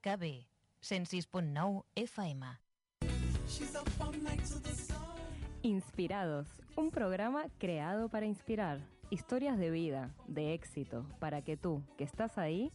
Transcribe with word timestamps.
RKB 0.00 0.46
106.9 0.80 1.84
FM. 1.96 2.46
Inspirados, 5.62 6.48
un 6.76 6.90
programa 6.90 7.46
creado 7.58 8.08
para 8.08 8.26
inspirar. 8.26 8.80
Historias 9.10 9.58
de 9.58 9.70
vida, 9.70 10.14
de 10.26 10.54
éxito, 10.54 11.08
para 11.18 11.42
que 11.42 11.56
tú, 11.56 11.82
que 11.96 12.04
estás 12.04 12.38
ahí, 12.38 12.70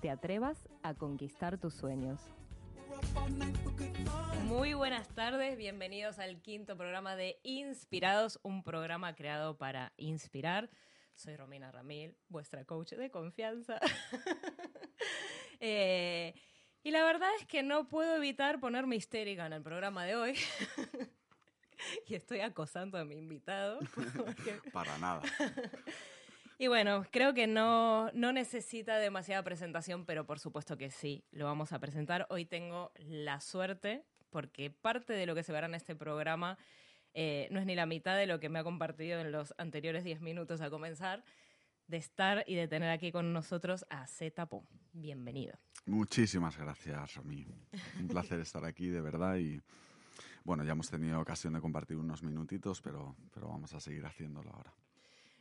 te 0.00 0.10
atrevas 0.10 0.68
a 0.82 0.94
conquistar 0.94 1.58
tus 1.58 1.74
sueños. 1.74 2.20
Muy 4.46 4.74
buenas 4.74 5.08
tardes, 5.08 5.56
bienvenidos 5.56 6.18
al 6.18 6.40
quinto 6.40 6.76
programa 6.76 7.14
de 7.14 7.38
Inspirados, 7.44 8.40
un 8.42 8.64
programa 8.64 9.14
creado 9.14 9.56
para 9.56 9.92
inspirar. 9.96 10.70
Soy 11.14 11.36
Romina 11.36 11.70
Ramil, 11.70 12.16
vuestra 12.28 12.64
coach 12.64 12.94
de 12.94 13.10
confianza. 13.10 13.78
Eh, 15.66 16.34
y 16.84 16.90
la 16.90 17.02
verdad 17.02 17.30
es 17.40 17.46
que 17.46 17.62
no 17.62 17.88
puedo 17.88 18.16
evitar 18.16 18.60
ponerme 18.60 18.94
histérica 18.96 19.46
en 19.46 19.54
el 19.54 19.62
programa 19.62 20.04
de 20.04 20.14
hoy. 20.14 20.34
y 22.06 22.14
estoy 22.14 22.40
acosando 22.40 22.98
a 22.98 23.04
mi 23.04 23.16
invitado. 23.16 23.80
Para 24.72 24.96
nada. 24.98 25.22
Y 26.56 26.68
bueno, 26.68 27.04
creo 27.10 27.34
que 27.34 27.48
no, 27.48 28.12
no 28.12 28.32
necesita 28.32 28.98
demasiada 28.98 29.42
presentación, 29.42 30.06
pero 30.06 30.24
por 30.24 30.38
supuesto 30.38 30.76
que 30.78 30.88
sí, 30.88 31.24
lo 31.32 31.46
vamos 31.46 31.72
a 31.72 31.80
presentar. 31.80 32.28
Hoy 32.30 32.44
tengo 32.44 32.92
la 32.96 33.40
suerte, 33.40 34.04
porque 34.30 34.70
parte 34.70 35.14
de 35.14 35.26
lo 35.26 35.34
que 35.34 35.42
se 35.42 35.50
verá 35.50 35.66
en 35.66 35.74
este 35.74 35.96
programa 35.96 36.56
eh, 37.12 37.48
no 37.50 37.58
es 37.58 37.66
ni 37.66 37.74
la 37.74 37.86
mitad 37.86 38.16
de 38.16 38.26
lo 38.26 38.38
que 38.38 38.48
me 38.48 38.60
ha 38.60 38.64
compartido 38.64 39.20
en 39.20 39.32
los 39.32 39.52
anteriores 39.58 40.04
10 40.04 40.20
minutos 40.20 40.60
a 40.60 40.70
comenzar, 40.70 41.24
de 41.86 41.96
estar 41.98 42.44
y 42.46 42.54
de 42.54 42.68
tener 42.68 42.90
aquí 42.90 43.12
con 43.12 43.32
nosotros 43.32 43.84
a 43.90 44.06
Zetapo. 44.06 44.66
Bienvenido. 44.92 45.58
Muchísimas 45.86 46.56
gracias, 46.56 47.14
Romy. 47.14 47.46
Un 48.00 48.08
placer 48.08 48.40
estar 48.40 48.64
aquí, 48.64 48.88
de 48.88 49.00
verdad. 49.00 49.36
Y 49.36 49.60
bueno, 50.44 50.64
ya 50.64 50.72
hemos 50.72 50.88
tenido 50.90 51.20
ocasión 51.20 51.52
de 51.52 51.60
compartir 51.60 51.96
unos 51.96 52.22
minutitos, 52.22 52.80
pero, 52.80 53.14
pero 53.32 53.48
vamos 53.48 53.74
a 53.74 53.80
seguir 53.80 54.04
haciéndolo 54.06 54.50
ahora. 54.50 54.72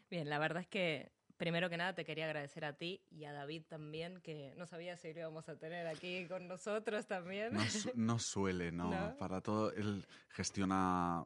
Bien, 0.09 0.29
la 0.29 0.37
verdad 0.39 0.61
es 0.61 0.67
que 0.67 1.11
primero 1.37 1.69
que 1.69 1.77
nada 1.77 1.95
te 1.95 2.05
quería 2.05 2.25
agradecer 2.25 2.65
a 2.65 2.73
ti 2.73 3.01
y 3.09 3.23
a 3.25 3.31
David 3.33 3.63
también, 3.67 4.19
que 4.21 4.53
no 4.57 4.65
sabía 4.67 4.97
si 4.97 5.13
lo 5.13 5.21
íbamos 5.21 5.47
a 5.49 5.57
tener 5.57 5.87
aquí 5.87 6.27
con 6.27 6.47
nosotros 6.47 7.07
también. 7.07 7.53
No, 7.53 7.61
su- 7.65 7.91
no 7.95 8.19
suele, 8.19 8.71
no. 8.71 8.89
¿No? 9.11 9.17
Para 9.17 9.41
todo, 9.41 9.71
él 9.73 10.05
gestiona 10.29 11.23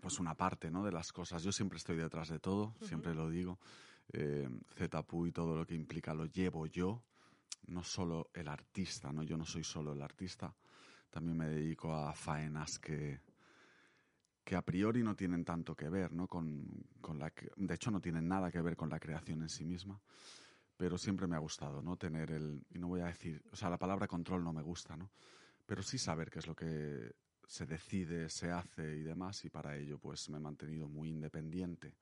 pues 0.00 0.18
una 0.18 0.34
parte 0.34 0.70
¿no? 0.70 0.84
de 0.84 0.92
las 0.92 1.12
cosas. 1.12 1.42
Yo 1.44 1.52
siempre 1.52 1.78
estoy 1.78 1.96
detrás 1.96 2.28
de 2.28 2.40
todo, 2.40 2.74
siempre 2.82 3.14
lo 3.14 3.30
digo. 3.30 3.58
Eh, 4.12 4.48
Zetapu 4.74 5.26
y 5.26 5.32
todo 5.32 5.56
lo 5.56 5.66
que 5.66 5.74
implica 5.74 6.14
lo 6.14 6.26
llevo 6.26 6.66
yo, 6.66 7.02
no 7.66 7.82
solo 7.82 8.30
el 8.32 8.48
artista, 8.48 9.12
¿no? 9.12 9.22
Yo 9.22 9.36
no 9.36 9.44
soy 9.44 9.64
solo 9.64 9.92
el 9.92 10.02
artista, 10.02 10.54
también 11.10 11.36
me 11.36 11.48
dedico 11.48 11.92
a 11.92 12.12
faenas 12.14 12.78
que, 12.78 13.20
que 14.44 14.54
a 14.54 14.62
priori 14.62 15.02
no 15.02 15.16
tienen 15.16 15.44
tanto 15.44 15.74
que 15.74 15.88
ver, 15.88 16.12
¿no? 16.12 16.28
Con, 16.28 16.64
con 17.00 17.18
la, 17.18 17.32
de 17.56 17.74
hecho, 17.74 17.90
no 17.90 18.00
tienen 18.00 18.28
nada 18.28 18.50
que 18.50 18.62
ver 18.62 18.76
con 18.76 18.88
la 18.88 19.00
creación 19.00 19.42
en 19.42 19.48
sí 19.48 19.64
misma, 19.64 20.00
pero 20.76 20.96
siempre 20.98 21.26
me 21.26 21.36
ha 21.36 21.40
gustado, 21.40 21.82
¿no? 21.82 21.96
Tener 21.96 22.30
el, 22.30 22.64
y 22.70 22.78
no 22.78 22.88
voy 22.88 23.00
a 23.00 23.06
decir, 23.06 23.42
o 23.50 23.56
sea, 23.56 23.70
la 23.70 23.78
palabra 23.78 24.06
control 24.06 24.44
no 24.44 24.52
me 24.52 24.62
gusta, 24.62 24.96
¿no? 24.96 25.10
Pero 25.64 25.82
sí 25.82 25.98
saber 25.98 26.30
qué 26.30 26.38
es 26.38 26.46
lo 26.46 26.54
que 26.54 27.12
se 27.46 27.66
decide, 27.66 28.28
se 28.28 28.50
hace 28.50 28.96
y 28.96 29.02
demás, 29.02 29.44
y 29.44 29.50
para 29.50 29.76
ello, 29.76 29.98
pues 29.98 30.28
me 30.30 30.36
he 30.36 30.40
mantenido 30.40 30.88
muy 30.88 31.08
independiente, 31.08 31.94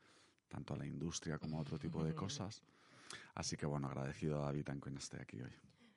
tanto 0.55 0.75
a 0.75 0.77
la 0.77 0.87
industria 0.87 1.39
como 1.39 1.59
a 1.59 1.63
otro 1.63 1.79
tipo 1.79 2.05
de 2.05 2.15
cosas. 2.15 2.63
Así 3.35 3.57
que, 3.57 3.67
bueno, 3.67 3.89
agradecido 3.89 4.41
a 4.41 4.47
David 4.47 4.69
en 4.69 4.81
que 4.81 4.91
esté 4.91 5.21
aquí 5.21 5.43
hoy. 5.43 5.53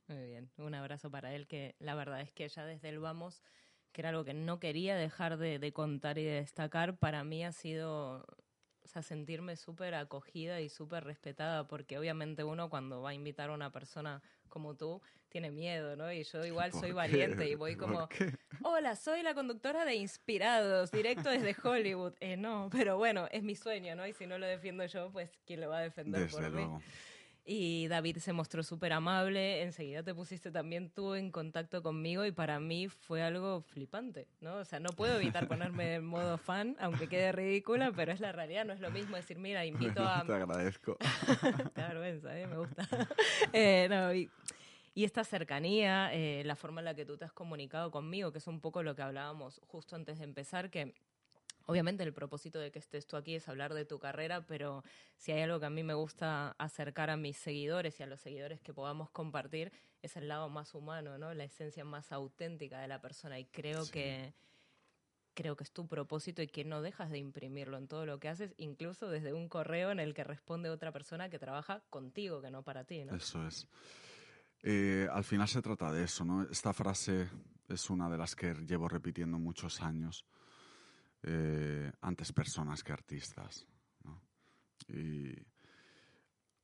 Muy 0.08 0.26
bien, 0.26 0.50
un 0.58 0.74
abrazo 0.74 1.12
para 1.12 1.36
él, 1.36 1.48
que 1.48 1.76
la 1.80 1.94
verdad 1.94 2.22
es 2.22 2.32
que 2.32 2.50
ya 2.50 2.66
desde 2.66 2.90
el 2.90 3.00
vamos, 3.00 3.44
que 3.92 4.02
era 4.02 4.10
algo 4.10 4.26
que 4.26 4.34
no 4.34 4.60
quería 4.60 4.96
dejar 4.96 5.38
de, 5.38 5.60
de 5.60 5.74
contar 5.74 6.18
y 6.18 6.24
de 6.24 6.32
destacar, 6.32 6.98
para 6.98 7.24
mí 7.24 7.46
ha 7.46 7.52
sido 7.52 8.26
o 8.88 8.90
sea, 8.90 9.02
sentirme 9.02 9.58
súper 9.58 9.96
acogida 9.96 10.62
y 10.62 10.70
súper 10.70 11.04
respetada, 11.04 11.68
porque 11.68 11.98
obviamente 11.98 12.46
uno 12.46 12.70
cuando 12.70 13.02
va 13.02 13.10
a 13.10 13.14
invitar 13.14 13.50
a 13.50 13.54
una 13.54 13.70
persona 13.70 14.22
como 14.48 14.78
tú, 14.78 15.02
tiene 15.28 15.52
miedo, 15.52 15.98
¿no? 15.98 16.10
Y 16.10 16.24
yo 16.24 16.46
igual 16.46 16.72
¿Por 16.72 16.80
soy 16.80 16.90
qué? 16.92 16.96
valiente 16.96 17.50
y 17.50 17.56
voy 17.56 17.76
¿Por 17.76 17.90
como, 17.90 18.10
hola, 18.64 18.96
soy 18.96 19.24
la 19.24 19.34
conductora 19.34 19.84
de 19.84 19.96
Inspirados, 19.96 20.90
directo 20.92 21.30
desde 21.30 21.54
Hollywood. 21.62 22.14
Eh, 22.22 22.38
no, 22.38 22.70
pero 22.72 22.96
bueno, 22.96 23.28
es 23.30 23.44
mi 23.44 23.56
sueño, 23.56 23.94
¿no? 23.98 24.08
Y 24.08 24.14
si 24.14 24.26
no 24.26 24.38
lo 24.38 24.46
defiendo 24.46 24.86
yo, 24.86 25.12
pues 25.12 25.32
¿quién 25.46 25.60
lo 25.60 25.68
va 25.68 25.80
a 25.80 25.82
defender 25.82 26.22
Desde 26.22 26.38
por 26.38 26.50
mí? 26.50 26.66
Y 27.50 27.88
David 27.88 28.18
se 28.18 28.34
mostró 28.34 28.62
súper 28.62 28.92
amable, 28.92 29.62
enseguida 29.62 30.04
te 30.04 30.14
pusiste 30.14 30.52
también 30.52 30.90
tú 30.90 31.16
en 31.16 31.32
contacto 31.32 31.82
conmigo 31.82 32.26
y 32.26 32.34
para 32.34 32.60
mí 32.60 32.90
fue 32.90 33.24
algo 33.24 33.62
flipante, 33.62 34.28
¿no? 34.42 34.58
O 34.58 34.66
sea, 34.66 34.82
no 34.82 34.90
puedo 34.90 35.16
evitar 35.16 35.48
ponerme 35.48 35.96
en 35.96 36.06
modo 36.06 36.38
fan, 36.38 36.76
aunque 36.78 37.08
quede 37.08 37.32
ridícula, 37.32 37.94
pero 37.96 38.12
es 38.12 38.20
la 38.20 38.34
realidad, 38.34 38.66
no 38.66 38.74
es 38.74 38.82
lo 38.82 38.92
mismo 38.92 39.16
decir, 39.16 39.38
mira, 39.38 39.66
invito 39.66 40.04
a... 40.04 40.24
Te 40.28 40.34
agradezco. 40.34 40.98
Te 41.74 41.82
vergüenza, 41.84 42.38
¿eh? 42.38 42.48
me 42.48 42.58
gusta. 42.58 42.86
Eh, 43.54 43.88
no, 43.90 44.14
y, 44.14 44.30
y 44.94 45.06
esta 45.06 45.24
cercanía, 45.24 46.14
eh, 46.14 46.44
la 46.44 46.58
forma 46.58 46.82
en 46.82 46.86
la 46.86 46.96
que 46.96 47.06
tú 47.06 47.18
te 47.18 47.24
has 47.24 47.32
comunicado 47.32 47.92
conmigo, 47.92 48.34
que 48.34 48.40
es 48.40 48.48
un 48.48 48.60
poco 48.60 48.84
lo 48.84 48.94
que 48.94 49.04
hablábamos 49.04 49.62
justo 49.68 49.96
antes 49.96 50.18
de 50.18 50.26
empezar, 50.26 50.70
que 50.70 50.96
obviamente 51.68 52.04
el 52.04 52.14
propósito 52.14 52.60
de 52.60 52.72
que 52.72 52.80
estés 52.80 53.06
tú 53.06 53.16
aquí 53.16 53.36
es 53.36 53.48
hablar 53.48 53.74
de 53.74 53.86
tu 53.86 54.00
carrera, 54.00 54.46
pero 54.48 54.84
si 55.16 55.32
hay 55.32 55.42
algo 55.42 55.60
que 55.60 55.68
a 55.68 55.70
mí 55.70 55.84
me 55.84 55.94
gusta 55.94 56.56
acercar 56.58 57.10
a 57.10 57.18
mis 57.18 57.38
seguidores 57.38 58.00
y 58.00 58.04
a 58.04 58.08
los 58.08 58.22
seguidores 58.22 58.62
que 58.62 58.74
podamos 58.74 59.12
compartir, 59.12 59.72
es 60.02 60.18
el 60.18 60.28
lado 60.28 60.50
más 60.50 60.74
humano, 60.74 61.18
¿no? 61.18 61.34
La 61.34 61.44
esencia 61.44 61.86
más 61.86 62.12
auténtica 62.12 62.80
de 62.80 62.88
la 62.88 63.02
persona. 63.02 63.38
Y 63.40 63.46
creo 63.46 63.86
que 63.92 64.34
creo 65.34 65.56
que 65.56 65.64
es 65.64 65.72
tu 65.72 65.88
propósito 65.88 66.42
y 66.42 66.48
que 66.48 66.66
no 66.66 66.82
dejas 66.82 67.12
de 67.12 67.20
imprimirlo 67.20 67.78
en 67.78 67.88
todo 67.88 68.08
lo 68.08 68.20
que 68.20 68.28
haces, 68.28 68.56
incluso 68.58 69.08
desde 69.08 69.34
un 69.34 69.50
correo 69.50 69.92
en 69.92 70.00
el 70.00 70.16
que 70.16 70.24
responde 70.24 70.72
otra 70.72 70.92
persona 70.92 71.30
que 71.30 71.38
trabaja 71.38 71.84
contigo, 71.92 72.42
que 72.42 72.50
no 72.50 72.64
para 72.64 72.86
ti, 72.86 73.06
¿no? 73.06 73.16
Eso 73.16 73.46
es. 73.46 73.68
Eh, 74.64 75.08
al 75.12 75.24
final 75.24 75.48
se 75.48 75.62
trata 75.62 75.92
de 75.92 76.06
eso, 76.06 76.26
¿no? 76.26 76.42
Esta 76.50 76.74
frase 76.74 77.30
es 77.70 77.90
una 77.92 78.10
de 78.10 78.18
las 78.18 78.36
que 78.36 78.54
llevo 78.66 78.90
repitiendo 78.90 79.38
muchos 79.38 79.80
años. 79.82 80.26
Eh, 81.30 81.92
antes 82.02 82.32
personas 82.32 82.84
que 82.84 82.94
artistas. 82.94 83.66
¿no? 84.06 84.22
Y 84.88 85.36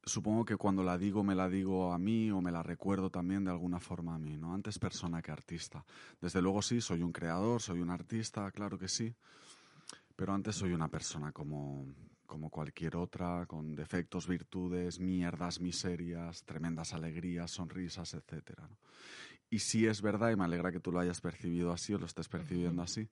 supongo 0.05 0.45
que 0.45 0.55
cuando 0.55 0.83
la 0.83 0.97
digo 0.97 1.21
me 1.21 1.35
la 1.35 1.49
digo 1.49 1.91
a 1.91 1.97
mí 1.97 2.31
o 2.31 2.39
me 2.39 2.51
la 2.51 2.63
recuerdo 2.63 3.09
también 3.09 3.43
de 3.43 3.51
alguna 3.51 3.81
forma 3.81 4.15
a 4.15 4.19
mí, 4.19 4.37
¿no? 4.37 4.53
Antes 4.53 4.79
persona 4.79 5.21
que 5.21 5.31
artista. 5.31 5.83
Desde 6.21 6.41
luego 6.41 6.61
sí, 6.61 6.79
soy 6.79 7.01
un 7.01 7.11
creador, 7.11 7.61
soy 7.61 7.81
un 7.81 7.89
artista, 7.89 8.49
claro 8.51 8.77
que 8.77 8.87
sí. 8.87 9.13
Pero 10.15 10.33
antes 10.33 10.55
soy 10.55 10.71
una 10.71 10.87
persona 10.87 11.33
como, 11.33 11.85
como 12.25 12.49
cualquier 12.49 12.95
otra, 12.95 13.45
con 13.45 13.75
defectos, 13.75 14.27
virtudes, 14.27 14.97
mierdas, 14.99 15.59
miserias, 15.59 16.43
tremendas 16.45 16.93
alegrías, 16.93 17.51
sonrisas, 17.51 18.13
etc. 18.13 18.61
Y 19.49 19.59
sí 19.59 19.87
es 19.87 20.01
verdad, 20.01 20.31
y 20.31 20.35
me 20.37 20.45
alegra 20.45 20.71
que 20.71 20.79
tú 20.79 20.91
lo 20.91 20.99
hayas 20.99 21.19
percibido 21.19 21.73
así 21.73 21.93
o 21.93 21.97
lo 21.97 22.05
estés 22.05 22.29
percibiendo 22.29 22.81
así, 22.81 23.09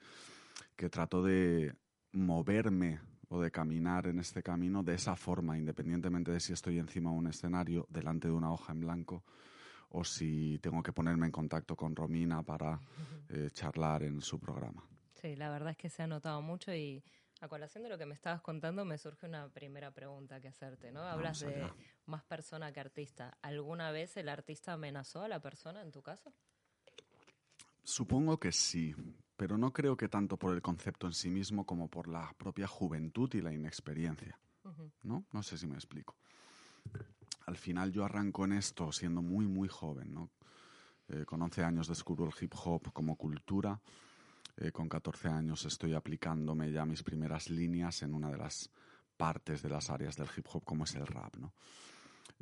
que 0.82 0.90
trato 0.90 1.22
de 1.22 1.76
moverme 2.14 3.00
o 3.30 3.40
de 3.40 3.52
caminar 3.52 4.08
en 4.08 4.18
este 4.18 4.42
camino 4.42 4.82
de 4.82 4.96
esa 4.96 5.16
forma, 5.16 5.56
independientemente 5.56 6.32
de 6.32 6.40
si 6.40 6.54
estoy 6.54 6.80
encima 6.80 7.12
de 7.12 7.18
un 7.18 7.28
escenario, 7.28 7.86
delante 7.88 8.28
de 8.28 8.34
una 8.34 8.52
hoja 8.52 8.74
en 8.74 8.80
blanco, 8.80 9.24
o 9.90 10.04
si 10.04 10.58
tengo 10.58 10.82
que 10.82 10.92
ponerme 10.92 11.28
en 11.28 11.32
contacto 11.32 11.76
con 11.76 11.96
Romina 11.96 12.42
para 12.42 12.80
eh, 13.30 13.52
charlar 13.54 14.02
en 14.02 14.22
su 14.22 14.40
programa. 14.40 14.84
Sí, 15.14 15.36
la 15.36 15.52
verdad 15.52 15.70
es 15.70 15.78
que 15.78 15.88
se 15.88 16.02
ha 16.02 16.08
notado 16.08 16.42
mucho 16.42 16.74
y 16.74 17.04
a 17.42 17.48
colación 17.48 17.84
de 17.84 17.90
lo 17.90 18.00
que 18.00 18.08
me 18.08 18.16
estabas 18.16 18.42
contando 18.42 18.84
me 18.84 18.98
surge 18.98 19.28
una 19.28 19.50
primera 19.50 19.92
pregunta 19.92 20.42
que 20.42 20.48
hacerte, 20.48 20.92
¿no? 20.92 21.04
Hablas 21.04 21.42
de 21.42 21.72
más 22.08 22.24
persona 22.24 22.72
que 22.72 22.80
artista. 22.80 23.38
¿Alguna 23.44 23.92
vez 23.92 24.18
el 24.18 24.30
artista 24.30 24.74
amenazó 24.74 25.22
a 25.22 25.28
la 25.28 25.40
persona 25.40 25.84
en 25.84 25.92
tu 25.92 26.02
caso? 26.02 26.34
Supongo 27.84 28.40
que 28.40 28.52
sí, 28.52 28.96
pero 29.42 29.58
no 29.58 29.74
creo 29.74 29.98
que 29.98 30.08
tanto 30.08 30.38
por 30.38 30.54
el 30.54 30.62
concepto 30.62 31.08
en 31.08 31.14
sí 31.14 31.32
mismo 31.32 31.66
como 31.66 31.88
por 31.88 32.08
la 32.08 32.32
propia 32.38 32.68
juventud 32.68 33.28
y 33.34 33.42
la 33.42 33.52
inexperiencia. 33.52 34.38
¿No? 35.02 35.26
No 35.32 35.42
sé 35.42 35.58
si 35.58 35.66
me 35.66 35.74
explico. 35.74 36.16
Al 37.48 37.58
final 37.58 37.92
yo 37.92 38.06
arranco 38.06 38.46
en 38.46 38.54
esto 38.54 38.92
siendo 38.92 39.24
muy, 39.24 39.48
muy 39.48 39.68
joven, 39.68 40.14
¿no? 40.14 40.30
Eh, 41.08 41.26
con 41.26 41.42
11 41.42 41.64
años 41.64 41.88
descubro 41.88 42.28
el 42.28 42.34
hip 42.40 42.54
hop 42.64 42.94
como 42.94 43.16
cultura. 43.16 43.82
Eh, 44.58 44.72
con 44.72 44.88
14 44.88 45.30
años 45.30 45.66
estoy 45.66 45.96
aplicándome 45.96 46.72
ya 46.72 46.86
mis 46.86 47.02
primeras 47.02 47.50
líneas 47.50 48.04
en 48.04 48.14
una 48.14 48.30
de 48.30 48.38
las 48.38 48.70
partes 49.18 49.64
de 49.64 49.70
las 49.70 49.90
áreas 49.90 50.18
del 50.18 50.30
hip 50.38 50.46
hop 50.54 50.64
como 50.64 50.84
es 50.84 50.94
el 50.94 51.08
rap, 51.08 51.36
¿no? 51.38 51.56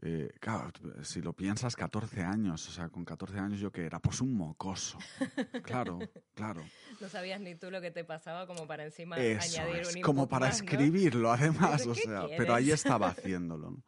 Eh, 0.01 0.31
claro, 0.39 0.71
si 1.03 1.21
lo 1.21 1.33
piensas, 1.33 1.75
14 1.75 2.21
años, 2.21 2.67
o 2.67 2.71
sea, 2.71 2.89
con 2.89 3.03
14 3.03 3.37
años 3.39 3.59
yo 3.59 3.71
que 3.71 3.85
era, 3.85 3.99
pues 3.99 4.21
un 4.21 4.33
mocoso. 4.33 4.97
Claro, 5.63 5.99
claro. 6.33 6.63
No 6.99 7.09
sabías 7.09 7.41
ni 7.41 7.55
tú 7.55 7.69
lo 7.69 7.81
que 7.81 7.91
te 7.91 8.03
pasaba 8.03 8.47
como 8.47 8.65
para 8.65 8.83
encima 8.85 9.17
Eso 9.17 9.61
añadir 9.61 9.81
es, 9.81 9.95
un 9.95 10.01
como 10.01 10.27
para 10.27 10.47
más, 10.47 10.61
¿no? 10.61 10.65
escribirlo, 10.65 11.31
además, 11.31 11.81
¿Pero 11.81 11.91
o 11.91 11.95
sea, 11.95 12.19
quieres? 12.21 12.37
pero 12.37 12.53
ahí 12.55 12.71
estaba 12.71 13.09
haciéndolo. 13.09 13.71
¿no? 13.71 13.83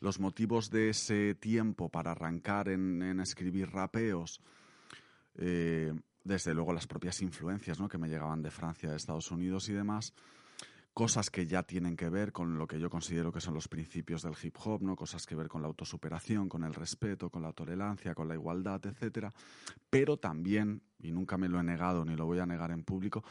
Los 0.00 0.20
motivos 0.20 0.70
de 0.70 0.90
ese 0.90 1.34
tiempo 1.34 1.88
para 1.88 2.12
arrancar 2.12 2.68
en, 2.68 3.02
en 3.02 3.20
escribir 3.20 3.70
rapeos, 3.70 4.40
eh, 5.36 5.92
desde 6.22 6.54
luego 6.54 6.72
las 6.72 6.86
propias 6.86 7.22
influencias 7.22 7.80
¿no? 7.80 7.88
que 7.88 7.98
me 7.98 8.08
llegaban 8.08 8.42
de 8.42 8.50
Francia, 8.50 8.90
de 8.90 8.96
Estados 8.96 9.30
Unidos 9.30 9.68
y 9.68 9.72
demás, 9.72 10.12
cosas 10.96 11.28
que 11.28 11.46
ya 11.46 11.62
tienen 11.62 11.94
que 11.94 12.08
ver 12.08 12.32
con 12.32 12.56
lo 12.56 12.66
que 12.66 12.80
yo 12.80 12.88
considero 12.88 13.30
que 13.30 13.42
son 13.42 13.52
los 13.52 13.68
principios 13.68 14.22
del 14.22 14.32
hip 14.42 14.56
hop, 14.64 14.80
¿no? 14.80 14.96
Cosas 14.96 15.26
que 15.26 15.34
ver 15.34 15.46
con 15.46 15.60
la 15.60 15.68
autosuperación, 15.68 16.48
con 16.48 16.64
el 16.64 16.72
respeto, 16.72 17.28
con 17.28 17.42
la 17.42 17.52
tolerancia, 17.52 18.14
con 18.14 18.28
la 18.28 18.34
igualdad, 18.34 18.80
etcétera. 18.86 19.30
Pero 19.90 20.16
también, 20.16 20.80
y 20.98 21.12
nunca 21.12 21.36
me 21.36 21.50
lo 21.50 21.60
he 21.60 21.62
negado 21.62 22.02
ni 22.06 22.16
lo 22.16 22.24
voy 22.24 22.38
a 22.38 22.46
negar 22.46 22.70
en 22.70 22.82
público, 22.82 23.22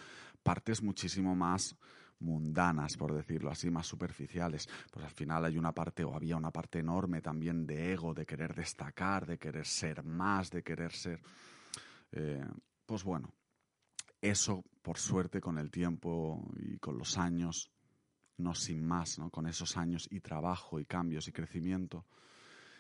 partes 0.44 0.84
muchísimo 0.84 1.36
más 1.36 1.76
mundanas, 2.20 2.98
por 2.98 3.16
decirlo 3.16 3.50
así, 3.50 3.72
más 3.72 3.88
superficiales. 3.88 4.70
Pues 4.92 5.04
al 5.04 5.12
final 5.12 5.44
hay 5.44 5.58
una 5.58 5.72
parte, 5.72 6.04
o 6.04 6.16
había 6.16 6.38
una 6.38 6.52
parte 6.52 6.78
enorme 6.78 7.24
también 7.24 7.66
de 7.66 7.94
ego, 7.94 8.14
de 8.14 8.28
querer 8.28 8.54
destacar, 8.54 9.26
de 9.26 9.40
querer 9.40 9.66
ser 9.66 10.04
más, 10.04 10.52
de 10.52 10.62
querer 10.62 10.92
ser. 10.92 11.20
eh, 12.12 12.46
pues 12.86 13.04
bueno, 13.04 13.34
eso, 14.30 14.64
por 14.82 14.98
suerte, 14.98 15.40
con 15.40 15.58
el 15.58 15.72
tiempo 15.72 16.44
y 16.58 16.78
con 16.78 16.98
los 16.98 17.18
años, 17.18 17.72
no 18.38 18.54
sin 18.54 18.86
más, 18.86 19.18
¿no? 19.20 19.30
con 19.30 19.48
esos 19.48 19.78
años 19.78 20.08
y 20.12 20.20
trabajo 20.20 20.80
y 20.80 20.86
cambios 20.86 21.28
y 21.28 21.32
crecimiento, 21.32 22.06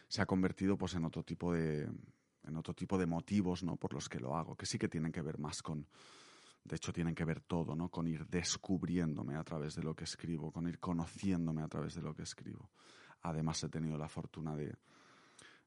se 0.07 0.21
ha 0.21 0.25
convertido 0.25 0.77
pues, 0.77 0.93
en 0.95 1.05
otro 1.05 1.23
tipo 1.23 1.53
de 1.53 1.89
en 2.47 2.57
otro 2.57 2.73
tipo 2.73 2.97
de 2.97 3.07
motivos 3.07 3.63
¿no? 3.63 3.75
por 3.75 3.93
los 3.93 4.07
que 4.07 4.19
lo 4.19 4.35
hago, 4.35 4.55
que 4.55 4.67
sí 4.67 4.77
que 4.77 4.87
tienen 4.87 5.11
que 5.11 5.23
ver 5.23 5.39
más 5.39 5.63
con, 5.63 5.87
de 6.63 6.75
hecho 6.75 6.93
tienen 6.93 7.15
que 7.15 7.25
ver 7.25 7.41
todo, 7.41 7.75
¿no? 7.75 7.89
con 7.89 8.07
ir 8.07 8.27
descubriéndome 8.27 9.35
a 9.35 9.43
través 9.43 9.75
de 9.75 9.83
lo 9.83 9.95
que 9.95 10.03
escribo, 10.03 10.51
con 10.51 10.67
ir 10.67 10.79
conociéndome 10.79 11.63
a 11.63 11.67
través 11.67 11.95
de 11.95 12.01
lo 12.01 12.13
que 12.13 12.23
escribo. 12.23 12.69
Además 13.23 13.63
he 13.63 13.69
tenido 13.69 13.97
la 13.97 14.07
fortuna 14.07 14.55
de, 14.55 14.75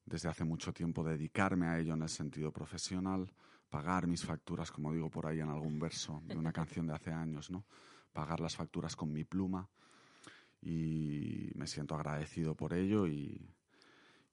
desde 0.05 0.29
hace 0.29 0.45
mucho 0.45 0.73
tiempo, 0.73 1.03
dedicarme 1.03 1.67
a 1.67 1.79
ello 1.79 1.95
en 1.95 2.03
el 2.03 2.09
sentido 2.09 2.53
profesional, 2.53 3.33
pagar 3.69 4.06
mis 4.06 4.25
facturas, 4.25 4.70
como 4.70 4.93
digo 4.93 5.11
por 5.11 5.26
ahí 5.26 5.41
en 5.41 5.50
algún 5.50 5.79
verso 5.79 6.23
de 6.25 6.37
una 6.37 6.53
canción 6.53 6.87
de 6.87 6.94
hace 6.94 7.12
años, 7.12 7.50
¿no? 7.50 7.65
Pagar 8.12 8.41
las 8.41 8.56
facturas 8.56 8.97
con 8.97 9.12
mi 9.12 9.25
pluma 9.25 9.69
y 10.61 11.50
me 11.55 11.67
siento 11.67 11.94
agradecido 11.94 12.55
por 12.55 12.73
ello 12.73 13.06
y, 13.06 13.55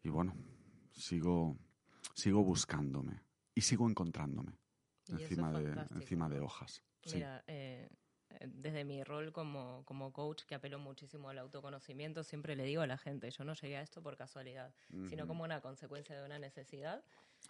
y 0.03 0.09
bueno, 0.09 0.35
sigo, 0.93 1.57
sigo 2.13 2.43
buscándome 2.43 3.21
y 3.53 3.61
sigo 3.61 3.89
encontrándome 3.89 4.53
Y 5.07 5.13
encima, 5.13 5.51
de, 5.51 5.85
encima 5.95 6.29
de 6.29 6.39
hojas. 6.39 6.81
Mira, 7.13 7.43
eh, 7.47 7.89
eh, 8.29 8.47
desde 8.47 8.83
mi 8.85 9.03
rol 9.03 9.31
como, 9.31 9.83
como 9.85 10.11
coach, 10.11 10.43
que 10.43 10.55
apelo 10.55 10.79
muchísimo 10.79 11.29
al 11.29 11.37
autoconocimiento, 11.39 12.23
siempre 12.23 12.55
le 12.55 12.63
digo 12.63 12.81
a 12.81 12.87
la 12.87 12.97
gente, 12.97 13.29
yo 13.29 13.43
no 13.43 13.53
llegué 13.53 13.77
a 13.77 13.81
esto 13.81 14.01
por 14.01 14.15
casualidad, 14.15 14.73
sino 15.09 15.27
como 15.27 15.43
una 15.43 15.61
consecuencia 15.61 16.17
de 16.17 16.25
una 16.25 16.39
necesidad 16.39 17.03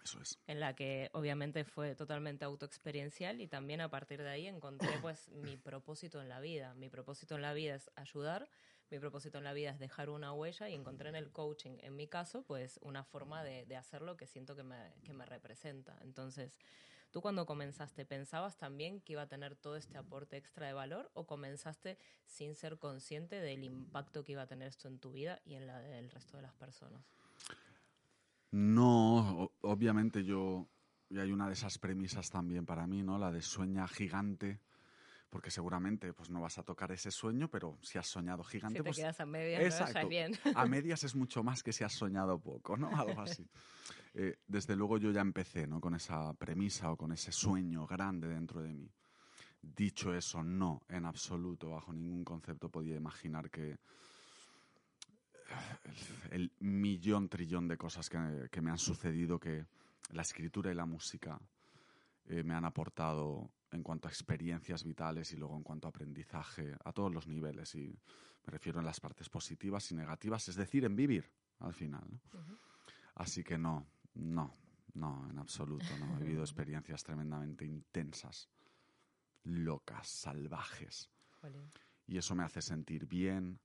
Eso 0.04 0.20
es. 0.20 0.38
en 0.46 0.60
la 0.60 0.74
que 0.74 1.10
obviamente 1.12 1.64
fue 1.64 1.94
totalmente 1.94 2.44
autoexperiencial 2.44 3.40
y 3.40 3.46
también 3.48 3.80
a 3.80 3.90
partir 3.90 4.22
de 4.22 4.28
ahí 4.28 4.46
encontré 4.46 4.88
pues 5.02 5.28
mi 5.30 5.56
propósito 5.56 6.20
en 6.20 6.28
la 6.28 6.40
vida. 6.40 6.74
Mi 6.74 6.88
propósito 6.88 7.34
en 7.34 7.42
la 7.42 7.52
vida 7.52 7.74
es 7.74 7.90
ayudar, 7.96 8.48
mi 8.90 8.98
propósito 9.00 9.38
en 9.38 9.44
la 9.44 9.52
vida 9.52 9.70
es 9.70 9.78
dejar 9.78 10.10
una 10.10 10.32
huella 10.32 10.68
y 10.68 10.74
encontré 10.74 11.08
en 11.08 11.16
el 11.16 11.32
coaching, 11.32 11.78
en 11.80 11.96
mi 11.96 12.06
caso, 12.06 12.42
pues 12.44 12.78
una 12.82 13.02
forma 13.02 13.42
de, 13.42 13.66
de 13.66 13.76
hacerlo 13.76 14.16
que 14.16 14.26
siento 14.26 14.54
que 14.54 14.62
me, 14.62 14.94
que 15.02 15.12
me 15.12 15.26
representa. 15.26 15.98
Entonces, 16.02 16.56
¿tú 17.10 17.20
cuando 17.20 17.46
comenzaste 17.46 18.04
pensabas 18.04 18.56
también 18.58 19.00
que 19.00 19.14
iba 19.14 19.22
a 19.22 19.28
tener 19.28 19.56
todo 19.56 19.76
este 19.76 19.98
aporte 19.98 20.36
extra 20.36 20.68
de 20.68 20.72
valor 20.72 21.10
o 21.14 21.26
comenzaste 21.26 21.98
sin 22.26 22.54
ser 22.54 22.78
consciente 22.78 23.40
del 23.40 23.64
impacto 23.64 24.22
que 24.22 24.32
iba 24.32 24.42
a 24.42 24.46
tener 24.46 24.68
esto 24.68 24.86
en 24.86 25.00
tu 25.00 25.10
vida 25.10 25.40
y 25.44 25.54
en 25.54 25.66
la 25.66 25.80
del 25.80 26.10
resto 26.10 26.36
de 26.36 26.44
las 26.44 26.54
personas? 26.54 27.02
No, 28.56 29.52
obviamente 29.60 30.24
yo, 30.24 30.66
y 31.10 31.18
hay 31.18 31.30
una 31.30 31.46
de 31.46 31.52
esas 31.52 31.76
premisas 31.76 32.30
también 32.30 32.64
para 32.64 32.86
mí, 32.86 33.02
¿no? 33.02 33.18
La 33.18 33.30
de 33.30 33.42
sueña 33.42 33.86
gigante, 33.86 34.60
porque 35.28 35.50
seguramente 35.50 36.14
pues 36.14 36.30
no 36.30 36.40
vas 36.40 36.56
a 36.56 36.62
tocar 36.62 36.90
ese 36.90 37.10
sueño, 37.10 37.50
pero 37.50 37.76
si 37.82 37.98
has 37.98 38.06
soñado 38.06 38.42
gigante, 38.44 38.78
Si 38.78 38.82
te 38.82 38.88
pues 38.88 38.96
quedas 38.96 39.20
a 39.20 39.26
medias, 39.26 39.78
a 40.54 40.64
medias 40.64 41.04
es 41.04 41.14
mucho 41.14 41.42
más 41.42 41.62
que 41.62 41.74
si 41.74 41.84
has 41.84 41.92
soñado 41.92 42.38
poco, 42.38 42.78
¿no? 42.78 42.88
Algo 42.96 43.20
así. 43.20 43.46
Eh, 44.18 44.38
desde 44.46 44.74
luego 44.74 44.96
yo 44.96 45.10
ya 45.10 45.20
empecé, 45.20 45.66
¿no? 45.66 45.78
Con 45.78 45.94
esa 45.94 46.32
premisa 46.32 46.90
o 46.90 46.96
con 46.96 47.12
ese 47.12 47.32
sueño 47.32 47.86
grande 47.86 48.26
dentro 48.26 48.62
de 48.62 48.72
mí. 48.72 48.90
Dicho 49.60 50.14
eso, 50.14 50.42
no, 50.42 50.80
en 50.88 51.04
absoluto, 51.04 51.72
bajo 51.72 51.92
ningún 51.92 52.24
concepto 52.24 52.70
podía 52.70 52.96
imaginar 52.96 53.50
que 53.50 53.76
el, 56.30 56.52
millón 56.60 57.28
trillón 57.28 57.68
de 57.68 57.76
cosas 57.76 58.08
que, 58.08 58.48
que 58.50 58.60
me 58.60 58.70
han 58.70 58.78
sucedido, 58.78 59.38
que 59.38 59.66
la 60.12 60.22
escritura 60.22 60.70
y 60.70 60.74
la 60.74 60.86
música 60.86 61.40
eh, 62.26 62.42
me 62.42 62.54
han 62.54 62.64
aportado 62.64 63.50
en 63.70 63.82
cuanto 63.82 64.08
a 64.08 64.10
experiencias 64.10 64.84
vitales 64.84 65.32
y 65.32 65.36
luego 65.36 65.56
en 65.56 65.62
cuanto 65.62 65.86
a 65.86 65.90
aprendizaje 65.90 66.74
a 66.84 66.92
todos 66.92 67.12
los 67.12 67.26
niveles. 67.26 67.74
Y 67.74 67.88
me 67.88 68.50
refiero 68.50 68.80
en 68.80 68.86
las 68.86 69.00
partes 69.00 69.28
positivas 69.28 69.90
y 69.90 69.94
negativas, 69.94 70.48
es 70.48 70.56
decir, 70.56 70.84
en 70.84 70.96
vivir 70.96 71.30
al 71.60 71.74
final. 71.74 72.04
¿no? 72.10 72.58
Así 73.16 73.42
que 73.42 73.58
no, 73.58 73.86
no, 74.14 74.54
no, 74.94 75.28
en 75.30 75.38
absoluto. 75.38 75.86
No. 75.98 76.16
He 76.18 76.20
vivido 76.24 76.42
experiencias 76.42 77.02
tremendamente 77.02 77.64
intensas, 77.64 78.48
locas, 79.44 80.08
salvajes. 80.08 81.10
Y 82.08 82.18
eso 82.18 82.34
me 82.34 82.44
hace 82.44 82.60
sentir 82.60 83.06
bien, 83.06 83.60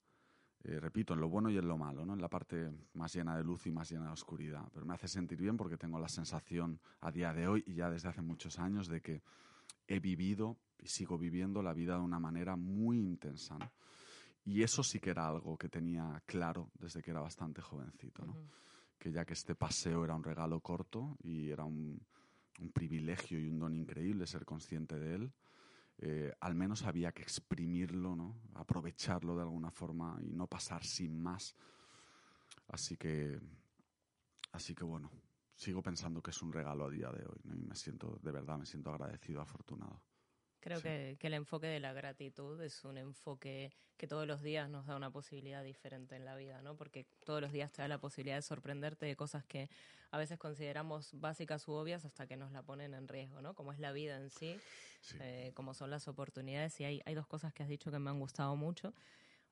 eh, 0.63 0.79
repito, 0.79 1.13
en 1.13 1.21
lo 1.21 1.29
bueno 1.29 1.49
y 1.49 1.57
en 1.57 1.67
lo 1.67 1.77
malo, 1.77 2.05
¿no? 2.05 2.13
en 2.13 2.21
la 2.21 2.29
parte 2.29 2.71
más 2.93 3.13
llena 3.13 3.35
de 3.35 3.43
luz 3.43 3.65
y 3.65 3.71
más 3.71 3.89
llena 3.89 4.05
de 4.05 4.11
oscuridad. 4.11 4.67
Pero 4.73 4.85
me 4.85 4.93
hace 4.93 5.07
sentir 5.07 5.39
bien 5.39 5.57
porque 5.57 5.77
tengo 5.77 5.99
la 5.99 6.07
sensación 6.07 6.79
a 6.99 7.11
día 7.11 7.33
de 7.33 7.47
hoy 7.47 7.63
y 7.65 7.73
ya 7.73 7.89
desde 7.89 8.09
hace 8.09 8.21
muchos 8.21 8.59
años 8.59 8.87
de 8.87 9.01
que 9.01 9.23
he 9.87 9.99
vivido 9.99 10.57
y 10.80 10.87
sigo 10.87 11.18
viviendo 11.18 11.63
la 11.63 11.73
vida 11.73 11.95
de 11.95 12.01
una 12.01 12.19
manera 12.19 12.56
muy 12.56 12.99
intensa. 12.99 13.57
¿no? 13.57 13.71
Y 14.45 14.61
eso 14.61 14.83
sí 14.83 14.99
que 14.99 15.09
era 15.09 15.27
algo 15.27 15.57
que 15.57 15.69
tenía 15.69 16.21
claro 16.25 16.69
desde 16.75 17.01
que 17.01 17.11
era 17.11 17.21
bastante 17.21 17.61
jovencito. 17.61 18.23
¿no? 18.25 18.35
Que 18.99 19.11
ya 19.11 19.25
que 19.25 19.33
este 19.33 19.56
paseo 19.56 20.03
era 20.03 20.15
un 20.15 20.23
regalo 20.23 20.59
corto 20.59 21.18
y 21.23 21.49
era 21.49 21.65
un, 21.65 21.99
un 22.59 22.71
privilegio 22.71 23.39
y 23.39 23.47
un 23.47 23.59
don 23.59 23.75
increíble 23.75 24.27
ser 24.27 24.45
consciente 24.45 24.99
de 24.99 25.15
él, 25.15 25.31
eh, 25.98 26.33
al 26.40 26.56
menos 26.56 26.83
había 26.83 27.12
que 27.12 27.21
exprimirlo, 27.21 28.16
¿no? 28.16 28.42
aprovecharlo 28.56 29.36
de 29.36 29.44
alguna 29.44 29.71
forma 29.71 30.18
y 30.21 30.31
no 30.31 30.48
pasar 30.48 30.83
sin 30.83 31.19
más. 31.19 31.56
Así 32.68 32.98
que, 32.98 33.40
así 34.52 34.74
que 34.74 34.83
bueno, 34.83 35.12
sigo 35.56 35.81
pensando 35.81 36.21
que 36.21 36.31
es 36.31 36.42
un 36.42 36.52
regalo 36.52 36.86
a 36.86 36.90
día 36.90 37.10
de 37.12 37.26
hoy 37.26 37.42
¿no? 37.44 37.56
y 37.56 37.62
me 37.62 37.76
siento, 37.76 38.19
de 38.21 38.31
verdad, 38.31 38.57
me 38.57 38.66
siento 38.66 38.90
agradecido, 38.92 39.42
afortunado. 39.42 40.02
Creo 40.61 40.77
Sí. 40.77 40.83
que, 40.83 41.18
que 41.19 41.27
el 41.27 41.33
enfoque 41.33 41.68
de 41.68 41.80
la 41.80 41.91
gratitud 41.91 42.61
es 42.61 42.83
un 42.85 42.97
enfoque 42.97 43.73
que 43.97 44.07
todos 44.07 44.25
los 44.25 44.41
días 44.41 44.69
nos 44.69 44.85
da 44.87 44.95
una 44.95 45.11
posibilidad 45.11 45.63
diferente 45.63 46.15
en 46.15 46.25
la 46.25 46.35
vida, 46.35 46.61
¿no? 46.61 46.75
Porque 46.75 47.06
todos 47.25 47.41
los 47.41 47.51
días 47.51 47.71
te 47.71 47.81
da 47.81 47.87
la 47.87 47.99
posibilidad 47.99 48.35
de 48.37 48.41
sorprenderte 48.41 49.06
de 49.06 49.15
cosas 49.15 49.44
que 49.45 49.69
a 50.11 50.18
veces 50.18 50.39
consideramos 50.39 51.19
básicas 51.19 51.68
u 51.68 51.73
obvias 51.73 52.06
hasta 52.06 52.25
que 52.25 52.35
nos 52.37 52.51
la 52.51 52.63
ponen 52.63 52.94
en 52.94 53.07
riesgo, 53.07 53.41
¿no? 53.41 53.53
Como 53.53 53.71
es 53.73 53.80
la 53.80 53.91
vida 53.91 54.18
en 54.18 54.30
sí, 54.30 54.56
Sí. 55.01 55.18
eh, 55.19 55.51
como 55.56 55.73
son 55.73 55.89
las 55.91 56.07
oportunidades. 56.07 56.80
Y 56.80 56.85
hay, 56.85 57.01
hay 57.06 57.13
dos 57.13 57.27
cosas 57.27 57.53
que 57.53 57.63
has 57.63 57.69
dicho 57.69 57.91
que 57.91 57.99
me 57.99 58.09
han 58.09 58.19
gustado 58.19 58.56
mucho. 58.56 58.94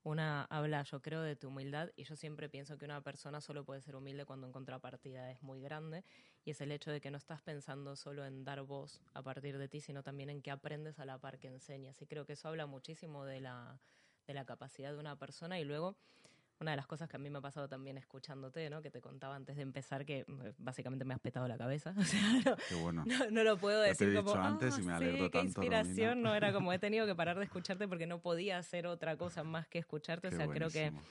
Una 0.03 0.45
habla, 0.45 0.83
yo 0.83 1.01
creo, 1.01 1.21
de 1.21 1.35
tu 1.35 1.49
humildad 1.49 1.91
y 1.95 2.03
yo 2.05 2.15
siempre 2.15 2.49
pienso 2.49 2.77
que 2.77 2.85
una 2.85 3.01
persona 3.01 3.41
solo 3.41 3.65
puede 3.65 3.81
ser 3.81 3.95
humilde 3.95 4.25
cuando 4.25 4.47
en 4.47 4.53
contrapartida 4.53 5.29
es 5.29 5.41
muy 5.43 5.59
grande 5.61 6.03
y 6.45 6.51
es 6.51 6.61
el 6.61 6.71
hecho 6.71 6.91
de 6.91 7.01
que 7.01 7.11
no 7.11 7.17
estás 7.17 7.41
pensando 7.41 7.95
solo 7.95 8.25
en 8.25 8.43
dar 8.43 8.61
voz 8.63 9.01
a 9.13 9.21
partir 9.21 9.57
de 9.57 9.67
ti, 9.67 9.81
sino 9.81 10.03
también 10.03 10.29
en 10.29 10.41
que 10.41 10.51
aprendes 10.51 10.99
a 10.99 11.05
la 11.05 11.17
par 11.17 11.37
que 11.39 11.47
enseñas. 11.47 12.01
Y 12.01 12.05
creo 12.07 12.25
que 12.25 12.33
eso 12.33 12.47
habla 12.47 12.65
muchísimo 12.65 13.25
de 13.25 13.39
la, 13.41 13.79
de 14.27 14.33
la 14.33 14.45
capacidad 14.45 14.91
de 14.91 14.97
una 14.97 15.15
persona 15.15 15.59
y 15.59 15.63
luego... 15.65 15.95
Una 16.61 16.71
de 16.71 16.75
las 16.77 16.87
cosas 16.87 17.07
que 17.07 17.15
a 17.15 17.19
mí 17.19 17.29
me 17.29 17.37
ha 17.37 17.41
pasado 17.41 17.69
también 17.69 17.97
escuchándote, 17.97 18.69
¿no? 18.69 18.81
Que 18.81 18.91
te 18.91 18.99
contaba 18.99 19.33
antes 19.33 19.55
de 19.55 19.61
empezar 19.61 20.05
que 20.05 20.25
eh, 20.27 20.53
básicamente 20.57 21.05
me 21.05 21.13
has 21.13 21.21
petado 21.21 21.47
la 21.47 21.57
cabeza. 21.57 21.93
O 21.97 22.03
sea, 22.03 22.19
no, 22.45 22.57
Qué 22.67 22.75
bueno. 22.75 23.05
no, 23.07 23.31
no 23.31 23.43
lo 23.45 23.55
puedo 23.57 23.81
Ya 23.85 23.95
te 23.95 24.03
he 24.03 24.07
decir 24.09 24.13
como 24.21 24.31
dicho 24.33 24.43
antes 24.43 24.77
y 24.77 24.81
me 24.81 24.91
"Ah, 24.91 24.97
alegro 24.97 25.25
sí, 25.27 25.31
qué 25.31 25.37
tanto, 25.39 25.61
Romina". 25.61 25.79
inspiración 25.79 26.21
no 26.21 26.35
era 26.35 26.51
como 26.51 26.73
he 26.73 26.77
tenido 26.79 27.05
que 27.05 27.15
parar 27.15 27.37
de 27.39 27.45
escucharte 27.49 27.87
porque 27.87 28.07
no 28.07 28.19
podía 28.19 28.57
hacer 28.57 28.87
otra 28.87 29.15
cosa 29.15 29.45
más 29.45 29.69
que 29.69 29.79
escucharte 29.79 30.27
Qué 30.27 30.35
o 30.35 30.37
sea 30.37 30.49
creo 30.49 30.67
que 30.69 30.89
buenísimo. 30.89 31.01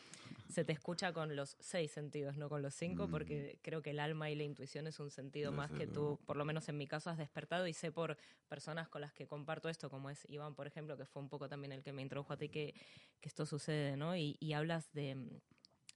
Se 0.48 0.64
te 0.64 0.72
escucha 0.72 1.12
con 1.12 1.36
los 1.36 1.56
seis 1.60 1.90
sentidos, 1.92 2.36
no 2.36 2.48
con 2.48 2.62
los 2.62 2.74
cinco, 2.74 3.08
porque 3.10 3.58
creo 3.62 3.82
que 3.82 3.90
el 3.90 4.00
alma 4.00 4.30
y 4.30 4.34
la 4.34 4.44
intuición 4.44 4.86
es 4.86 4.98
un 4.98 5.10
sentido 5.10 5.52
más 5.52 5.70
Mm. 5.70 5.74
Que 5.76 5.86
luego. 5.86 6.16
tú, 6.18 6.24
por 6.24 6.36
lo 6.36 6.44
menos 6.44 6.68
en 6.68 6.76
mi 6.78 6.86
caso, 6.86 7.10
has 7.10 7.18
despertado 7.18 7.66
y 7.66 7.74
sé 7.74 7.92
por 7.92 8.16
personas 8.48 8.88
con 8.88 9.02
las 9.02 9.12
que 9.12 9.26
comparto 9.26 9.68
esto, 9.68 9.90
como 9.90 10.08
es 10.10 10.24
Iván, 10.28 10.54
por 10.54 10.66
ejemplo, 10.66 10.96
que 10.96 11.04
fue 11.04 11.20
un 11.22 11.28
poco 11.28 11.48
también 11.48 11.72
el 11.72 11.82
que 11.82 11.92
me 11.92 12.00
introdujo 12.02 12.32
a 12.32 12.36
ti, 12.38 12.48
que, 12.48 12.74
que 13.20 13.28
esto 13.28 13.44
sucede, 13.44 13.96
¿no? 13.96 14.16
Y, 14.16 14.36
y 14.40 14.54
hablas 14.54 14.90
de 14.92 15.14
mm, 15.16 15.28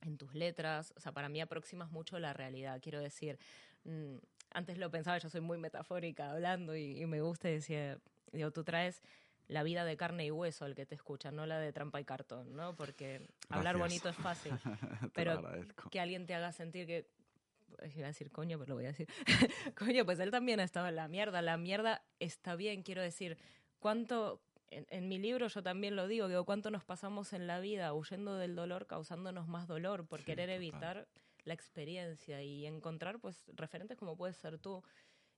en 0.03 0.19
tus 0.19 0.35
letras, 0.35 0.93
o 0.97 1.01
sea, 1.01 1.13
para 1.13 1.29
mí 1.29 1.41
aproximas 1.41 1.91
mucho 1.91 2.19
la 2.19 2.33
realidad, 2.33 2.81
quiero 2.83 3.01
decir, 3.01 3.39
mm, 3.85 4.17
antes 4.51 4.77
lo 4.77 4.91
pensaba, 4.91 5.17
yo 5.19 5.31
soy 5.31 5.41
muy 5.41 5.57
metafórica 5.59 6.31
hablando 6.33 6.77
y, 6.77 7.01
y 7.01 7.07
me 7.07 7.21
gusta 7.23 7.49
y 7.49 7.55
decía, 7.55 7.99
digo, 8.33 8.51
tú 8.51 8.65
traes 8.65 9.03
la 9.53 9.63
vida 9.63 9.85
de 9.85 9.97
carne 9.97 10.25
y 10.27 10.31
hueso 10.31 10.65
al 10.65 10.75
que 10.75 10.87
te 10.87 10.95
escucha, 10.95 11.31
no 11.31 11.47
la 11.47 11.59
de 11.59 11.73
trampa 11.73 12.01
y 12.01 12.05
cartón, 12.05 12.55
¿no? 12.57 12.75
Porque 12.75 13.27
hablar 13.49 13.77
Gracias. 13.77 14.03
bonito 14.03 14.09
es 14.09 14.17
fácil, 14.17 14.53
pero 15.15 15.43
que 15.91 16.01
alguien 16.01 16.27
te 16.27 16.35
haga 16.35 16.53
sentir 16.53 16.87
que 16.87 17.07
pues, 17.77 17.97
iba 17.97 18.07
a 18.07 18.09
decir 18.11 18.31
coño, 18.31 18.59
pero 18.59 18.71
lo 18.71 18.75
voy 18.77 18.85
a 18.85 18.89
decir. 18.89 19.09
coño, 19.77 20.05
pues 20.05 20.19
él 20.21 20.31
también 20.31 20.61
estaba 20.61 20.89
en 20.89 20.97
la 20.97 21.09
mierda. 21.09 21.43
La 21.43 21.57
mierda 21.57 22.03
está 22.19 22.57
bien, 22.57 22.83
quiero 22.83 23.03
decir. 23.03 23.39
¿Cuánto, 23.79 24.41
en, 24.71 24.87
en 24.91 25.09
mi 25.09 25.19
libro 25.19 25.49
yo 25.49 25.63
también 25.63 25.97
lo 25.97 26.07
digo, 26.07 26.29
digo, 26.29 26.45
cuánto 26.45 26.71
nos 26.71 26.85
pasamos 26.85 27.33
en 27.33 27.47
la 27.47 27.59
vida 27.61 27.93
huyendo 27.95 28.37
del 28.37 28.55
dolor, 28.55 28.87
causándonos 28.87 29.49
más 29.49 29.67
dolor 29.67 30.07
por 30.07 30.21
Sí, 30.21 30.27
querer 30.27 30.47
total. 30.49 30.57
evitar 30.57 31.09
la 31.45 31.55
experiencia 31.55 32.43
y 32.43 32.65
encontrar 32.67 33.19
pues 33.19 33.45
referentes 33.55 33.99
como 33.99 34.17
puedes 34.17 34.37
ser 34.37 34.59
tú, 34.59 34.85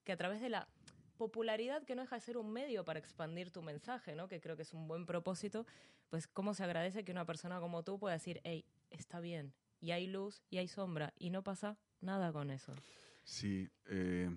que 0.04 0.12
a 0.12 0.16
través 0.18 0.40
de 0.42 0.50
la 0.50 0.68
popularidad 1.16 1.84
que 1.84 1.94
no 1.94 2.02
deja 2.02 2.16
de 2.16 2.20
ser 2.20 2.36
un 2.36 2.52
medio 2.52 2.84
para 2.84 2.98
expandir 2.98 3.50
tu 3.50 3.62
mensaje, 3.62 4.14
¿no? 4.14 4.28
que 4.28 4.40
creo 4.40 4.56
que 4.56 4.62
es 4.62 4.74
un 4.74 4.88
buen 4.88 5.06
propósito, 5.06 5.66
pues 6.10 6.26
cómo 6.26 6.54
se 6.54 6.64
agradece 6.64 7.04
que 7.04 7.12
una 7.12 7.24
persona 7.24 7.60
como 7.60 7.82
tú 7.82 7.98
pueda 7.98 8.14
decir, 8.14 8.40
hey, 8.44 8.64
está 8.90 9.20
bien, 9.20 9.52
y 9.80 9.90
hay 9.92 10.06
luz, 10.06 10.42
y 10.50 10.58
hay 10.58 10.68
sombra, 10.68 11.12
y 11.18 11.30
no 11.30 11.42
pasa 11.42 11.76
nada 12.00 12.32
con 12.32 12.50
eso. 12.50 12.74
Sí, 13.22 13.68
eh, 13.86 14.30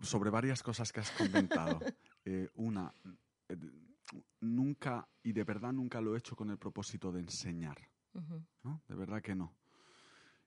sobre 0.00 0.30
varias 0.30 0.62
cosas 0.62 0.92
que 0.92 1.00
has 1.00 1.10
comentado. 1.10 1.80
Eh, 2.26 2.48
una, 2.54 2.90
eh, 3.50 3.56
nunca, 4.40 5.06
y 5.22 5.32
de 5.32 5.44
verdad 5.44 5.74
nunca 5.74 6.00
lo 6.00 6.14
he 6.14 6.18
hecho 6.18 6.34
con 6.34 6.48
el 6.48 6.56
propósito 6.56 7.12
de 7.12 7.20
enseñar. 7.20 7.76
¿no? 8.62 8.82
De 8.88 8.94
verdad 8.94 9.20
que 9.20 9.34
no. 9.34 9.54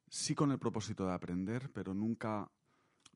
Sí 0.10 0.34
con 0.34 0.52
el 0.52 0.58
propósito 0.58 1.06
de 1.06 1.14
aprender, 1.14 1.70
pero 1.72 1.94
nunca, 1.94 2.50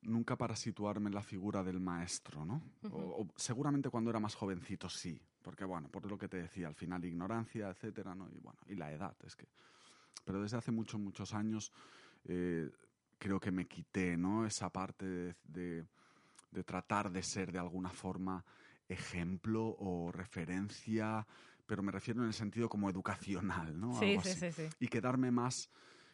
nunca 0.02 0.36
para 0.36 0.56
situarme 0.56 1.08
en 1.08 1.14
la 1.14 1.22
figura 1.22 1.62
del 1.62 1.80
maestro, 1.80 2.44
¿no? 2.44 2.62
O- 2.90 3.22
o 3.22 3.28
seguramente 3.36 3.88
cuando 3.90 4.10
era 4.10 4.20
más 4.20 4.34
jovencito 4.34 4.88
sí, 4.88 5.20
porque 5.42 5.64
bueno, 5.64 5.88
por 5.88 6.08
lo 6.10 6.18
que 6.18 6.28
te 6.28 6.36
decía, 6.38 6.66
al 6.68 6.74
final 6.74 7.04
ignorancia, 7.04 7.68
etcétera, 7.70 8.14
¿no? 8.14 8.28
Y 8.30 8.38
bueno, 8.38 8.58
y 8.66 8.74
la 8.74 8.92
edad, 8.92 9.16
es 9.24 9.36
que... 9.36 9.46
Pero 10.24 10.40
desde 10.40 10.56
hace 10.56 10.70
muchos, 10.70 11.00
muchos 11.00 11.34
años 11.34 11.72
eh, 12.24 12.70
creo 13.18 13.40
que 13.40 13.50
me 13.50 13.66
quité, 13.66 14.16
¿no? 14.16 14.46
Esa 14.46 14.70
parte 14.70 15.04
de, 15.06 15.34
de- 15.44 15.86
de 16.50 16.64
tratar 16.64 17.10
de 17.10 17.22
ser 17.22 17.50
de 17.50 17.58
alguna 17.58 17.88
forma 17.90 18.44
ejemplo 18.88 19.74
o 19.78 20.12
referencia, 20.12 21.26
pero 21.66 21.82
me 21.82 21.90
refiero 21.92 22.20
en 22.20 22.26
el 22.26 22.34
sentido 22.34 22.68
como 22.68 22.90
educacional, 22.90 23.78
¿no? 23.80 23.98
Sí, 23.98 24.06
Algo 24.06 24.20
sí, 24.20 24.28
así. 24.28 24.40
sí, 24.40 24.52
sí. 24.52 24.68
Y 24.80 24.88
quedarme 24.88 25.30
más, 25.30 25.70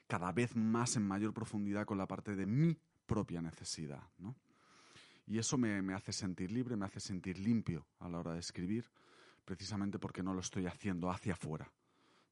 cada 0.07 0.31
vez 0.33 0.55
más 0.55 0.95
en 0.97 1.07
mayor 1.07 1.35
profundidad 1.35 1.85
con 1.87 1.99
la 1.99 2.07
parte 2.07 2.37
de 2.37 2.47
mi 2.47 2.79
propia 3.09 3.43
necesidad, 3.43 4.05
¿no? 4.19 4.37
Y 5.27 5.39
eso 5.39 5.59
me, 5.59 5.83
me 5.83 5.95
hace 5.95 6.13
sentir 6.13 6.53
libre, 6.53 6.77
me 6.77 6.87
hace 6.87 7.01
sentir 7.01 7.39
limpio 7.39 7.87
a 7.99 8.09
la 8.09 8.19
hora 8.19 8.35
de 8.35 8.41
escribir, 8.41 8.89
precisamente 9.45 9.99
porque 9.99 10.23
no 10.23 10.33
lo 10.33 10.41
estoy 10.41 10.67
haciendo 10.67 11.11
hacia 11.11 11.33
afuera. 11.33 11.71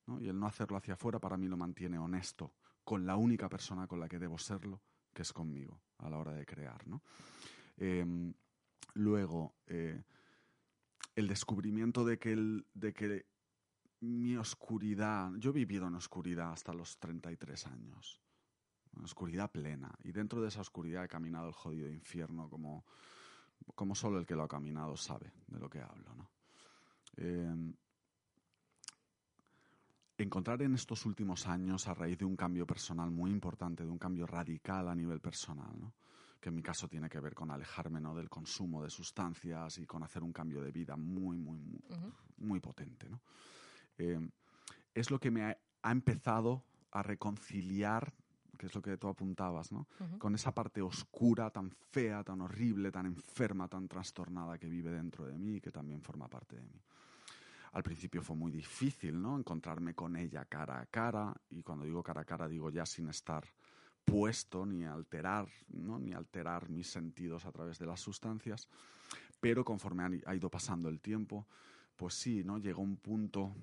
¿no? 0.06 0.20
Y 0.20 0.28
el 0.28 0.38
no 0.38 0.46
hacerlo 0.46 0.76
hacia 0.76 0.94
afuera 0.94 1.18
para 1.18 1.36
mí 1.36 1.48
lo 1.48 1.56
mantiene 1.56 1.98
honesto 1.98 2.52
con 2.84 3.04
la 3.04 3.16
única 3.16 3.48
persona 3.48 3.86
con 3.86 4.00
la 4.00 4.08
que 4.08 4.18
debo 4.18 4.38
serlo, 4.38 4.80
que 5.12 5.22
es 5.22 5.32
conmigo, 5.32 5.80
a 5.98 6.08
la 6.08 6.18
hora 6.18 6.32
de 6.32 6.46
crear. 6.46 6.86
¿no? 6.86 7.02
Em, 7.76 8.32
luego, 8.94 9.56
eh, 9.66 10.02
el 11.14 11.26
descubrimiento 11.26 12.04
de 12.04 12.18
que, 12.18 12.32
el, 12.32 12.66
de 12.74 12.92
que 12.92 13.26
mi 14.00 14.36
oscuridad, 14.36 15.32
yo 15.36 15.50
he 15.50 15.54
vivido 15.54 15.86
en 15.88 15.94
oscuridad 15.94 16.52
hasta 16.52 16.72
los 16.72 16.98
33 16.98 17.66
años, 17.66 18.20
oscuridad 19.04 19.50
plena, 19.50 19.92
y 20.04 20.12
dentro 20.12 20.40
de 20.40 20.48
esa 20.48 20.60
oscuridad 20.60 21.04
he 21.04 21.08
caminado 21.08 21.48
el 21.48 21.52
jodido 21.52 21.88
infierno 21.88 22.48
como, 22.48 22.84
como 23.74 23.94
solo 23.94 24.18
el 24.18 24.26
que 24.26 24.34
lo 24.34 24.44
ha 24.44 24.48
caminado 24.48 24.96
sabe 24.96 25.32
de 25.46 25.58
lo 25.58 25.68
que 25.68 25.80
hablo. 25.80 26.14
¿no? 26.14 26.30
Em, 27.16 27.74
encontrar 30.18 30.62
en 30.62 30.74
estos 30.74 31.04
últimos 31.04 31.46
años, 31.46 31.86
a 31.88 31.94
raíz 31.94 32.18
de 32.18 32.24
un 32.24 32.36
cambio 32.36 32.66
personal 32.66 33.10
muy 33.10 33.30
importante, 33.30 33.84
de 33.84 33.90
un 33.90 33.98
cambio 33.98 34.26
radical 34.26 34.88
a 34.88 34.94
nivel 34.94 35.20
personal, 35.20 35.78
¿no? 35.78 35.94
que 36.40 36.48
en 36.48 36.54
mi 36.54 36.62
caso 36.62 36.88
tiene 36.88 37.08
que 37.08 37.20
ver 37.20 37.34
con 37.34 37.50
alejarme 37.50 38.00
¿no? 38.00 38.14
del 38.14 38.28
consumo 38.28 38.82
de 38.82 38.90
sustancias 38.90 39.78
y 39.78 39.86
con 39.86 40.02
hacer 40.02 40.22
un 40.22 40.32
cambio 40.32 40.62
de 40.62 40.70
vida 40.70 40.96
muy, 40.96 41.36
muy, 41.36 41.60
muy, 41.60 41.80
Ujú. 41.90 42.12
muy 42.38 42.60
potente. 42.60 43.08
¿no? 43.08 43.20
Eh, 43.98 44.30
es 44.94 45.10
lo 45.10 45.18
que 45.18 45.30
me 45.30 45.44
ha, 45.44 45.58
ha 45.82 45.92
empezado 45.92 46.64
a 46.92 47.02
reconciliar, 47.02 48.12
que 48.56 48.66
es 48.66 48.74
lo 48.74 48.82
que 48.82 48.96
tú 48.96 49.08
apuntabas, 49.08 49.72
¿no? 49.72 49.86
Ujú. 50.00 50.18
con 50.18 50.34
esa 50.34 50.52
parte 50.52 50.82
oscura, 50.82 51.50
tan 51.50 51.70
fea, 51.70 52.22
tan 52.22 52.40
horrible, 52.40 52.90
tan 52.90 53.06
enferma, 53.06 53.68
tan 53.68 53.88
trastornada 53.88 54.58
que 54.58 54.68
vive 54.68 54.90
dentro 54.90 55.26
de 55.26 55.38
mí 55.38 55.56
y 55.56 55.60
que 55.60 55.70
también 55.70 56.02
forma 56.02 56.28
parte 56.28 56.56
de 56.56 56.62
mí. 56.62 56.80
Al 57.72 57.82
principio 57.82 58.22
fue 58.22 58.36
muy 58.36 58.50
difícil, 58.50 59.20
¿no? 59.20 59.36
Encontrarme 59.36 59.94
con 59.94 60.16
ella 60.16 60.44
cara 60.46 60.80
a 60.80 60.86
cara, 60.86 61.34
y 61.50 61.62
cuando 61.62 61.84
digo 61.84 62.02
cara 62.02 62.22
a 62.22 62.24
cara 62.24 62.48
digo 62.48 62.70
ya 62.70 62.86
sin 62.86 63.08
estar 63.08 63.44
puesto 64.04 64.64
ni 64.64 64.84
alterar, 64.84 65.48
¿no? 65.68 65.98
Ni 65.98 66.14
alterar 66.14 66.70
mis 66.70 66.88
sentidos 66.88 67.44
a 67.44 67.52
través 67.52 67.78
de 67.78 67.86
las 67.86 68.00
sustancias, 68.00 68.68
pero 69.40 69.64
conforme 69.64 70.22
ha 70.24 70.34
ido 70.34 70.48
pasando 70.48 70.88
el 70.88 71.00
tiempo, 71.00 71.46
pues 71.96 72.14
sí, 72.14 72.44
¿no? 72.44 72.58
Llegó 72.58 72.82
un 72.82 72.96
punto, 72.96 73.54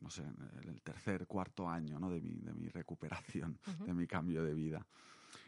no 0.00 0.10
sé, 0.10 0.22
en 0.22 0.68
el 0.68 0.82
tercer, 0.82 1.26
cuarto 1.26 1.68
año, 1.68 1.98
¿no? 1.98 2.10
De 2.10 2.20
mi, 2.20 2.38
de 2.38 2.52
mi 2.54 2.68
recuperación, 2.68 3.58
de 3.84 3.94
mi 3.94 4.06
cambio 4.06 4.42
de 4.42 4.54
vida, 4.54 4.86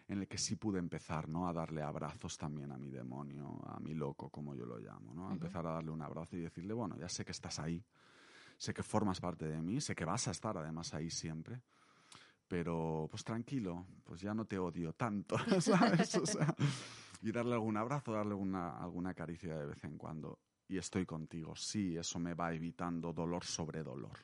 en 0.09 0.19
el 0.19 0.29
que 0.29 0.39
sí 0.39 0.57
pude 0.57 0.79
empezar, 0.79 1.29
¿no? 1.29 1.49
A 1.49 1.53
darle 1.53 1.83
abrazos 1.83 2.37
también 2.37 2.73
a 2.73 2.79
mi 2.79 2.91
demonio, 2.91 3.61
a 3.67 3.79
mi 3.81 3.95
loco, 3.95 4.29
como 4.29 4.55
yo 4.55 4.67
lo 4.67 4.79
llamo, 4.79 5.15
¿no? 5.15 5.29
A 5.29 5.33
empezar 5.33 5.67
a 5.67 5.73
darle 5.73 5.91
un 5.91 6.03
abrazo 6.03 6.37
y 6.37 6.41
decirle, 6.41 6.75
bueno, 6.75 6.97
ya 6.99 7.09
sé 7.09 7.25
que 7.25 7.33
estás 7.33 7.59
ahí, 7.59 7.85
sé 8.57 8.75
que 8.75 8.83
formas 8.83 9.21
parte 9.21 9.47
de 9.47 9.61
mí, 9.61 9.81
sé 9.81 9.95
que 9.95 10.05
vas 10.05 10.29
a 10.29 10.33
estar 10.33 10.57
además 10.59 10.93
ahí 10.95 11.11
siempre, 11.11 11.63
pero 12.49 13.07
pues 13.09 13.23
tranquilo, 13.23 13.87
pues 14.03 14.21
ya 14.21 14.35
no 14.35 14.45
te 14.45 14.59
odio 14.59 14.93
tanto, 14.93 15.37
¿sabes? 15.61 16.15
O 16.17 16.27
sea, 16.27 16.55
y 17.23 17.31
darle 17.31 17.55
algún 17.55 17.77
abrazo, 17.77 18.13
darle 18.13 18.35
una, 18.35 18.77
alguna 18.79 19.15
caricia 19.15 19.57
de 19.57 19.67
vez 19.67 19.85
en 19.85 19.97
cuando. 19.97 20.41
Y 20.69 20.79
estoy 20.79 21.07
contigo, 21.07 21.55
sí, 21.57 21.97
eso 21.97 22.19
me 22.19 22.35
va 22.35 22.53
evitando 22.53 23.13
dolor 23.13 23.45
sobre 23.45 23.83
dolor. 23.83 24.19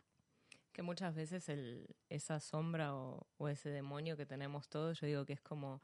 Que 0.77 0.83
muchas 0.83 1.15
veces 1.15 1.49
el, 1.49 1.97
esa 2.11 2.39
sombra 2.39 2.95
o, 2.95 3.27
o 3.39 3.49
ese 3.49 3.71
demonio 3.71 4.15
que 4.15 4.27
tenemos 4.27 4.69
todos, 4.69 5.01
yo 5.01 5.07
digo 5.07 5.25
que 5.25 5.33
es 5.33 5.41
como 5.41 5.81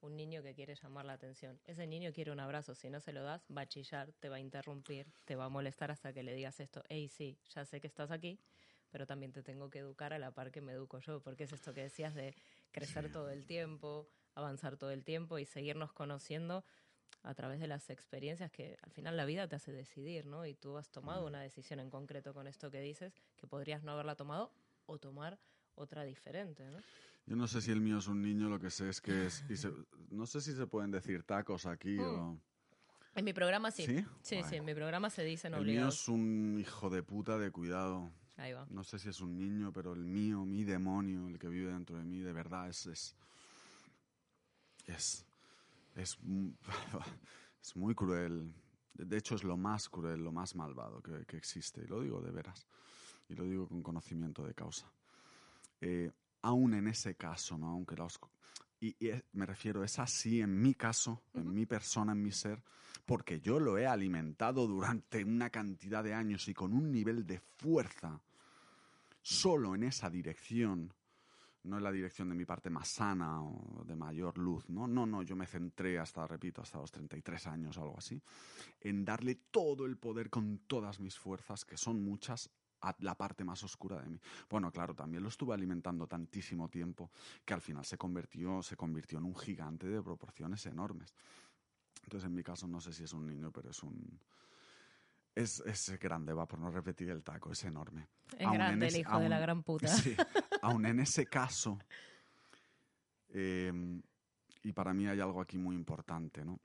un 0.00 0.16
niño 0.16 0.42
que 0.42 0.54
quiere 0.54 0.74
llamar 0.74 1.04
la 1.04 1.12
atención. 1.12 1.60
Ese 1.66 1.86
niño 1.86 2.10
quiere 2.14 2.32
un 2.32 2.40
abrazo, 2.40 2.74
si 2.74 2.88
no 2.88 3.00
se 3.00 3.12
lo 3.12 3.22
das, 3.22 3.46
va 3.54 3.60
a 3.60 3.66
chillar, 3.66 4.14
te 4.18 4.30
va 4.30 4.36
a 4.36 4.40
interrumpir, 4.40 5.12
te 5.26 5.36
va 5.36 5.44
a 5.44 5.48
molestar 5.50 5.90
hasta 5.90 6.14
que 6.14 6.22
le 6.22 6.32
digas 6.32 6.58
esto, 6.58 6.82
hey, 6.88 7.10
sí, 7.10 7.38
ya 7.50 7.66
sé 7.66 7.82
que 7.82 7.86
estás 7.86 8.10
aquí, 8.10 8.40
pero 8.88 9.06
también 9.06 9.30
te 9.30 9.42
tengo 9.42 9.68
que 9.68 9.80
educar 9.80 10.14
a 10.14 10.18
la 10.18 10.30
par 10.30 10.50
que 10.50 10.62
me 10.62 10.72
educo 10.72 11.00
yo, 11.00 11.20
porque 11.20 11.44
es 11.44 11.52
esto 11.52 11.74
que 11.74 11.82
decías 11.82 12.14
de 12.14 12.34
crecer 12.72 13.12
todo 13.12 13.28
el 13.28 13.44
tiempo, 13.44 14.08
avanzar 14.34 14.78
todo 14.78 14.90
el 14.90 15.04
tiempo 15.04 15.38
y 15.38 15.44
seguirnos 15.44 15.92
conociendo 15.92 16.64
a 17.22 17.34
través 17.34 17.60
de 17.60 17.66
las 17.66 17.90
experiencias 17.90 18.50
que 18.50 18.78
al 18.82 18.90
final 18.90 19.16
la 19.16 19.24
vida 19.26 19.46
te 19.46 19.56
hace 19.56 19.72
decidir, 19.72 20.26
¿no? 20.26 20.46
Y 20.46 20.54
tú 20.54 20.76
has 20.78 20.88
tomado 20.90 21.26
una 21.26 21.40
decisión 21.40 21.78
en 21.80 21.90
concreto 21.90 22.32
con 22.32 22.46
esto 22.46 22.70
que 22.70 22.80
dices, 22.80 23.12
que 23.36 23.46
podrías 23.46 23.82
no 23.82 23.92
haberla 23.92 24.14
tomado 24.16 24.50
o 24.86 24.98
tomar 24.98 25.38
otra 25.74 26.04
diferente, 26.04 26.64
¿no? 26.70 26.78
Yo 27.26 27.36
no 27.36 27.46
sé 27.46 27.60
si 27.60 27.70
el 27.70 27.80
mío 27.80 27.98
es 27.98 28.08
un 28.08 28.22
niño, 28.22 28.48
lo 28.48 28.58
que 28.58 28.70
sé 28.70 28.88
es 28.88 29.00
que 29.00 29.26
es... 29.26 29.44
y 29.48 29.56
se- 29.56 29.72
no 30.10 30.26
sé 30.26 30.40
si 30.40 30.52
se 30.54 30.66
pueden 30.66 30.90
decir 30.90 31.22
tacos 31.22 31.66
aquí 31.66 31.98
o... 31.98 32.36
En 33.14 33.24
mi 33.24 33.32
programa 33.32 33.70
sí. 33.70 33.84
¿Sí? 33.86 34.04
Sí, 34.22 34.36
en 34.56 34.64
mi 34.64 34.74
programa 34.74 35.10
se 35.10 35.22
dicen 35.24 35.52
El 35.52 35.60
mío 35.60 35.68
obligados. 35.70 36.00
es 36.02 36.08
un 36.08 36.58
hijo 36.60 36.88
de 36.90 37.02
puta 37.02 37.38
de 37.38 37.50
cuidado. 37.50 38.10
Ahí 38.36 38.52
va. 38.52 38.66
No 38.70 38.82
sé 38.84 38.98
si 38.98 39.08
es 39.10 39.20
un 39.20 39.36
niño, 39.36 39.72
pero 39.72 39.92
el 39.92 40.04
mío, 40.04 40.44
mi 40.44 40.64
demonio, 40.64 41.26
el 41.28 41.38
que 41.38 41.48
vive 41.48 41.70
dentro 41.72 41.96
de 41.98 42.04
mí, 42.04 42.20
de 42.20 42.32
verdad 42.32 42.68
es. 42.68 42.86
Es. 42.86 43.16
Es, 44.86 45.24
es, 45.94 46.18
es 47.62 47.76
muy 47.76 47.94
cruel. 47.94 48.52
De 48.94 49.16
hecho, 49.16 49.34
es 49.34 49.44
lo 49.44 49.56
más 49.56 49.88
cruel, 49.88 50.22
lo 50.22 50.32
más 50.32 50.54
malvado 50.54 51.02
que, 51.02 51.24
que 51.26 51.36
existe. 51.36 51.82
Y 51.82 51.86
lo 51.86 52.00
digo 52.00 52.20
de 52.20 52.30
veras. 52.30 52.66
Y 53.28 53.34
lo 53.34 53.44
digo 53.44 53.68
con 53.68 53.82
conocimiento 53.82 54.44
de 54.44 54.54
causa. 54.54 54.90
Eh, 55.80 56.10
aún 56.42 56.74
en 56.74 56.88
ese 56.88 57.14
caso, 57.14 57.56
¿no? 57.56 57.68
Aunque 57.70 57.96
la 57.96 58.04
oscu- 58.04 58.28
y, 58.80 58.96
y 59.06 59.12
me 59.32 59.46
refiero, 59.46 59.84
es 59.84 59.98
así 59.98 60.40
en 60.40 60.60
mi 60.60 60.74
caso, 60.74 61.22
en 61.34 61.52
mi 61.52 61.66
persona, 61.66 62.12
en 62.12 62.22
mi 62.22 62.32
ser, 62.32 62.62
porque 63.04 63.40
yo 63.40 63.60
lo 63.60 63.76
he 63.78 63.86
alimentado 63.86 64.66
durante 64.66 65.22
una 65.22 65.50
cantidad 65.50 66.02
de 66.02 66.14
años 66.14 66.48
y 66.48 66.54
con 66.54 66.72
un 66.72 66.90
nivel 66.90 67.26
de 67.26 67.40
fuerza 67.40 68.20
solo 69.22 69.74
en 69.74 69.84
esa 69.84 70.08
dirección, 70.08 70.92
no 71.64 71.76
en 71.76 71.84
la 71.84 71.92
dirección 71.92 72.28
de 72.28 72.34
mi 72.34 72.44
parte 72.44 72.70
más 72.70 72.88
sana 72.88 73.42
o 73.42 73.84
de 73.84 73.94
mayor 73.94 74.38
luz, 74.38 74.68
¿no? 74.70 74.86
No, 74.86 75.06
no, 75.06 75.22
yo 75.22 75.36
me 75.36 75.46
centré 75.46 75.98
hasta, 75.98 76.26
repito, 76.26 76.62
hasta 76.62 76.78
los 76.78 76.90
33 76.90 77.46
años 77.48 77.76
o 77.76 77.82
algo 77.82 77.98
así, 77.98 78.20
en 78.80 79.04
darle 79.04 79.34
todo 79.50 79.86
el 79.86 79.98
poder 79.98 80.30
con 80.30 80.60
todas 80.66 81.00
mis 81.00 81.18
fuerzas, 81.18 81.64
que 81.64 81.76
son 81.76 82.02
muchas, 82.02 82.50
a 82.82 82.96
la 83.00 83.14
parte 83.14 83.44
más 83.44 83.62
oscura 83.62 84.00
de 84.00 84.08
mí. 84.08 84.20
Bueno, 84.48 84.70
claro, 84.72 84.94
también 84.94 85.22
lo 85.22 85.28
estuve 85.28 85.54
alimentando 85.54 86.06
tantísimo 86.06 86.68
tiempo 86.68 87.10
que 87.44 87.54
al 87.54 87.60
final 87.60 87.84
se 87.84 87.98
convirtió, 87.98 88.62
se 88.62 88.76
convirtió 88.76 89.18
en 89.18 89.24
un 89.24 89.36
gigante 89.36 89.86
de 89.86 90.02
proporciones 90.02 90.64
enormes. 90.66 91.14
Entonces, 92.04 92.26
en 92.26 92.34
mi 92.34 92.42
caso, 92.42 92.66
no 92.66 92.80
sé 92.80 92.92
si 92.92 93.04
es 93.04 93.12
un 93.12 93.26
niño, 93.26 93.50
pero 93.52 93.70
es 93.70 93.82
un... 93.82 94.18
Es, 95.34 95.60
es 95.60 95.98
grande, 95.98 96.32
va, 96.32 96.46
por 96.46 96.58
no 96.58 96.70
repetir 96.70 97.10
el 97.10 97.22
taco, 97.22 97.52
es 97.52 97.64
enorme. 97.64 98.08
Es 98.36 98.46
Aún 98.46 98.54
en 98.54 98.58
grande 98.58 98.88
el 98.88 98.96
hijo 98.96 99.18
de 99.20 99.28
la 99.28 99.38
gran 99.38 99.62
puta. 99.62 99.86
Sí, 99.96 100.16
aún 100.62 100.86
en 100.86 101.00
ese 101.00 101.26
caso, 101.26 101.78
eh, 103.28 103.72
y 104.62 104.72
para 104.72 104.92
mí 104.92 105.06
hay 105.06 105.20
algo 105.20 105.40
aquí 105.40 105.58
muy 105.58 105.74
importante, 105.74 106.44
¿no? 106.44 106.60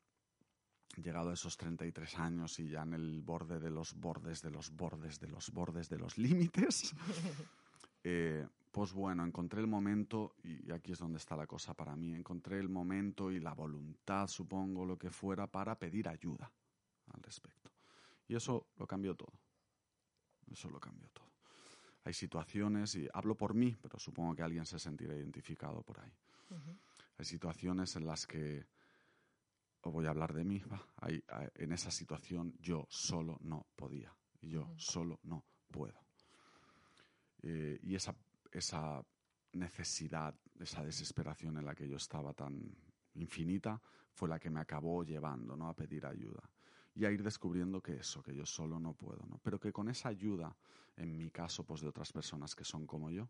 Llegado 0.97 1.29
a 1.29 1.33
esos 1.33 1.57
33 1.57 2.19
años 2.19 2.59
y 2.59 2.69
ya 2.69 2.83
en 2.83 2.93
el 2.93 3.21
borde 3.21 3.59
de 3.59 3.69
los 3.69 3.93
bordes, 3.93 4.41
de 4.41 4.49
los 4.49 4.71
bordes, 4.71 5.19
de 5.19 5.27
los 5.27 5.51
bordes, 5.51 5.89
de 5.89 5.97
los 5.97 6.17
límites, 6.17 6.93
eh, 8.03 8.47
pues 8.71 8.91
bueno, 8.91 9.25
encontré 9.25 9.61
el 9.61 9.67
momento, 9.67 10.35
y 10.43 10.69
aquí 10.71 10.91
es 10.91 10.99
donde 10.99 11.17
está 11.17 11.35
la 11.35 11.47
cosa 11.47 11.73
para 11.73 11.95
mí, 11.95 12.13
encontré 12.13 12.59
el 12.59 12.67
momento 12.67 13.31
y 13.31 13.39
la 13.39 13.53
voluntad, 13.53 14.27
supongo, 14.27 14.85
lo 14.85 14.97
que 14.97 15.09
fuera, 15.09 15.47
para 15.47 15.79
pedir 15.79 16.09
ayuda 16.09 16.51
al 17.13 17.23
respecto. 17.23 17.71
Y 18.27 18.35
eso 18.35 18.67
lo 18.77 18.85
cambió 18.85 19.15
todo. 19.15 19.31
Eso 20.51 20.69
lo 20.69 20.79
cambió 20.79 21.07
todo. 21.13 21.34
Hay 22.05 22.13
situaciones, 22.13 22.95
y 22.95 23.07
hablo 23.13 23.35
por 23.35 23.53
mí, 23.53 23.75
pero 23.81 23.99
supongo 23.99 24.35
que 24.35 24.43
alguien 24.43 24.65
se 24.65 24.77
sentirá 24.79 25.15
identificado 25.15 25.81
por 25.81 25.99
ahí. 25.99 26.13
Hay 27.17 27.25
situaciones 27.25 27.95
en 27.95 28.05
las 28.05 28.27
que, 28.27 28.67
o 29.81 29.91
voy 29.91 30.05
a 30.05 30.11
hablar 30.11 30.33
de 30.33 30.43
mí, 30.45 30.59
va, 30.71 30.81
hay- 30.97 31.23
hay- 31.27 31.49
en 31.55 31.71
esa 31.71 31.89
situación 31.91 32.53
yo 32.59 32.85
solo 32.89 33.37
no 33.41 33.65
podía. 33.75 34.13
Y 34.41 34.49
yo 34.49 34.71
solo 34.77 35.19
no 35.23 35.43
puedo. 35.71 35.99
Eh, 37.41 37.79
y 37.81 37.95
esa, 37.95 38.15
esa 38.51 39.03
necesidad, 39.53 40.35
esa 40.59 40.83
desesperación 40.83 41.57
en 41.57 41.65
la 41.65 41.73
que 41.73 41.87
yo 41.87 41.97
estaba 41.97 42.33
tan 42.33 42.71
infinita, 43.15 43.81
fue 44.11 44.29
la 44.29 44.39
que 44.39 44.49
me 44.49 44.59
acabó 44.59 45.03
llevando 45.03 45.55
¿no? 45.55 45.69
a 45.69 45.73
pedir 45.75 46.05
ayuda. 46.05 46.47
Y 46.95 47.05
a 47.05 47.11
ir 47.11 47.23
descubriendo 47.23 47.81
que 47.81 47.97
eso, 47.97 48.23
que 48.23 48.33
yo 48.33 48.45
solo 48.45 48.79
no 48.79 48.93
puedo, 48.93 49.25
¿no? 49.27 49.39
Pero 49.43 49.59
que 49.59 49.71
con 49.71 49.89
esa 49.89 50.09
ayuda, 50.09 50.55
en 50.95 51.17
mi 51.17 51.29
caso, 51.29 51.63
pues 51.63 51.81
de 51.81 51.87
otras 51.89 52.11
personas 52.13 52.55
que 52.55 52.63
son 52.63 52.85
como 52.87 53.11
yo, 53.11 53.27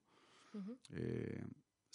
eh, 0.91 1.43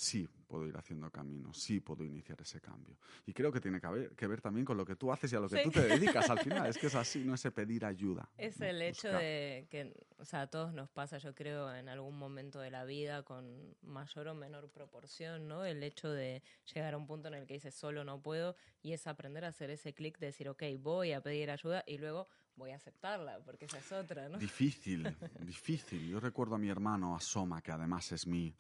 sí 0.01 0.27
puedo 0.47 0.67
ir 0.67 0.77
haciendo 0.77 1.11
camino, 1.11 1.53
sí 1.53 1.79
puedo 1.81 2.03
iniciar 2.05 2.41
ese 2.41 2.59
cambio. 2.61 2.97
Y 3.27 3.35
creo 3.35 3.53
que 3.53 3.61
tiene 3.61 3.81
que 3.81 3.87
ver, 3.87 4.11
que 4.17 4.27
ver 4.27 4.41
también 4.41 4.65
con 4.65 4.77
lo 4.77 4.85
que 4.85 4.97
tú 4.97 5.13
haces 5.13 5.31
y 5.33 5.37
a 5.37 5.41
lo 5.41 5.49
que 5.49 5.59
Sí. 5.59 5.63
tú 5.65 5.71
te 5.71 5.83
dedicas 5.87 6.29
al 6.31 6.39
final. 6.41 6.67
Es 6.67 6.79
que 6.79 6.87
es 6.87 6.95
así, 6.95 7.23
no 7.23 7.35
ese 7.35 7.51
pedir 7.53 7.85
ayuda. 7.85 8.29
Es 8.39 8.61
el 8.63 8.81
hecho 8.81 9.09
de 9.09 9.67
que, 9.71 9.95
o 10.17 10.25
sea, 10.25 10.43
a 10.43 10.47
todos 10.47 10.73
nos 10.73 10.89
pasa, 10.89 11.19
yo 11.19 11.35
creo, 11.35 11.73
en 11.75 11.89
algún 11.91 12.19
momento 12.19 12.61
de 12.61 12.71
la 12.71 12.85
vida 12.85 13.23
con 13.23 13.77
mayor 13.83 14.29
o 14.29 14.35
menor 14.35 14.71
proporción, 14.71 15.47
¿no? 15.47 15.65
El 15.65 15.83
hecho 15.83 16.09
de 16.09 16.43
llegar 16.75 16.95
a 16.95 16.97
un 16.97 17.07
punto 17.07 17.29
en 17.29 17.35
el 17.35 17.47
que 17.47 17.55
dices 17.55 17.75
solo 17.75 18.03
no 18.03 18.21
puedo 18.23 18.57
y 18.83 18.93
es 18.95 19.07
aprender 19.07 19.45
a 19.45 19.49
hacer 19.49 19.69
ese 19.71 19.93
clic 19.93 20.19
de 20.19 20.27
decir, 20.27 20.49
ok, 20.49 20.63
voy 20.79 21.13
a 21.13 21.21
pedir 21.21 21.51
ayuda 21.51 21.85
y 21.87 21.99
luego 21.99 22.27
voy 22.57 22.71
a 22.71 22.77
aceptarla, 22.77 23.39
porque 23.45 23.67
esa 23.67 23.79
es 23.79 23.93
otra, 23.93 24.29
¿no? 24.31 24.39
Difícil, 24.39 25.15
difícil. 25.41 26.09
Yo 26.09 26.21
recuerdo 26.21 26.55
a 26.55 26.59
mi 26.59 26.69
hermano, 26.71 27.15
a 27.15 27.21
Soma, 27.21 27.63
que 27.63 27.71
además 27.73 28.11
es 28.13 28.27
mi, 28.27 28.55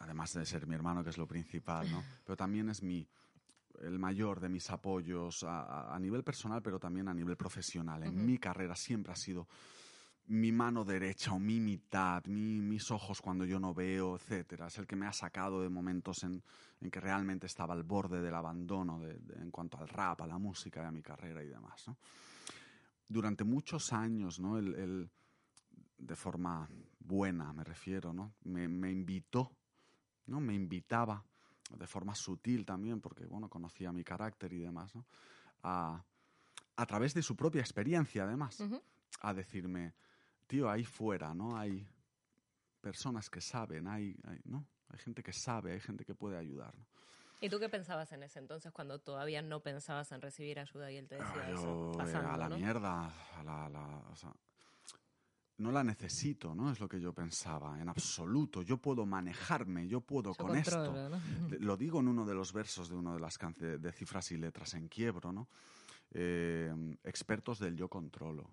además 0.00 0.32
de 0.34 0.44
ser 0.46 0.66
mi 0.66 0.74
hermano, 0.74 1.02
que 1.04 1.10
es 1.10 1.18
lo 1.18 1.26
principal, 1.26 1.90
¿no? 1.90 2.02
Pero 2.24 2.36
también 2.36 2.68
es 2.68 2.82
mi, 2.82 3.06
el 3.80 3.98
mayor 3.98 4.40
de 4.40 4.48
mis 4.48 4.70
apoyos 4.70 5.42
a, 5.44 5.94
a- 5.94 5.98
nivel 5.98 6.24
personal, 6.24 6.60
pero 6.62 6.78
también 6.78 7.08
a 7.08 7.14
nivel 7.14 7.36
profesional. 7.36 8.02
En 8.02 8.26
mi 8.26 8.38
carrera 8.38 8.74
siempre 8.74 9.12
ha 9.12 9.16
sido 9.16 9.46
mi 10.26 10.52
mano 10.52 10.84
derecha 10.84 11.32
o 11.32 11.38
mi 11.38 11.58
mitad, 11.60 12.24
mi- 12.26 12.60
mis 12.60 12.90
ojos 12.90 13.20
cuando 13.22 13.44
yo 13.46 13.58
no 13.60 13.72
veo, 13.72 14.16
etcétera. 14.16 14.66
Es 14.66 14.76
el 14.78 14.86
que 14.86 14.96
me 14.96 15.06
ha 15.06 15.12
sacado 15.12 15.62
de 15.62 15.68
momentos 15.70 16.22
en, 16.24 16.42
en 16.80 16.90
que 16.90 17.00
realmente 17.00 17.46
estaba 17.46 17.72
al 17.74 17.82
borde 17.84 18.20
del 18.20 18.34
abandono 18.34 18.98
de- 19.00 19.18
de- 19.20 19.40
en 19.40 19.50
cuanto 19.50 19.78
al 19.78 19.88
rap, 19.88 20.20
a 20.22 20.26
la 20.26 20.38
música, 20.38 20.86
a 20.86 20.90
mi 20.90 21.00
carrera 21.02 21.42
y 21.42 21.46
demás, 21.46 21.86
¿no? 21.86 21.96
Durante 23.08 23.44
muchos 23.44 23.92
años, 23.92 24.38
¿no? 24.38 24.58
El, 24.58 24.74
el- 24.74 25.10
de 25.98 26.14
forma 26.16 26.68
buena, 27.00 27.52
me 27.52 27.64
refiero, 27.64 28.12
¿no? 28.12 28.34
Me, 28.44 28.68
me 28.68 28.90
invitó, 28.92 29.50
¿no? 30.28 30.40
Me 30.40 30.54
invitaba, 30.54 31.24
de 31.76 31.86
forma 31.86 32.14
sutil 32.14 32.64
también, 32.64 33.00
porque, 33.00 33.26
bueno, 33.26 33.48
conocía 33.48 33.92
mi 33.92 34.04
carácter 34.04 34.52
y 34.52 34.58
demás, 34.58 34.94
¿no? 34.94 35.04
A, 35.62 36.02
a 36.76 36.86
través 36.86 37.14
de 37.14 37.22
su 37.22 37.34
propia 37.36 37.60
experiencia, 37.60 38.22
además, 38.24 38.62
a 39.20 39.34
decirme, 39.34 39.94
tío, 40.46 40.70
ahí 40.70 40.84
fuera, 40.84 41.34
¿no? 41.34 41.56
Hay 41.58 41.86
personas 42.80 43.28
que 43.28 43.40
saben, 43.40 43.86
hay, 43.88 44.16
hay- 44.24 44.40
¿no? 44.44 44.64
Hay 44.90 44.98
gente 45.00 45.22
que 45.22 45.32
sabe, 45.32 45.72
hay 45.72 45.80
gente 45.80 46.04
que 46.04 46.14
puede 46.14 46.38
ayudar, 46.38 46.76
¿no? 46.78 46.86
¿Y 47.40 47.48
tú 47.48 47.60
qué 47.60 47.68
pensabas 47.68 48.10
en 48.12 48.22
ese 48.24 48.40
entonces 48.40 48.72
cuando 48.72 48.98
todavía 48.98 49.42
no 49.42 49.60
pensabas 49.60 50.10
en 50.10 50.20
recibir 50.20 50.58
ayuda 50.58 50.90
y 50.90 50.96
él 50.96 51.06
te 51.06 51.14
decía 51.14 51.30
Ah, 51.30 51.50
eso? 51.52 51.92
yo, 51.92 51.94
Pasando, 51.98 52.30
a 52.30 52.36
la 52.36 52.48
¿no? 52.48 52.56
mierda, 52.56 53.12
a 53.36 53.44
la, 53.44 53.66
a 53.66 53.68
la- 53.68 53.98
o 54.10 54.16
sea, 54.16 54.32
no 55.58 55.72
la 55.72 55.82
necesito, 55.82 56.54
¿no? 56.54 56.70
Es 56.70 56.80
lo 56.80 56.88
que 56.88 57.00
yo 57.00 57.12
pensaba, 57.12 57.80
en 57.80 57.88
absoluto. 57.88 58.62
Yo 58.62 58.78
puedo 58.78 59.04
manejarme, 59.04 59.88
yo 59.88 60.00
puedo 60.00 60.32
Yo 60.32 60.44
con 60.44 60.56
esto. 60.56 61.10
Lo 61.58 61.76
digo 61.76 62.00
en 62.00 62.08
uno 62.08 62.24
de 62.24 62.34
los 62.34 62.52
versos 62.52 62.88
de 62.88 62.94
una 62.94 63.12
de 63.12 63.20
las 63.20 63.38
canciones 63.38 63.82
de 63.82 63.92
cifras 63.92 64.30
y 64.30 64.36
letras 64.36 64.74
en 64.74 64.88
quiebro, 64.88 65.32
¿no? 65.32 65.48
Eh, 66.12 66.72
expertos 67.02 67.58
del 67.58 67.76
yo 67.76 67.88
controlo. 67.88 68.48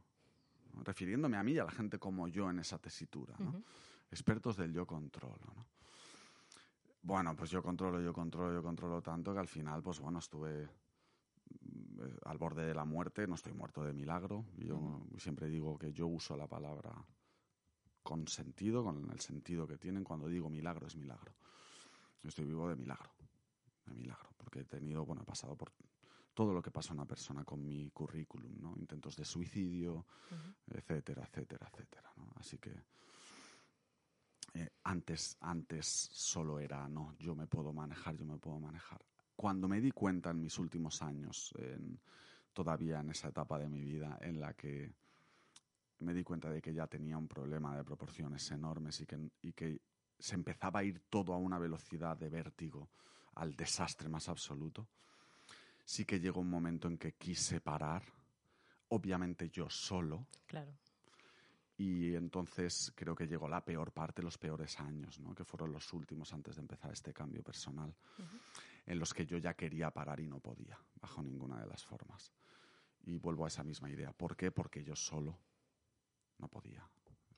¿no? 0.73 0.83
Refiriéndome 0.83 1.37
a 1.37 1.43
mí 1.43 1.53
y 1.53 1.59
a 1.59 1.63
la 1.63 1.71
gente 1.71 1.99
como 1.99 2.27
yo 2.27 2.49
en 2.49 2.59
esa 2.59 2.79
tesitura, 2.79 3.35
¿no? 3.39 3.63
Expertos 4.09 4.57
del 4.57 4.73
yo 4.73 4.85
controlo, 4.85 5.53
¿no? 5.55 5.65
Bueno, 7.03 7.35
pues 7.35 7.51
yo 7.51 7.61
controlo, 7.61 8.01
yo 8.01 8.11
controlo, 8.11 8.51
yo 8.51 8.63
controlo 8.63 8.99
tanto 8.99 9.31
que 9.31 9.39
al 9.39 9.47
final, 9.47 9.83
pues 9.83 9.99
bueno, 9.99 10.17
estuve 10.17 10.67
al 12.25 12.37
borde 12.37 12.65
de 12.65 12.73
la 12.73 12.85
muerte, 12.85 13.27
no 13.27 13.35
estoy 13.35 13.53
muerto 13.53 13.83
de 13.83 13.93
milagro. 13.93 14.45
Yo 14.57 15.01
siempre 15.17 15.47
digo 15.47 15.77
que 15.77 15.93
yo 15.93 16.07
uso 16.07 16.35
la 16.35 16.47
palabra 16.47 16.93
con 18.03 18.27
sentido, 18.27 18.83
con 18.83 19.09
el 19.11 19.19
sentido 19.19 19.67
que 19.67 19.77
tienen. 19.77 20.03
Cuando 20.03 20.27
digo 20.27 20.49
milagro, 20.49 20.87
es 20.87 20.95
milagro. 20.95 21.33
Yo 22.21 22.29
estoy 22.29 22.45
vivo 22.45 22.69
de 22.69 22.75
milagro, 22.75 23.11
de 23.85 23.93
milagro, 23.93 24.29
porque 24.37 24.61
he 24.61 24.65
tenido, 24.65 25.05
bueno, 25.05 25.21
he 25.21 25.25
pasado 25.25 25.55
por 25.55 25.71
todo 26.33 26.53
lo 26.53 26.61
que 26.61 26.71
pasa 26.71 26.91
a 26.91 26.93
una 26.93 27.05
persona 27.05 27.43
con 27.43 27.63
mi 27.63 27.89
currículum, 27.91 28.59
¿no? 28.59 28.75
Intentos 28.77 29.15
de 29.15 29.25
suicidio, 29.25 30.05
etcétera, 30.67 31.23
etcétera, 31.23 31.69
etcétera, 31.71 32.11
¿no? 32.17 32.27
Así 32.35 32.57
que 32.57 32.73
eh, 34.53 34.69
antes, 34.83 35.37
antes 35.39 35.85
solo 35.85 36.59
era, 36.59 36.87
no, 36.87 37.13
yo 37.17 37.35
me 37.35 37.47
puedo 37.47 37.73
manejar, 37.73 38.15
yo 38.15 38.25
me 38.25 38.37
puedo 38.37 38.59
manejar. 38.59 39.01
Cuando 39.35 39.67
me 39.67 39.81
di 39.81 39.91
cuenta 39.91 40.31
en 40.31 40.41
mis 40.41 40.57
últimos 40.59 41.01
años, 41.01 41.53
en- 41.57 41.99
todavía 42.53 43.01
en 43.01 43.09
esa 43.09 43.27
etapa 43.29 43.59
de 43.59 43.67
mi 43.67 43.81
vida 43.81 44.17
en 44.21 44.39
la 44.39 44.53
que 44.53 44.93
me 45.99 46.13
di 46.13 46.23
cuenta 46.23 46.49
de 46.49 46.61
que 46.61 46.73
ya 46.73 46.87
tenía 46.87 47.17
un 47.17 47.27
problema 47.27 47.75
de 47.75 47.83
proporciones 47.83 48.49
enormes 48.51 49.01
y 49.01 49.05
que, 49.05 49.29
y 49.41 49.51
que 49.53 49.79
se 50.17 50.35
empezaba 50.35 50.79
a 50.79 50.83
ir 50.83 51.01
todo 51.09 51.33
a 51.33 51.37
una 51.37 51.59
velocidad 51.59 52.15
de 52.17 52.29
vértigo, 52.29 52.89
al 53.35 53.55
desastre 53.55 54.07
más 54.07 54.29
absoluto, 54.29 54.87
sí 55.83 56.05
que 56.05 56.19
llegó 56.19 56.39
un 56.39 56.49
momento 56.49 56.87
en 56.87 56.97
que 56.97 57.13
quise 57.13 57.59
parar, 57.59 58.03
obviamente 58.89 59.49
yo 59.49 59.69
solo, 59.69 60.25
Claro. 60.47 60.71
y 61.77 62.15
entonces 62.15 62.93
creo 62.95 63.13
que 63.15 63.27
llegó 63.27 63.49
la 63.49 63.63
peor 63.65 63.91
parte, 63.91 64.21
los 64.23 64.37
peores 64.37 64.79
años, 64.79 65.19
¿no? 65.19 65.35
que 65.35 65.43
fueron 65.43 65.73
los 65.73 65.91
últimos 65.91 66.31
antes 66.33 66.55
de 66.55 66.61
empezar 66.61 66.91
este 66.93 67.13
cambio 67.13 67.43
personal, 67.43 67.93
en 68.85 68.99
los 68.99 69.13
que 69.13 69.25
yo 69.25 69.37
ya 69.37 69.53
quería 69.55 69.91
parar 69.91 70.19
y 70.19 70.27
no 70.27 70.39
podía, 70.39 70.79
bajo 70.95 71.21
ninguna 71.23 71.59
de 71.59 71.67
las 71.67 71.83
formas. 71.85 72.31
Y 73.03 73.17
vuelvo 73.17 73.45
a 73.45 73.47
esa 73.47 73.63
misma 73.63 73.89
idea. 73.89 74.11
¿Por 74.13 74.35
qué? 74.35 74.51
Porque 74.51 74.83
yo 74.83 74.95
solo 74.95 75.37
no 76.37 76.47
podía. 76.47 76.87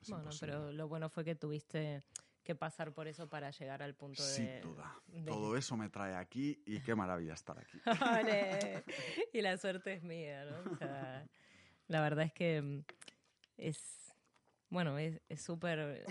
Es 0.00 0.08
Bueno, 0.10 0.24
imposible. 0.24 0.52
pero 0.52 0.72
lo 0.72 0.88
bueno 0.88 1.08
fue 1.10 1.24
que 1.24 1.34
tuviste 1.34 2.02
que 2.44 2.54
pasar 2.54 2.92
por 2.94 3.06
eso 3.08 3.28
para 3.28 3.50
llegar 3.50 3.82
al 3.82 3.94
punto 3.94 4.24
de... 4.24 4.32
Sin 4.34 4.60
duda. 4.62 4.94
de- 5.08 5.24
Todo 5.26 5.56
eso 5.56 5.76
me 5.76 5.90
trae 5.90 6.14
aquí 6.14 6.62
y 6.64 6.80
qué 6.80 6.94
maravilla 6.94 7.34
estar 7.34 7.58
aquí. 7.58 7.78
Y 9.32 9.42
la 9.42 9.56
suerte 9.58 9.92
es 9.94 10.02
mía, 10.02 10.44
¿no? 10.44 10.72
O 10.72 10.76
sea, 10.76 11.28
la 11.88 12.00
verdad 12.00 12.24
es 12.24 12.32
que 12.32 12.62
mm, 12.62 12.84
es, 13.58 14.14
bueno, 14.70 14.96
es 14.98 15.20
es 15.28 15.42
súper 15.42 16.06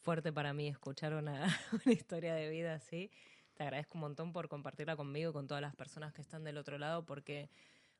fuerte 0.00 0.32
para 0.32 0.52
mí 0.52 0.68
escuchar 0.68 1.14
una, 1.14 1.44
una 1.84 1.92
historia 1.92 2.34
de 2.34 2.48
vida 2.50 2.74
así. 2.74 3.10
Te 3.58 3.64
agradezco 3.64 3.98
un 3.98 4.02
montón 4.02 4.32
por 4.32 4.48
compartirla 4.48 4.94
conmigo 4.94 5.30
y 5.30 5.32
con 5.32 5.48
todas 5.48 5.60
las 5.60 5.74
personas 5.74 6.12
que 6.12 6.20
están 6.22 6.44
del 6.44 6.58
otro 6.58 6.78
lado, 6.78 7.04
porque 7.04 7.50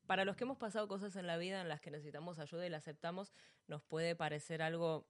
para 0.07 0.25
los 0.25 0.37
que 0.37 0.45
hemos 0.45 0.57
pasado 0.57 0.87
cosas 0.87 1.17
en 1.17 1.27
la 1.27 1.37
vida 1.37 1.61
en 1.61 1.69
las 1.69 1.81
que 1.81 1.91
necesitamos 1.91 2.39
ayuda 2.39 2.65
y 2.65 2.71
la 2.71 2.77
aceptamos, 2.77 3.33
nos 3.67 3.83
puede 3.83 4.15
parecer 4.15 4.63
algo 4.63 5.05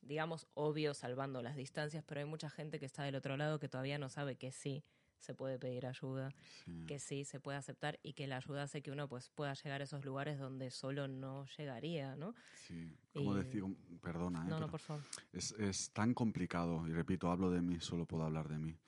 digamos, 0.00 0.46
obvio, 0.54 0.94
salvando 0.94 1.42
las 1.42 1.56
distancias, 1.56 2.04
pero 2.06 2.20
hay 2.20 2.26
mucha 2.26 2.48
gente 2.48 2.78
que 2.78 2.86
está 2.86 3.02
del 3.02 3.16
otro 3.16 3.36
lado 3.36 3.58
que 3.58 3.68
todavía 3.68 3.98
no 3.98 4.08
sabe 4.08 4.36
que 4.36 4.52
sí 4.52 4.84
se 5.18 5.34
puede 5.34 5.58
pedir 5.58 5.84
ayuda, 5.86 6.30
Sí. 6.64 6.84
que 6.86 7.00
sí 7.00 7.24
se 7.24 7.40
puede 7.40 7.58
aceptar 7.58 7.98
y 8.04 8.12
que 8.12 8.28
la 8.28 8.36
ayuda 8.36 8.62
hace 8.62 8.80
que 8.80 8.92
uno 8.92 9.08
pues 9.08 9.30
pueda 9.30 9.52
llegar 9.54 9.80
a 9.80 9.84
esos 9.84 10.04
lugares 10.04 10.38
donde 10.38 10.70
solo 10.70 11.08
no 11.08 11.46
llegaría, 11.58 12.14
¿no? 12.14 12.36
Sí, 12.54 12.96
como 13.12 13.34
Y- 13.34 13.38
decir, 13.42 13.64
perdona, 14.00 14.44
¿eh? 14.44 14.48
No, 14.48 14.60
no, 14.60 14.70
por 14.70 14.78
favor. 14.78 15.02
es, 15.32 15.50
es 15.58 15.90
tan 15.90 16.14
complicado, 16.14 16.86
y 16.86 16.92
repito, 16.92 17.28
hablo 17.32 17.50
de 17.50 17.60
mí, 17.60 17.80
solo 17.80 18.06
puedo 18.06 18.22
hablar 18.22 18.48
de 18.48 18.58
mí. 18.58 18.78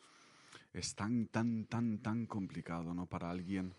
Es 0.73 0.95
tan, 0.95 1.27
tan, 1.27 1.67
tan, 1.67 1.99
tan 1.99 2.27
complicado, 2.27 2.95
¿no? 2.95 3.07
Para 3.07 3.31
alguien, 3.31 3.75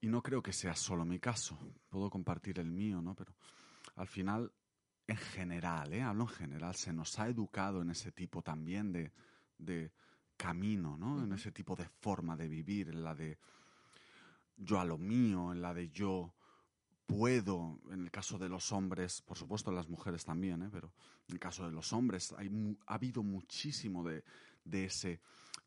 y 0.00 0.08
no 0.08 0.22
creo 0.22 0.42
que 0.42 0.52
sea 0.52 0.74
solo 0.74 1.04
mi 1.04 1.18
caso, 1.18 1.58
puedo 1.88 2.10
compartir 2.10 2.58
el 2.58 2.70
mío, 2.70 3.00
¿no? 3.00 3.14
Pero 3.14 3.34
al 3.96 4.08
final, 4.08 4.52
en 5.06 5.16
general, 5.16 5.92
¿eh? 5.92 6.02
Hablo 6.02 6.24
en 6.24 6.28
general, 6.30 6.74
se 6.74 6.92
nos 6.92 7.18
ha 7.18 7.28
educado 7.28 7.82
en 7.82 7.90
ese 7.90 8.12
tipo 8.12 8.42
también 8.42 8.92
de, 8.92 9.12
de 9.58 9.92
camino, 10.36 10.96
¿no? 10.96 11.22
En 11.22 11.32
ese 11.32 11.52
tipo 11.52 11.76
de 11.76 11.86
forma 11.86 12.36
de 12.36 12.48
vivir, 12.48 12.88
en 12.88 13.04
la 13.04 13.14
de 13.14 13.38
yo 14.56 14.80
a 14.80 14.84
lo 14.84 14.98
mío, 14.98 15.52
en 15.52 15.62
la 15.62 15.74
de 15.74 15.90
yo 15.90 16.34
puedo, 17.06 17.78
en 17.90 18.02
el 18.02 18.10
caso 18.10 18.38
de 18.38 18.48
los 18.48 18.72
hombres, 18.72 19.22
por 19.22 19.36
supuesto 19.36 19.70
las 19.70 19.88
mujeres 19.88 20.24
también, 20.24 20.62
¿eh? 20.62 20.68
pero 20.72 20.92
en 21.28 21.34
el 21.34 21.38
caso 21.38 21.66
de 21.66 21.72
los 21.72 21.92
hombres 21.92 22.32
hay 22.36 22.50
ha 22.86 22.94
habido 22.94 23.22
muchísimo 23.22 24.02
de, 24.04 24.24
de 24.64 24.84
ese, 24.86 25.20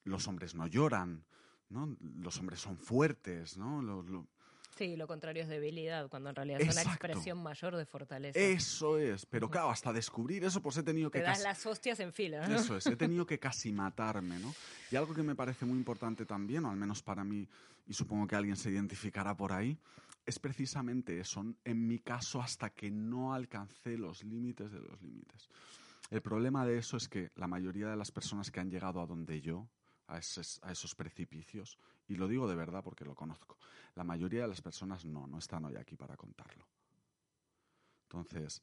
los 0.04 0.28
hombres 0.28 0.56
no 0.56 0.68
lloran, 0.68 1.24
¿no? 1.70 1.96
Los 2.20 2.38
hombres 2.40 2.60
son 2.60 2.78
fuertes, 2.78 3.58
¿no? 3.58 3.82
Lo- 3.82 4.02
lo- 4.04 4.28
Sí, 4.78 4.96
lo 4.96 5.08
contrario 5.08 5.42
es 5.42 5.50
debilidad, 5.50 6.08
cuando 6.08 6.30
en 6.30 6.36
realidad 6.36 6.62
es 6.62 6.72
una 6.72 6.84
expresión 6.84 7.42
mayor 7.42 7.76
de 7.76 7.86
fortaleza. 7.88 8.38
eso 8.40 9.00
es, 9.00 9.26
pero 9.26 9.50
claro, 9.50 9.72
hasta 9.72 9.92
descubrir 9.92 10.44
eso 10.44 10.62
pues 10.62 10.78
he 10.78 10.84
tenido 10.84 11.10
que 11.10 11.18
Te 11.18 11.24
das 11.24 11.38
casi- 11.40 11.44
las 11.48 11.66
hostias 11.66 12.00
en 12.00 12.14
fila, 12.14 12.48
¿no? 12.48 12.54
Eso 12.56 12.78
es, 12.78 12.86
he 12.86 12.96
tenido 12.96 13.26
que 13.28 13.40
casi 13.40 13.72
matarme, 13.72 14.38
¿no? 14.38 14.54
Y 14.92 14.96
algo 14.96 15.16
que 15.16 15.24
me 15.24 15.34
parece 15.34 15.66
muy 15.66 15.80
importante 15.80 16.28
también, 16.28 16.64
o 16.66 16.70
al 16.70 16.78
menos 16.78 17.02
para 17.02 17.24
mí, 17.24 17.48
y 17.88 17.94
supongo 17.94 18.28
que 18.28 18.36
alguien 18.36 18.56
se 18.56 18.70
identificará 18.70 19.36
por 19.36 19.52
ahí, 19.52 19.76
es 20.28 20.38
precisamente 20.38 21.20
eso. 21.20 21.44
En 21.66 21.88
mi 21.88 21.98
caso, 21.98 22.40
hasta 22.40 22.70
que 22.70 22.92
no 22.92 23.34
alcancé 23.34 23.98
los 23.98 24.24
límites 24.24 24.72
de 24.72 24.80
los 24.82 25.02
límites. 25.02 25.50
El 26.10 26.22
problema 26.22 26.66
de 26.66 26.78
eso 26.78 26.98
es 26.98 27.08
que 27.08 27.32
la 27.36 27.48
mayoría 27.48 27.90
de 27.90 27.98
las 27.98 28.12
personas 28.12 28.52
que 28.52 28.60
han 28.60 28.70
llegado 28.70 29.02
a 29.02 29.06
donde 29.06 29.42
yo, 29.42 29.68
a 30.08 30.18
esos, 30.18 30.60
a 30.64 30.72
esos 30.72 30.96
precipicios, 30.96 31.78
y 32.08 32.16
lo 32.16 32.28
digo 32.28 32.48
de 32.48 32.56
verdad 32.56 32.84
porque 32.84 33.06
lo 33.06 33.16
conozco, 33.16 33.58
la 33.96 34.04
mayoría 34.04 34.44
de 34.44 34.48
las 34.48 34.62
personas 34.62 35.06
no, 35.06 35.28
no 35.28 35.38
están 35.38 35.66
hoy 35.66 35.76
aquí 35.76 35.96
para 35.96 36.16
contarlo. 36.16 36.66
Entonces, 38.04 38.62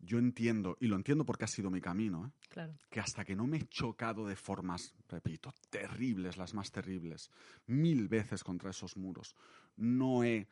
yo 0.00 0.18
entiendo, 0.18 0.76
y 0.80 0.86
lo 0.86 0.96
entiendo 0.96 1.24
porque 1.24 1.44
ha 1.44 1.48
sido 1.48 1.70
mi 1.70 1.80
camino, 1.80 2.26
¿eh? 2.26 2.30
Claro. 2.48 2.74
que 2.90 3.00
hasta 3.00 3.24
que 3.24 3.34
no 3.34 3.46
me 3.46 3.58
he 3.58 3.66
chocado 3.68 4.26
de 4.26 4.36
formas, 4.36 4.94
repito, 5.08 5.54
terribles, 5.70 6.36
las 6.36 6.52
más 6.52 6.70
terribles, 6.70 7.30
mil 7.66 8.08
veces 8.08 8.44
contra 8.44 8.70
esos 8.70 8.96
muros, 8.96 9.34
no 9.76 10.24
he 10.24 10.48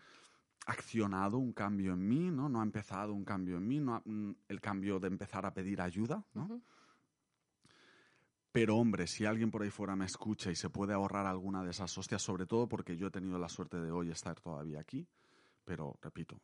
accionado 0.66 1.38
un 1.38 1.52
cambio 1.52 1.92
en 1.94 2.06
mí, 2.06 2.30
¿no? 2.30 2.48
No 2.48 2.60
ha 2.60 2.62
empezado 2.62 3.12
un 3.14 3.24
cambio 3.24 3.56
en 3.56 3.66
mí, 3.66 3.80
no 3.80 3.94
ha- 3.96 4.02
mm, 4.04 4.34
el 4.48 4.60
cambio 4.60 4.98
de 5.00 5.08
empezar 5.08 5.44
a 5.46 5.52
pedir 5.54 5.80
ayuda, 5.80 6.24
¿no? 6.34 6.60
Pero 8.52 8.76
hombre, 8.76 9.06
si 9.06 9.24
alguien 9.24 9.50
por 9.50 9.62
ahí 9.62 9.70
fuera 9.70 9.94
me 9.94 10.06
escucha 10.06 10.50
y 10.50 10.56
se 10.56 10.70
puede 10.70 10.92
ahorrar 10.92 11.26
alguna 11.26 11.62
de 11.62 11.70
esas 11.70 11.96
hostias, 11.96 12.20
sobre 12.22 12.46
todo 12.46 12.68
porque 12.68 12.96
yo 12.96 13.06
he 13.06 13.10
tenido 13.10 13.38
la 13.38 13.48
suerte 13.48 13.80
de 13.80 13.92
hoy 13.92 14.10
estar 14.10 14.40
todavía 14.40 14.80
aquí, 14.80 15.06
pero 15.64 15.96
repito, 16.02 16.40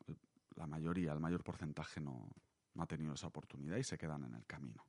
la 0.55 0.66
mayoría, 0.68 1.12
el 1.12 1.18
mayor 1.20 1.42
porcentaje 1.42 2.00
no, 2.00 2.31
no 2.74 2.83
ha 2.83 2.87
tenido 2.87 3.12
esa 3.14 3.26
oportunidad 3.26 3.76
y 3.76 3.83
se 3.83 3.98
quedan 3.98 4.22
en 4.22 4.35
el 4.35 4.46
camino. 4.46 4.87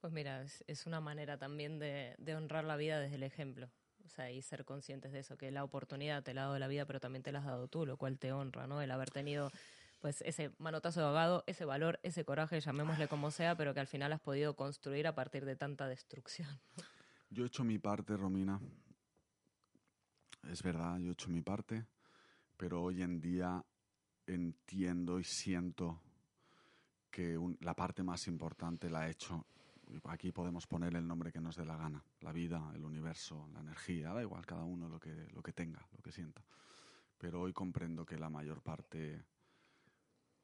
Pues 0.00 0.12
mira, 0.12 0.42
es, 0.42 0.64
es 0.66 0.86
una 0.86 1.00
manera 1.00 1.38
también 1.38 1.78
de, 1.78 2.16
de 2.18 2.34
honrar 2.34 2.64
la 2.64 2.76
vida 2.76 2.98
desde 2.98 3.14
el 3.14 3.22
ejemplo. 3.22 3.70
O 4.04 4.28
y 4.28 4.42
ser 4.42 4.64
conscientes 4.64 5.12
de 5.12 5.20
eso, 5.20 5.36
que 5.36 5.50
la 5.50 5.64
oportunidad 5.64 6.22
te 6.22 6.34
la 6.34 6.42
ha 6.42 6.44
dado 6.46 6.58
la 6.58 6.68
vida, 6.68 6.84
pero 6.84 7.00
también 7.00 7.22
te 7.22 7.32
la 7.32 7.38
has 7.38 7.46
dado 7.46 7.68
tú, 7.68 7.86
lo 7.86 7.96
cual 7.96 8.18
te 8.18 8.32
honra, 8.32 8.66
¿no? 8.66 8.82
El 8.82 8.90
haber 8.90 9.10
tenido 9.10 9.50
pues 10.00 10.20
ese 10.20 10.52
manotazo 10.58 11.00
de 11.00 11.06
ahogado, 11.06 11.44
ese 11.46 11.64
valor, 11.64 11.98
ese 12.02 12.26
coraje, 12.26 12.60
llamémosle 12.60 13.08
como 13.08 13.30
sea, 13.30 13.56
pero 13.56 13.72
que 13.72 13.80
al 13.80 13.86
final 13.86 14.12
has 14.12 14.20
podido 14.20 14.54
construir 14.54 15.06
a 15.06 15.14
partir 15.14 15.46
de 15.46 15.56
tanta 15.56 15.88
destrucción. 15.88 16.60
Yo 17.30 17.44
he 17.44 17.46
hecho 17.46 17.64
mi 17.64 17.78
parte, 17.78 18.14
Romina. 18.14 18.60
Es 20.50 20.62
verdad, 20.62 20.98
yo 20.98 21.08
he 21.08 21.12
hecho 21.12 21.30
mi 21.30 21.40
parte, 21.40 21.86
pero 22.58 22.82
hoy 22.82 23.00
en 23.00 23.18
día 23.18 23.64
entiendo 24.26 25.18
y 25.18 25.24
siento 25.24 26.02
que 27.10 27.38
la 27.60 27.74
parte 27.74 28.02
más 28.02 28.26
importante 28.26 28.90
la 28.90 29.08
he 29.08 29.12
hecho. 29.12 29.46
Aquí 30.04 30.32
podemos 30.32 30.66
poner 30.66 30.94
el 30.96 31.06
nombre 31.06 31.32
que 31.32 31.40
nos 31.40 31.56
dé 31.56 31.64
la 31.64 31.76
gana. 31.76 32.02
La 32.20 32.32
vida, 32.32 32.72
el 32.74 32.84
universo, 32.84 33.48
la 33.52 33.60
energía, 33.60 34.12
da 34.12 34.22
igual 34.22 34.44
cada 34.46 34.64
uno 34.64 34.88
lo 34.88 34.98
que, 34.98 35.28
lo 35.32 35.42
que 35.42 35.52
tenga, 35.52 35.86
lo 35.92 36.02
que 36.02 36.12
sienta. 36.12 36.42
Pero 37.18 37.40
hoy 37.42 37.52
comprendo 37.52 38.04
que 38.04 38.18
la 38.18 38.28
mayor 38.28 38.62
parte, 38.62 39.24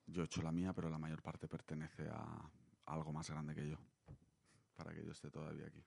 yo 0.07 0.23
he 0.23 0.25
hecho 0.25 0.43
la 0.43 0.53
mía, 0.53 0.73
pero 0.73 0.89
la 0.89 0.99
mayor 0.99 1.23
parte 1.23 1.49
pertenece 1.49 2.09
a 2.09 2.51
algo 2.87 3.13
más 3.13 3.29
grande 3.31 3.55
que 3.55 3.69
yo, 3.69 3.77
para 4.75 4.93
que 4.93 5.05
yo 5.05 5.13
esté 5.13 5.31
todavía 5.31 5.67
aquí. 5.67 5.85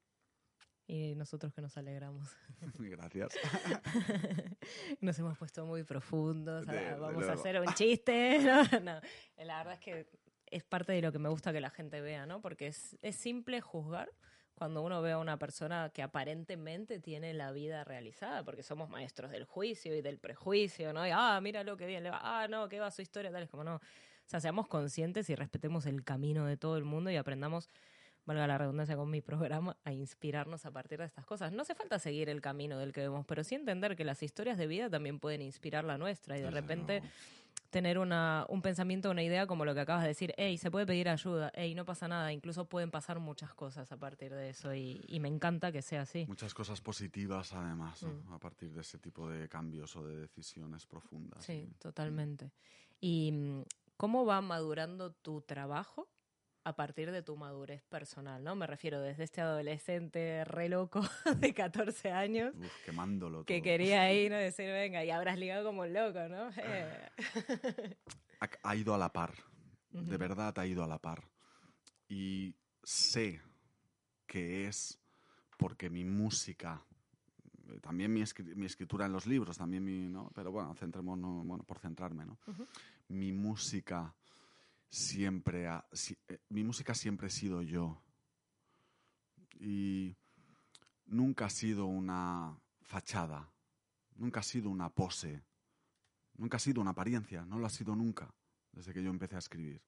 Y 0.86 1.16
nosotros 1.16 1.54
que 1.54 1.62
nos 1.62 1.78
alegramos. 1.78 2.30
Gracias. 2.78 3.34
Nos 5.02 5.18
hemos 5.18 5.38
puesto 5.38 5.66
muy 5.66 5.84
profundos. 5.84 6.66
Desde 6.66 6.96
vamos 6.96 7.24
a 7.24 7.28
luego. 7.28 7.40
hacer 7.40 7.62
un 7.62 7.74
chiste. 7.74 8.40
No, 8.44 8.80
no. 8.82 9.02
La 9.38 9.58
verdad 9.60 9.74
es 9.76 9.80
que 9.80 10.08
es 10.54 10.64
parte 10.64 10.94
de 10.94 11.02
lo 11.02 11.12
que 11.12 11.20
me 11.20 11.30
gusta 11.30 11.52
que 11.52 11.62
la 11.62 11.70
gente 11.70 12.02
vea, 12.02 12.26
¿no? 12.26 12.42
Porque 12.42 12.68
es, 12.68 12.98
es 13.02 13.16
simple 13.16 13.62
juzgar 13.62 14.10
cuando 14.56 14.82
uno 14.82 15.02
ve 15.02 15.12
a 15.12 15.18
una 15.18 15.38
persona 15.38 15.90
que 15.94 16.04
aparentemente 16.04 17.00
tiene 17.00 17.34
la 17.34 17.52
vida 17.52 17.84
realizada, 17.84 18.44
porque 18.44 18.64
somos 18.64 18.90
maestros 18.90 19.32
del 19.32 19.46
juicio 19.46 19.96
y 19.96 20.02
del 20.02 20.20
prejuicio, 20.20 20.94
¿no? 20.94 21.06
Y, 21.08 21.12
ah, 21.12 21.40
mira 21.42 21.64
lo 21.64 21.76
que 21.76 21.88
bien 21.88 22.04
le 22.04 22.12
va, 22.12 22.20
ah, 22.22 22.48
no, 22.48 22.70
que 22.70 22.80
va 22.80 22.92
su 22.92 23.02
historia, 23.02 23.32
tal, 23.32 23.44
es 23.44 23.50
como 23.50 23.64
no. 23.64 23.76
O 23.76 23.80
sea, 24.26 24.40
seamos 24.40 24.68
conscientes 24.68 25.30
y 25.30 25.36
respetemos 25.36 25.86
el 25.86 26.04
camino 26.04 26.46
de 26.46 26.56
todo 26.56 26.78
el 26.78 26.86
mundo 26.86 27.10
y 27.10 27.16
aprendamos 27.16 27.70
valga 28.26 28.48
la 28.48 28.58
redundancia 28.58 28.96
con 28.96 29.10
mi 29.10 29.22
programa, 29.22 29.78
a 29.84 29.92
inspirarnos 29.92 30.66
a 30.66 30.72
partir 30.72 31.00
de 31.00 31.06
estas 31.06 31.26
cosas. 31.26 31.52
No 31.52 31.64
hace 31.64 31.76
falta 31.76 32.00
seguir 32.00 32.30
el 32.30 32.42
camino 32.42 32.78
del 32.78 32.94
que 32.94 33.02
vemos, 33.02 33.26
pero 33.26 33.44
sí 33.44 33.56
entender 33.56 33.96
que 33.96 34.06
las 34.06 34.24
historias 34.24 34.58
de 34.58 34.68
vida 34.68 34.90
también 34.90 35.20
pueden 35.20 35.42
inspirar 35.42 35.84
la 35.84 35.98
nuestra 35.98 36.38
y 36.38 36.42
de 36.42 36.52
repente. 36.52 37.02
Tener 37.74 37.98
una, 37.98 38.46
un 38.48 38.62
pensamiento, 38.62 39.10
una 39.12 39.24
idea 39.24 39.48
como 39.48 39.66
lo 39.66 39.74
que 39.74 39.82
acabas 39.82 40.04
de 40.04 40.10
decir, 40.10 40.34
hey, 40.38 40.58
se 40.58 40.72
puede 40.72 40.86
pedir 40.86 41.10
ayuda, 41.10 41.52
hey, 41.56 41.74
no 41.76 41.84
pasa 41.84 42.08
nada, 42.08 42.32
incluso 42.32 42.70
pueden 42.70 42.92
pasar 42.92 43.20
muchas 43.20 43.54
cosas 43.54 43.92
a 43.92 43.98
partir 43.98 44.32
de 44.34 44.50
eso 44.52 44.74
y, 44.74 45.04
y 45.08 45.20
me 45.20 45.28
encanta 45.28 45.72
que 45.72 45.82
sea 45.82 46.04
así. 46.04 46.26
Muchas 46.28 46.54
cosas 46.54 46.80
positivas, 46.80 47.52
además, 47.52 48.04
¿no? 48.04 48.14
Mm. 48.14 48.34
a 48.34 48.40
partir 48.40 48.72
de 48.72 48.82
ese 48.82 49.00
tipo 49.00 49.28
de 49.28 49.50
cambios 49.50 49.96
o 49.96 50.06
de 50.06 50.16
decisiones 50.20 50.86
profundas. 50.86 51.44
Sí, 51.44 51.68
y- 51.70 51.74
totalmente. 51.80 52.52
¿Y 53.02 53.32
mm, 53.32 53.64
cómo 53.98 54.24
va 54.24 54.40
madurando 54.42 55.12
tu 55.12 55.42
trabajo 55.42 56.08
a 56.66 56.76
partir 56.76 57.12
de 57.12 57.22
tu 57.24 57.36
madurez 57.36 57.84
personal? 57.86 58.44
¿no? 58.44 58.56
Me 58.56 58.68
refiero 58.68 59.02
desde 59.02 59.24
este 59.26 59.42
adolescente 59.42 60.44
re 60.46 60.70
loco 60.70 61.02
de 61.38 61.54
14 61.54 62.12
años 62.12 62.54
Uf, 62.58 62.72
quemándolo 62.86 63.44
que 63.46 63.62
quería 63.62 64.12
ir, 64.14 64.32
¿no? 64.32 64.38
Decir, 64.38 64.68
venga, 64.72 65.04
y 65.04 65.10
habrás 65.12 65.38
ligado 65.38 65.66
como 65.66 65.82
un 65.82 65.94
loco, 65.94 66.20
¿no? 66.30 66.50
Eh, 66.58 67.10
Ha, 68.40 68.50
ha 68.64 68.76
ido 68.76 68.94
a 68.94 68.98
la 68.98 69.12
par. 69.12 69.34
De 69.92 70.18
verdad 70.18 70.58
ha 70.58 70.66
ido 70.66 70.84
a 70.84 70.88
la 70.88 70.98
par. 71.00 71.24
Y 72.10 72.56
sé 72.84 73.42
que 74.26 74.68
es 74.68 75.00
porque 75.58 75.90
mi 75.90 76.04
música, 76.04 76.84
eh, 77.70 77.80
también 77.80 78.12
mi, 78.12 78.22
escri- 78.22 78.56
mi 78.56 78.66
escritura 78.66 79.06
en 79.06 79.14
los 79.14 79.26
libros, 79.28 79.58
también 79.58 79.84
mi, 79.84 80.10
¿no? 80.10 80.30
Pero 80.34 80.52
bueno, 80.52 80.74
centrémonos, 80.76 81.46
bueno, 81.46 81.64
por 81.64 81.80
centrarme, 81.80 82.26
¿no? 82.26 82.38
Mi 83.08 83.32
música 83.32 84.14
siempre 84.94 85.68
ha, 85.68 85.84
eh, 86.28 86.40
mi 86.50 86.64
música 86.64 86.94
siempre 86.94 87.28
he 87.28 87.32
sido 87.32 87.64
yo. 87.64 88.00
Y 89.60 90.16
nunca 91.08 91.46
ha 91.46 91.50
sido 91.50 91.86
una 91.86 92.56
fachada, 92.84 93.52
nunca 94.16 94.42
ha 94.42 94.44
sido 94.44 94.70
una 94.70 94.90
pose, 94.90 95.42
nunca 96.36 96.58
ha 96.58 96.60
sido 96.60 96.80
una 96.80 96.92
apariencia, 96.92 97.44
no 97.46 97.58
lo 97.58 97.66
ha 97.66 97.72
sido 97.72 97.96
nunca, 97.96 98.32
desde 98.72 98.94
que 98.94 99.02
yo 99.02 99.10
empecé 99.10 99.36
a 99.36 99.40
escribir. 99.40 99.82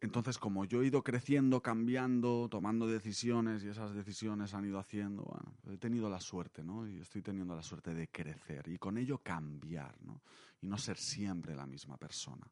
Entonces, 0.00 0.38
como 0.38 0.64
yo 0.64 0.80
he 0.80 0.86
ido 0.86 1.02
creciendo, 1.02 1.60
cambiando, 1.60 2.48
tomando 2.48 2.86
decisiones 2.86 3.64
y 3.64 3.68
esas 3.68 3.92
decisiones 3.92 4.54
han 4.54 4.64
ido 4.64 4.78
haciendo, 4.78 5.26
he 5.68 5.76
tenido 5.76 6.08
la 6.08 6.20
suerte, 6.20 6.62
¿no? 6.62 6.88
Y 6.88 7.00
estoy 7.00 7.20
teniendo 7.20 7.54
la 7.54 7.62
suerte 7.62 7.92
de 7.92 8.08
crecer 8.08 8.68
y 8.68 8.78
con 8.78 8.96
ello 8.96 9.18
cambiar, 9.18 10.00
¿no? 10.02 10.22
Y 10.62 10.68
no 10.68 10.78
ser 10.78 10.96
siempre 10.96 11.56
la 11.56 11.66
misma 11.66 11.98
persona. 11.98 12.46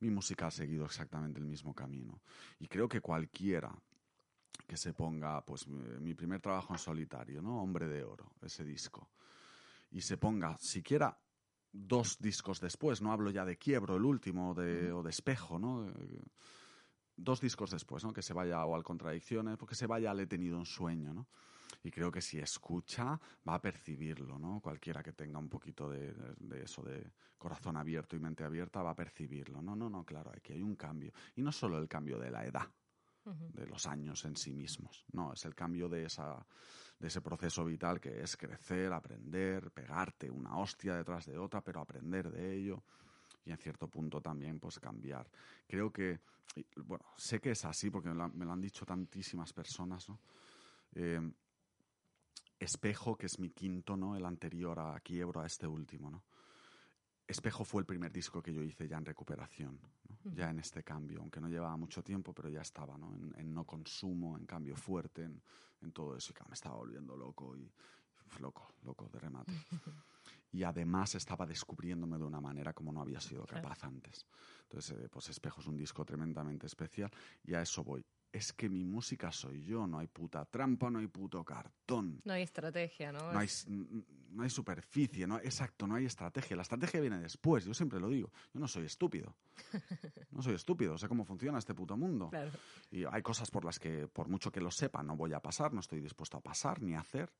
Mi 0.00 0.10
música 0.10 0.46
ha 0.46 0.50
seguido 0.50 0.84
exactamente 0.84 1.38
el 1.38 1.46
mismo 1.46 1.74
camino. 1.74 2.20
Y 2.58 2.68
creo 2.68 2.88
que 2.88 3.00
cualquiera 3.00 3.72
que 4.66 4.76
se 4.76 4.92
ponga, 4.92 5.44
pues, 5.44 5.66
mi 5.66 6.14
primer 6.14 6.40
trabajo 6.40 6.72
en 6.72 6.78
solitario, 6.78 7.42
¿no? 7.42 7.62
Hombre 7.62 7.88
de 7.88 8.04
Oro, 8.04 8.32
ese 8.42 8.64
disco. 8.64 9.10
Y 9.90 10.00
se 10.00 10.16
ponga 10.16 10.56
siquiera 10.58 11.18
dos 11.72 12.18
discos 12.18 12.60
después, 12.60 13.00
no 13.00 13.12
hablo 13.12 13.30
ya 13.30 13.44
de 13.44 13.56
Quiebro, 13.56 13.96
el 13.96 14.04
último, 14.04 14.54
de, 14.54 14.92
o 14.92 15.02
de 15.02 15.10
Espejo, 15.10 15.58
¿no? 15.58 15.88
Eh, 15.88 16.22
dos 17.16 17.40
discos 17.40 17.70
después, 17.70 18.04
¿no? 18.04 18.12
Que 18.12 18.22
se 18.22 18.32
vaya 18.32 18.64
o 18.64 18.74
al 18.74 18.82
Contradicciones, 18.82 19.56
porque 19.56 19.74
se 19.74 19.86
vaya 19.86 20.10
al 20.10 20.20
He 20.20 20.26
tenido 20.26 20.58
un 20.58 20.66
sueño, 20.66 21.12
¿no? 21.12 21.26
Y 21.82 21.90
creo 21.90 22.10
que 22.10 22.20
si 22.20 22.38
escucha 22.38 23.18
va 23.48 23.54
a 23.54 23.60
percibirlo, 23.60 24.38
¿no? 24.38 24.60
Cualquiera 24.60 25.02
que 25.02 25.12
tenga 25.12 25.38
un 25.38 25.48
poquito 25.48 25.88
de, 25.88 26.12
de 26.38 26.62
eso, 26.62 26.82
de 26.82 27.12
corazón 27.38 27.76
abierto 27.76 28.16
y 28.16 28.20
mente 28.20 28.44
abierta, 28.44 28.82
va 28.82 28.90
a 28.90 28.96
percibirlo. 28.96 29.62
No, 29.62 29.74
no, 29.74 29.88
no, 29.88 30.04
claro, 30.04 30.30
aquí 30.34 30.52
hay 30.52 30.62
un 30.62 30.76
cambio. 30.76 31.12
Y 31.36 31.42
no 31.42 31.52
solo 31.52 31.78
el 31.78 31.88
cambio 31.88 32.18
de 32.18 32.30
la 32.30 32.44
edad, 32.44 32.68
de 33.24 33.66
los 33.66 33.86
años 33.86 34.24
en 34.24 34.36
sí 34.36 34.52
mismos. 34.52 35.04
No, 35.12 35.32
es 35.32 35.44
el 35.44 35.54
cambio 35.54 35.88
de, 35.88 36.04
esa, 36.04 36.44
de 36.98 37.08
ese 37.08 37.20
proceso 37.20 37.64
vital 37.64 38.00
que 38.00 38.22
es 38.22 38.36
crecer, 38.36 38.92
aprender, 38.92 39.70
pegarte 39.72 40.30
una 40.30 40.56
hostia 40.58 40.96
detrás 40.96 41.26
de 41.26 41.36
otra, 41.38 41.60
pero 41.62 41.80
aprender 41.80 42.30
de 42.30 42.54
ello 42.54 42.82
y 43.44 43.50
en 43.50 43.58
cierto 43.58 43.88
punto 43.88 44.20
también 44.20 44.60
pues 44.60 44.78
cambiar. 44.78 45.28
Creo 45.66 45.92
que, 45.92 46.20
bueno, 46.84 47.04
sé 47.16 47.40
que 47.40 47.52
es 47.52 47.64
así 47.64 47.90
porque 47.90 48.08
me 48.08 48.14
lo, 48.14 48.24
han- 48.24 48.36
me 48.36 48.44
lo 48.44 48.52
han 48.52 48.60
dicho 48.60 48.84
tantísimas 48.86 49.52
personas, 49.52 50.08
¿no? 50.08 50.20
Eh, 50.94 51.20
Espejo, 52.60 53.16
que 53.16 53.26
es 53.26 53.38
mi 53.38 53.50
quinto, 53.50 53.96
¿no? 53.96 54.14
El 54.16 54.24
anterior 54.26 54.78
a 54.78 55.00
Quiebro, 55.00 55.40
a 55.40 55.46
este 55.46 55.66
último, 55.66 56.10
¿no? 56.10 56.22
Espejo 57.26 57.64
fue 57.64 57.80
el 57.82 57.86
primer 57.86 58.12
disco 58.12 58.42
que 58.42 58.52
yo 58.52 58.60
hice 58.62 58.86
ya 58.88 58.98
en 58.98 59.04
recuperación, 59.04 59.78
¿no? 59.80 59.88
ya 60.34 60.50
en 60.50 60.58
este 60.58 60.82
cambio, 60.82 61.20
aunque 61.20 61.40
no 61.40 61.48
llevaba 61.48 61.76
mucho 61.76 62.02
tiempo, 62.02 62.32
pero 62.32 62.48
ya 62.48 62.60
estaba 62.60 62.98
¿no? 62.98 63.14
En, 63.14 63.34
en 63.38 63.54
no 63.54 63.64
consumo, 63.64 64.36
en 64.36 64.46
cambio 64.46 64.76
fuerte, 64.76 65.22
en, 65.22 65.40
en 65.80 65.92
todo 65.92 66.16
eso, 66.16 66.32
y 66.32 66.34
claro, 66.34 66.50
me 66.50 66.54
estaba 66.54 66.76
volviendo 66.76 67.16
loco 67.16 67.56
y 67.56 67.70
loco, 68.40 68.74
loco 68.82 69.08
de 69.12 69.18
remate. 69.18 69.52
y 70.52 70.62
además 70.64 71.14
estaba 71.14 71.46
descubriéndome 71.46 72.18
de 72.18 72.24
una 72.24 72.40
manera 72.40 72.72
como 72.72 72.92
no 72.92 73.00
había 73.00 73.20
sido 73.20 73.44
Claro. 73.46 73.62
capaz 73.62 73.84
antes. 73.84 74.26
Entonces, 74.62 74.98
eh, 74.98 75.08
pues 75.08 75.28
Espejo 75.28 75.60
es 75.60 75.66
un 75.66 75.76
disco 75.76 76.04
tremendamente 76.04 76.66
especial 76.66 77.10
y 77.44 77.54
a 77.54 77.62
eso 77.62 77.82
voy. 77.84 78.04
Es 78.32 78.52
que 78.52 78.68
mi 78.68 78.84
música 78.84 79.32
soy 79.32 79.64
yo, 79.64 79.86
no 79.86 79.98
hay 79.98 80.06
puta 80.06 80.44
trampa, 80.44 80.88
no 80.88 81.00
hay 81.00 81.08
puto 81.08 81.44
cartón. 81.44 82.20
No 82.24 82.32
hay 82.32 82.42
estrategia, 82.42 83.10
¿no? 83.10 83.32
No 83.32 83.38
hay, 83.38 83.48
no 84.30 84.42
hay 84.44 84.50
superficie, 84.50 85.26
no, 85.26 85.38
exacto, 85.38 85.86
no 85.86 85.96
hay 85.96 86.04
estrategia. 86.04 86.54
La 86.54 86.62
estrategia 86.62 87.00
viene 87.00 87.18
después, 87.18 87.64
yo 87.64 87.74
siempre 87.74 87.98
lo 87.98 88.08
digo. 88.08 88.30
Yo 88.54 88.60
no 88.60 88.68
soy 88.68 88.86
estúpido. 88.86 89.34
No 90.30 90.42
soy 90.42 90.54
estúpido, 90.54 90.96
sé 90.96 91.08
cómo 91.08 91.24
funciona 91.24 91.58
este 91.58 91.74
puto 91.74 91.96
mundo. 91.96 92.30
Claro. 92.30 92.52
Y 92.92 93.04
hay 93.04 93.20
cosas 93.20 93.50
por 93.50 93.64
las 93.64 93.80
que, 93.80 94.06
por 94.06 94.28
mucho 94.28 94.52
que 94.52 94.60
lo 94.60 94.70
sepa, 94.70 95.02
no 95.02 95.16
voy 95.16 95.32
a 95.32 95.40
pasar, 95.40 95.74
no 95.74 95.80
estoy 95.80 96.00
dispuesto 96.00 96.36
a 96.36 96.40
pasar 96.40 96.80
ni 96.80 96.94
a 96.94 97.00
hacer. 97.00 97.30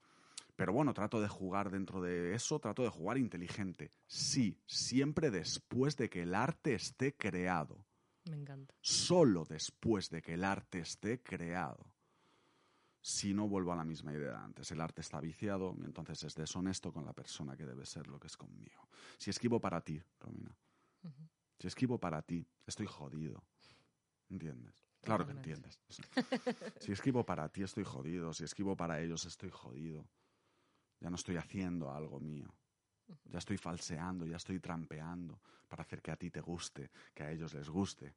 Pero 0.57 0.72
bueno, 0.72 0.92
trato 0.92 1.20
de 1.22 1.29
jugar 1.29 1.70
dentro 1.70 2.03
de 2.03 2.35
eso, 2.35 2.59
trato 2.59 2.83
de 2.83 2.90
jugar 2.90 3.16
inteligente. 3.16 3.90
Sí, 4.07 4.59
siempre 4.66 5.31
después 5.31 5.96
de 5.96 6.11
que 6.11 6.22
el 6.22 6.35
arte 6.35 6.74
esté 6.74 7.14
creado. 7.14 7.87
Me 8.31 8.37
encanta. 8.37 8.75
Solo 8.81 9.45
después 9.45 10.09
de 10.09 10.23
que 10.23 10.35
el 10.35 10.45
arte 10.45 10.79
esté 10.79 11.21
creado. 11.21 11.85
Si 13.03 13.35
no 13.35 13.49
vuelvo 13.49 13.73
a 13.73 13.77
la 13.77 13.85
misma 13.85 14.12
idea 14.12 14.31
de 14.31 14.37
antes, 14.37 14.71
el 14.71 14.81
arte 14.81 15.01
está 15.01 15.21
viciado, 15.21 15.75
y 15.81 15.85
entonces 15.85 16.23
es 16.23 16.35
deshonesto 16.35 16.93
con 16.93 17.05
la 17.05 17.12
persona 17.12 17.57
que 17.57 17.66
debe 17.66 17.85
ser 17.87 18.07
lo 18.07 18.21
que 18.21 18.29
es 18.29 18.37
conmigo. 18.37 18.88
Si 19.19 19.31
esquivo 19.31 19.59
para 19.59 19.81
ti, 19.81 20.01
Romina, 20.21 20.55
si 21.59 21.66
esquivo 21.66 21.99
para 21.99 22.23
ti, 22.23 22.47
estoy 22.66 22.87
jodido. 22.87 23.43
¿Entiendes? 24.29 24.87
Claro 25.01 25.27
que 25.27 25.33
entiendes. 25.33 25.81
Si 26.81 26.93
esquivo 26.93 27.25
para 27.25 27.49
ti, 27.49 27.62
estoy 27.62 27.85
jodido. 27.85 28.33
Si 28.33 28.45
esquivo 28.45 28.77
para 28.77 29.01
ellos, 29.01 29.25
estoy 29.25 29.51
jodido. 29.51 30.07
Ya 31.01 31.11
no 31.11 31.16
estoy 31.16 31.37
haciendo 31.37 31.90
algo 31.90 32.21
mío. 32.21 32.55
Ya 33.25 33.38
estoy 33.38 33.57
falseando, 33.57 34.27
ya 34.27 34.37
estoy 34.37 34.61
trampeando 34.61 35.40
para 35.68 35.83
hacer 35.83 36.03
que 36.03 36.11
a 36.11 36.16
ti 36.16 36.31
te 36.31 36.40
guste, 36.40 36.90
que 37.14 37.23
a 37.23 37.31
ellos 37.31 37.55
les 37.55 37.68
guste. 37.68 38.14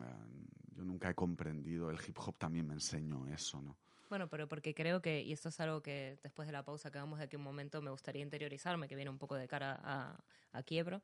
Eh, 0.00 0.44
yo 0.74 0.84
nunca 0.84 1.10
he 1.10 1.14
comprendido, 1.14 1.90
el 1.90 1.98
hip 2.06 2.18
hop 2.18 2.36
también 2.38 2.66
me 2.66 2.74
enseñó 2.74 3.26
eso, 3.26 3.60
¿no? 3.60 3.78
Bueno, 4.08 4.28
pero 4.28 4.46
porque 4.46 4.74
creo 4.74 5.00
que, 5.00 5.22
y 5.22 5.32
esto 5.32 5.48
es 5.48 5.58
algo 5.60 5.82
que 5.82 6.18
después 6.22 6.46
de 6.46 6.52
la 6.52 6.62
pausa 6.64 6.90
que 6.90 6.98
hagamos 6.98 7.18
de 7.18 7.24
aquí 7.24 7.36
un 7.36 7.42
momento 7.42 7.80
me 7.80 7.90
gustaría 7.90 8.22
interiorizarme, 8.22 8.86
que 8.86 8.94
viene 8.94 9.10
un 9.10 9.18
poco 9.18 9.36
de 9.36 9.48
cara 9.48 9.80
a, 9.82 10.22
a 10.52 10.62
quiebro, 10.62 11.02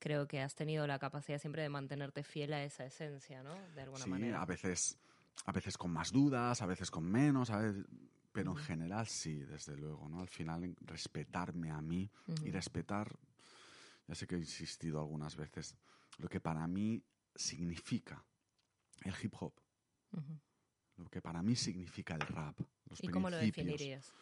creo 0.00 0.26
que 0.26 0.40
has 0.40 0.54
tenido 0.54 0.86
la 0.86 0.98
capacidad 0.98 1.38
siempre 1.38 1.62
de 1.62 1.68
mantenerte 1.68 2.24
fiel 2.24 2.52
a 2.52 2.64
esa 2.64 2.84
esencia, 2.84 3.42
¿no? 3.42 3.54
De 3.74 3.82
alguna 3.82 4.04
sí, 4.04 4.10
manera. 4.10 4.42
a 4.42 4.46
veces, 4.46 4.98
a 5.46 5.52
veces 5.52 5.78
con 5.78 5.92
más 5.92 6.10
dudas, 6.10 6.60
a 6.60 6.66
veces 6.66 6.90
con 6.90 7.04
menos, 7.04 7.50
a 7.50 7.58
veces, 7.58 7.84
pero 8.34 8.50
en 8.50 8.56
general 8.56 9.06
sí, 9.06 9.44
desde 9.44 9.76
luego, 9.76 10.08
¿no? 10.08 10.20
Al 10.20 10.28
final 10.28 10.74
respetarme 10.80 11.70
a 11.70 11.80
mí 11.80 12.10
y 12.42 12.50
respetar, 12.50 13.16
ya 14.08 14.14
sé 14.16 14.26
que 14.26 14.34
he 14.34 14.38
insistido 14.38 14.98
algunas 14.98 15.36
veces, 15.36 15.76
lo 16.18 16.28
que 16.28 16.40
para 16.40 16.66
mí 16.66 17.00
significa 17.32 18.24
el 19.04 19.14
hip 19.22 19.34
hop, 19.38 19.54
lo 20.96 21.08
que 21.08 21.22
para 21.22 21.44
mí 21.44 21.54
significa 21.54 22.16
el 22.16 22.22
rap, 22.22 22.58
los 22.90 23.04
¿Y 23.04 23.08
cómo 23.08 23.30
lo 23.30 23.36
definirías? 23.36 24.12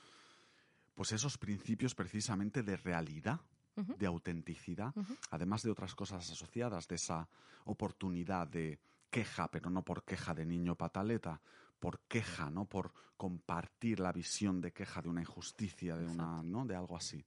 Pues 0.94 1.12
esos 1.12 1.38
principios 1.38 1.94
precisamente 1.94 2.62
de 2.62 2.76
realidad, 2.76 3.40
de 3.74 4.06
autenticidad, 4.06 4.92
además 5.30 5.62
de 5.62 5.70
otras 5.70 5.94
cosas 5.94 6.30
asociadas, 6.30 6.86
de 6.86 6.96
esa 6.96 7.30
oportunidad 7.64 8.46
de 8.46 8.78
queja, 9.08 9.50
pero 9.50 9.70
no 9.70 9.82
por 9.82 10.04
queja 10.04 10.34
de 10.34 10.44
niño 10.44 10.76
pataleta, 10.76 11.40
por 11.82 11.98
queja, 12.06 12.48
no 12.48 12.64
por 12.66 12.92
compartir 13.16 13.98
la 13.98 14.12
visión 14.12 14.60
de 14.60 14.72
queja 14.72 15.02
de 15.02 15.08
una 15.08 15.20
injusticia, 15.20 15.96
de 15.96 16.06
una, 16.06 16.40
¿no? 16.40 16.64
de 16.64 16.76
algo 16.76 16.96
así. 16.96 17.26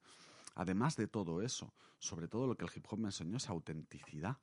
Además 0.56 0.96
de 0.96 1.08
todo 1.08 1.42
eso, 1.42 1.74
sobre 2.00 2.30
todo 2.30 2.48
lo 2.48 2.56
que 2.56 2.64
el 2.64 2.72
hip 2.74 2.86
hop 2.90 3.00
me 3.00 3.10
enseñó 3.10 3.36
es 3.36 3.50
autenticidad. 3.50 4.38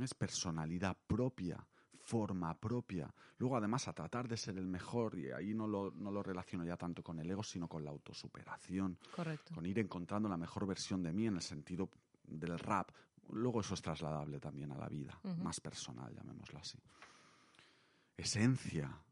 Es 0.00 0.14
personalidad 0.14 0.96
propia, 1.06 1.64
forma 2.00 2.58
propia. 2.58 3.14
Luego, 3.38 3.56
además, 3.56 3.86
a 3.86 3.92
tratar 3.92 4.26
de 4.26 4.36
ser 4.36 4.58
el 4.58 4.66
mejor, 4.66 5.16
y 5.16 5.30
ahí 5.30 5.54
no 5.54 5.68
lo, 5.68 5.92
no 5.92 6.10
lo 6.10 6.20
relaciono 6.20 6.64
ya 6.64 6.76
tanto 6.76 7.04
con 7.04 7.20
el 7.20 7.30
ego, 7.30 7.44
sino 7.44 7.68
con 7.68 7.84
la 7.84 7.92
autosuperación, 7.92 8.98
Correcto. 9.14 9.54
con 9.54 9.64
ir 9.64 9.78
encontrando 9.78 10.28
la 10.28 10.36
mejor 10.36 10.66
versión 10.66 11.04
de 11.04 11.12
mí 11.12 11.28
en 11.28 11.36
el 11.36 11.42
sentido 11.42 11.88
del 12.24 12.58
rap. 12.58 12.90
Luego 13.30 13.60
eso 13.60 13.74
es 13.74 13.82
trasladable 13.82 14.40
también 14.40 14.72
a 14.72 14.76
la 14.76 14.88
vida, 14.88 15.16
más 15.38 15.60
personal, 15.60 16.12
llamémoslo 16.12 16.58
así. 16.58 16.78
Esencia. 18.16 19.02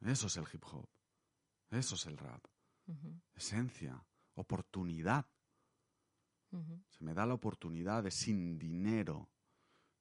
Eso 0.00 0.26
es 0.26 0.36
el 0.36 0.44
hip 0.52 0.64
hop. 0.72 0.88
Eso 1.70 1.94
es 1.94 2.06
el 2.06 2.16
rap. 2.16 2.44
Esencia. 3.34 4.04
Oportunidad. 4.34 5.26
Se 6.88 7.02
me 7.02 7.14
da 7.14 7.26
la 7.26 7.34
oportunidad 7.34 8.04
de 8.04 8.12
sin 8.12 8.58
dinero, 8.58 9.28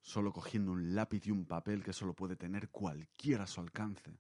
solo 0.01 0.31
cogiendo 0.31 0.71
un 0.71 0.93
lápiz 0.93 1.25
y 1.25 1.31
un 1.31 1.45
papel 1.45 1.83
que 1.83 1.93
solo 1.93 2.13
puede 2.13 2.35
tener 2.35 2.69
cualquiera 2.69 3.45
a 3.45 3.47
su 3.47 3.59
alcance, 3.59 4.19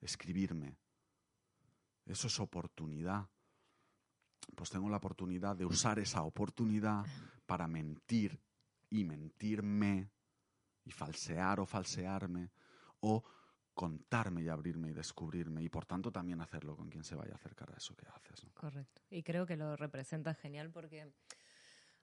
escribirme. 0.00 0.78
Eso 2.06 2.28
es 2.28 2.40
oportunidad. 2.40 3.28
Pues 4.54 4.70
tengo 4.70 4.88
la 4.88 4.96
oportunidad 4.96 5.56
de 5.56 5.66
usar 5.66 5.98
esa 5.98 6.22
oportunidad 6.22 7.04
para 7.46 7.66
mentir 7.66 8.40
y 8.88 9.04
mentirme 9.04 10.10
y 10.84 10.90
falsear 10.90 11.60
o 11.60 11.66
falsearme 11.66 12.50
o 13.00 13.24
contarme 13.74 14.42
y 14.42 14.48
abrirme 14.48 14.90
y 14.90 14.92
descubrirme 14.92 15.62
y 15.62 15.68
por 15.68 15.84
tanto 15.84 16.12
también 16.12 16.40
hacerlo 16.40 16.76
con 16.76 16.88
quien 16.88 17.04
se 17.04 17.16
vaya 17.16 17.32
a 17.32 17.36
acercar 17.36 17.72
a 17.72 17.76
eso 17.76 17.94
que 17.96 18.06
haces. 18.06 18.44
¿no? 18.44 18.52
Correcto. 18.54 19.02
Y 19.10 19.22
creo 19.22 19.46
que 19.46 19.56
lo 19.56 19.76
representa 19.76 20.34
genial 20.34 20.70
porque 20.70 21.12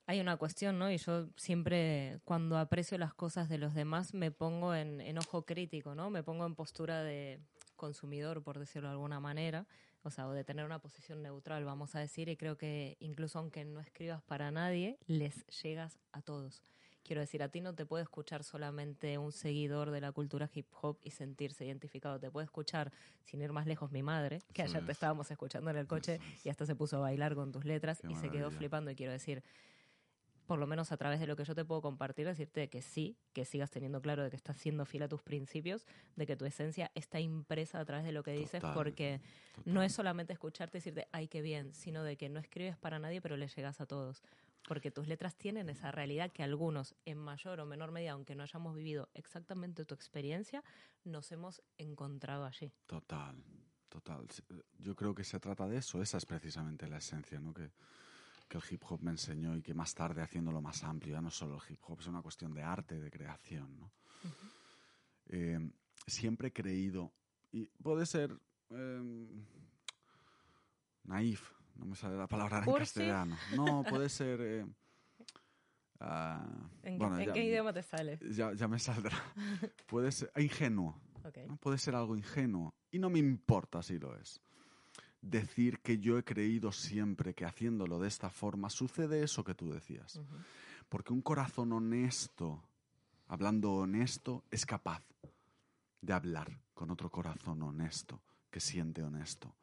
hay 0.06 0.20
una 0.20 0.38
cuestión, 0.38 0.78
¿no? 0.78 0.92
Y 0.92 0.98
yo 0.98 1.30
siempre 1.38 2.20
cuando 2.26 2.58
aprecio 2.58 2.98
las 2.98 3.14
cosas 3.14 3.48
de 3.48 3.58
los 3.58 3.74
demás 3.74 4.14
me 4.14 4.32
pongo 4.32 4.76
en, 4.76 5.00
en 5.00 5.18
ojo 5.18 5.46
crítico, 5.46 5.96
¿no? 5.96 6.10
Me 6.10 6.24
pongo 6.24 6.46
en 6.46 6.56
postura 6.56 7.04
de 7.04 7.40
consumidor, 7.76 8.44
por 8.44 8.60
decirlo 8.60 8.90
de 8.90 8.94
alguna 8.94 9.20
manera, 9.20 9.66
o 10.04 10.12
sea, 10.12 10.28
o 10.28 10.34
de 10.34 10.44
tener 10.44 10.66
una 10.66 10.80
posición 10.80 11.22
neutral, 11.24 11.66
vamos 11.66 11.96
a 11.96 12.00
decir, 12.00 12.30
y 12.30 12.38
creo 12.38 12.58
que 12.58 12.96
incluso 13.00 13.40
aunque 13.40 13.66
no 13.66 13.80
escribas 13.80 14.22
para 14.22 14.52
nadie, 14.52 14.98
les 15.08 15.46
llegas 15.48 15.98
a 16.12 16.22
todos. 16.22 16.64
Quiero 17.04 17.22
decir, 17.22 17.42
a 17.44 17.50
ti 17.50 17.62
no 17.62 17.74
te 17.74 17.86
puede 17.86 18.04
escuchar 18.04 18.44
solamente 18.44 19.18
un 19.18 19.32
seguidor 19.32 19.92
de 19.92 20.02
la 20.02 20.12
cultura 20.12 20.50
hip 20.54 20.68
hop 20.82 20.98
y 21.04 21.12
sentirse 21.12 21.66
identificado. 21.66 22.20
Te 22.20 22.30
puede 22.30 22.46
escuchar, 22.46 22.92
sin 23.24 23.42
ir 23.42 23.52
más 23.52 23.66
lejos, 23.66 23.92
mi 23.92 24.04
madre, 24.04 24.42
que 24.54 24.62
ayer 24.62 24.86
te 24.86 24.92
es. 24.92 24.98
estábamos 24.98 25.30
escuchando 25.32 25.72
en 25.72 25.78
el 25.78 25.88
coche 25.88 26.20
y 26.44 26.50
hasta 26.50 26.66
se 26.66 26.76
puso 26.76 26.98
a 26.98 27.00
bailar 27.00 27.36
con 27.36 27.52
tus 27.52 27.66
letras 27.66 28.02
Qué 28.02 28.08
y 28.12 28.16
se 28.16 28.30
quedó 28.30 28.44
maravilla. 28.44 28.58
flipando. 28.58 28.92
Y 28.92 28.96
quiero 28.96 29.12
decir, 29.12 29.44
por 30.46 30.60
lo 30.60 30.68
menos 30.68 30.92
a 30.92 30.98
través 30.98 31.20
de 31.20 31.28
lo 31.28 31.36
que 31.36 31.46
yo 31.46 31.56
te 31.56 31.64
puedo 31.64 31.82
compartir, 31.82 32.28
decirte 32.28 32.70
que 32.70 32.82
sí, 32.82 33.16
que 33.34 33.46
sigas 33.46 33.72
teniendo 33.72 34.02
claro 34.02 34.24
de 34.24 34.30
que 34.30 34.36
estás 34.36 34.58
siendo 34.58 34.86
fiel 34.86 35.04
a 35.04 35.08
tus 35.08 35.24
principios, 35.24 35.86
de 36.16 36.26
que 36.28 36.36
tu 36.36 36.46
esencia 36.46 36.92
está 36.94 37.20
impresa 37.20 37.80
a 37.80 37.86
través 37.86 38.06
de 38.06 38.12
lo 38.12 38.22
que 38.22 38.34
dices, 38.34 38.60
Total, 38.62 38.74
porque 38.74 39.22
no 39.66 39.82
es 39.82 39.94
solamente 39.94 40.34
escucharte 40.34 40.78
y 40.78 40.80
decirte, 40.80 41.08
ay, 41.12 41.28
qué 41.30 41.42
bien, 41.42 41.74
sino 41.74 42.04
de 42.04 42.18
que 42.18 42.28
no 42.30 42.40
escribes 42.40 42.78
para 42.78 43.00
nadie, 43.00 43.22
pero 43.22 43.38
le 43.38 43.48
llegas 43.48 43.80
a 43.80 43.86
todos. 43.86 44.22
Porque 44.68 44.92
tus 44.92 45.08
letras 45.08 45.36
tienen 45.36 45.70
esa 45.70 45.92
realidad 45.92 46.32
que 46.32 46.44
algunos, 46.44 46.96
en 47.06 47.18
mayor 47.18 47.60
o 47.60 47.66
menor 47.66 47.92
medida, 47.92 48.12
aunque 48.12 48.36
no 48.36 48.44
hayamos 48.44 48.76
vivido 48.76 49.10
exactamente 49.14 49.86
tu 49.86 49.96
experiencia, 49.96 50.64
nos 51.04 51.32
hemos 51.32 51.62
encontrado 51.78 52.46
allí. 52.46 52.72
Total, 52.86 53.44
total. 53.90 54.28
Yo 54.78 54.96
creo 54.96 55.16
que 55.16 55.24
se 55.24 55.40
trata 55.40 55.68
de 55.68 55.78
eso. 55.78 56.02
Esa 56.02 56.18
es 56.18 56.26
precisamente 56.26 56.88
la 56.88 56.98
esencia, 56.98 57.40
¿no? 57.40 57.54
Que, 57.54 57.72
que 58.52 58.58
el 58.58 58.64
hip 58.70 58.84
hop 58.90 59.02
me 59.02 59.12
enseñó 59.12 59.56
y 59.56 59.62
que 59.62 59.74
más 59.74 59.96
tarde 59.96 60.22
haciéndolo 60.22 60.62
más 60.62 60.84
amplio, 60.84 61.14
ya 61.14 61.22
no 61.22 61.32
solo 61.32 61.56
el 61.56 61.72
hip 61.72 61.80
hop, 61.88 62.02
es 62.02 62.08
una 62.08 62.22
cuestión 62.22 62.54
de 62.54 62.62
arte, 62.62 63.00
de 63.00 63.10
creación, 63.10 63.80
¿no? 63.80 63.92
eh, 65.28 65.72
siempre 66.06 66.50
he 66.50 66.54
creído, 66.54 67.14
y 67.54 67.66
puede 67.82 68.06
ser 68.06 68.38
eh, 68.72 69.28
naif, 71.04 71.54
no 71.82 71.88
me 71.88 71.96
sale 71.96 72.16
la 72.16 72.28
palabra 72.28 72.60
en 72.60 72.64
castellano. 72.76 73.38
No, 73.56 73.84
puede 73.90 74.08
ser... 74.08 74.40
eh, 74.42 74.66
ah, 76.00 76.46
¿En, 76.84 76.94
qué- 76.94 76.98
bueno, 76.98 77.20
en 77.20 77.26
ya- 77.28 77.34
qué 77.34 77.44
idioma 77.44 77.74
te 77.74 77.84
sale? 77.84 78.20
Ya, 78.32 78.54
ya 78.54 78.68
me 78.68 78.80
saldrá. 78.80 79.18
Puede 79.88 80.12
ser 80.12 80.32
ingenuo. 80.38 80.96
Ok. 81.24 81.38
¿no? 81.48 81.58
Puede 81.58 81.78
ser 81.78 81.96
algo 81.96 82.16
ingenuo. 82.16 82.74
Y 82.92 83.00
no 83.00 83.10
me 83.10 83.20
importa 83.20 83.82
si 83.82 83.98
lo 84.00 84.16
es. 84.16 84.40
Decir 85.22 85.80
que 85.82 86.00
yo 86.00 86.18
he 86.18 86.24
creído 86.24 86.72
siempre 86.72 87.34
que 87.34 87.46
haciéndolo 87.46 88.00
de 88.00 88.08
esta 88.08 88.30
forma 88.30 88.70
sucede 88.70 89.24
eso 89.24 89.44
que 89.44 89.54
tú 89.54 89.72
decías. 89.72 90.16
Ujú. 90.16 90.36
Porque 90.90 91.14
un 91.14 91.22
corazón 91.22 91.72
honesto, 91.74 92.64
hablando 93.28 93.72
honesto, 93.74 94.44
es 94.52 94.66
capaz 94.66 95.04
de 96.02 96.14
hablar 96.14 96.60
con 96.74 96.90
otro 96.90 97.10
corazón 97.10 97.62
honesto, 97.62 98.22
que 98.50 98.60
siente 98.60 99.04
honesto. 99.04 99.56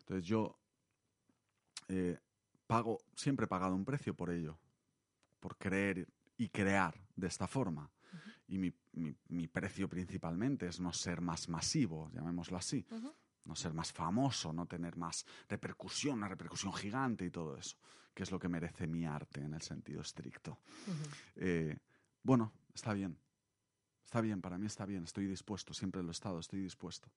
Entonces 0.00 0.24
yo 0.26 0.58
eh, 1.88 2.18
pago, 2.66 3.00
siempre 3.14 3.44
he 3.44 3.48
pagado 3.48 3.74
un 3.74 3.84
precio 3.84 4.14
por 4.14 4.30
ello, 4.30 4.58
por 5.40 5.56
creer 5.56 6.08
y 6.36 6.48
crear 6.48 6.94
de 7.16 7.26
esta 7.26 7.46
forma. 7.46 7.90
Y 8.46 8.58
mi, 8.58 8.72
mi- 8.92 9.14
mi 9.28 9.46
precio 9.48 9.88
principalmente 9.88 10.66
es 10.66 10.80
no 10.80 10.92
ser 10.92 11.20
más 11.20 11.48
masivo, 11.48 12.10
llamémoslo 12.12 12.56
así, 12.56 12.86
Ujú. 12.90 13.12
no 13.44 13.56
ser 13.56 13.72
más 13.74 13.92
famoso, 13.92 14.52
no 14.52 14.66
tener 14.66 14.96
más 14.96 15.24
repercusión, 15.48 16.18
una 16.18 16.28
repercusión 16.28 16.72
gigante 16.72 17.24
y 17.24 17.30
todo 17.30 17.56
eso, 17.56 17.76
que 18.14 18.22
es 18.22 18.30
lo 18.30 18.38
que 18.38 18.48
merece 18.48 18.86
mi 18.86 19.04
arte 19.06 19.40
en 19.42 19.54
el 19.54 19.62
sentido 19.62 20.00
estricto. 20.02 20.58
Ujú. 20.86 21.02
Eh, 21.36 21.76
bueno, 22.22 22.52
está 22.74 22.92
bien. 22.92 23.18
Está 24.04 24.20
bien, 24.20 24.40
para 24.42 24.58
mí 24.58 24.66
está 24.66 24.84
bien, 24.86 25.04
estoy 25.04 25.26
dispuesto, 25.26 25.72
siempre 25.74 26.02
lo 26.02 26.08
he 26.08 26.12
estado, 26.12 26.38
estoy 26.38 26.60
dispuesto. 26.60 27.10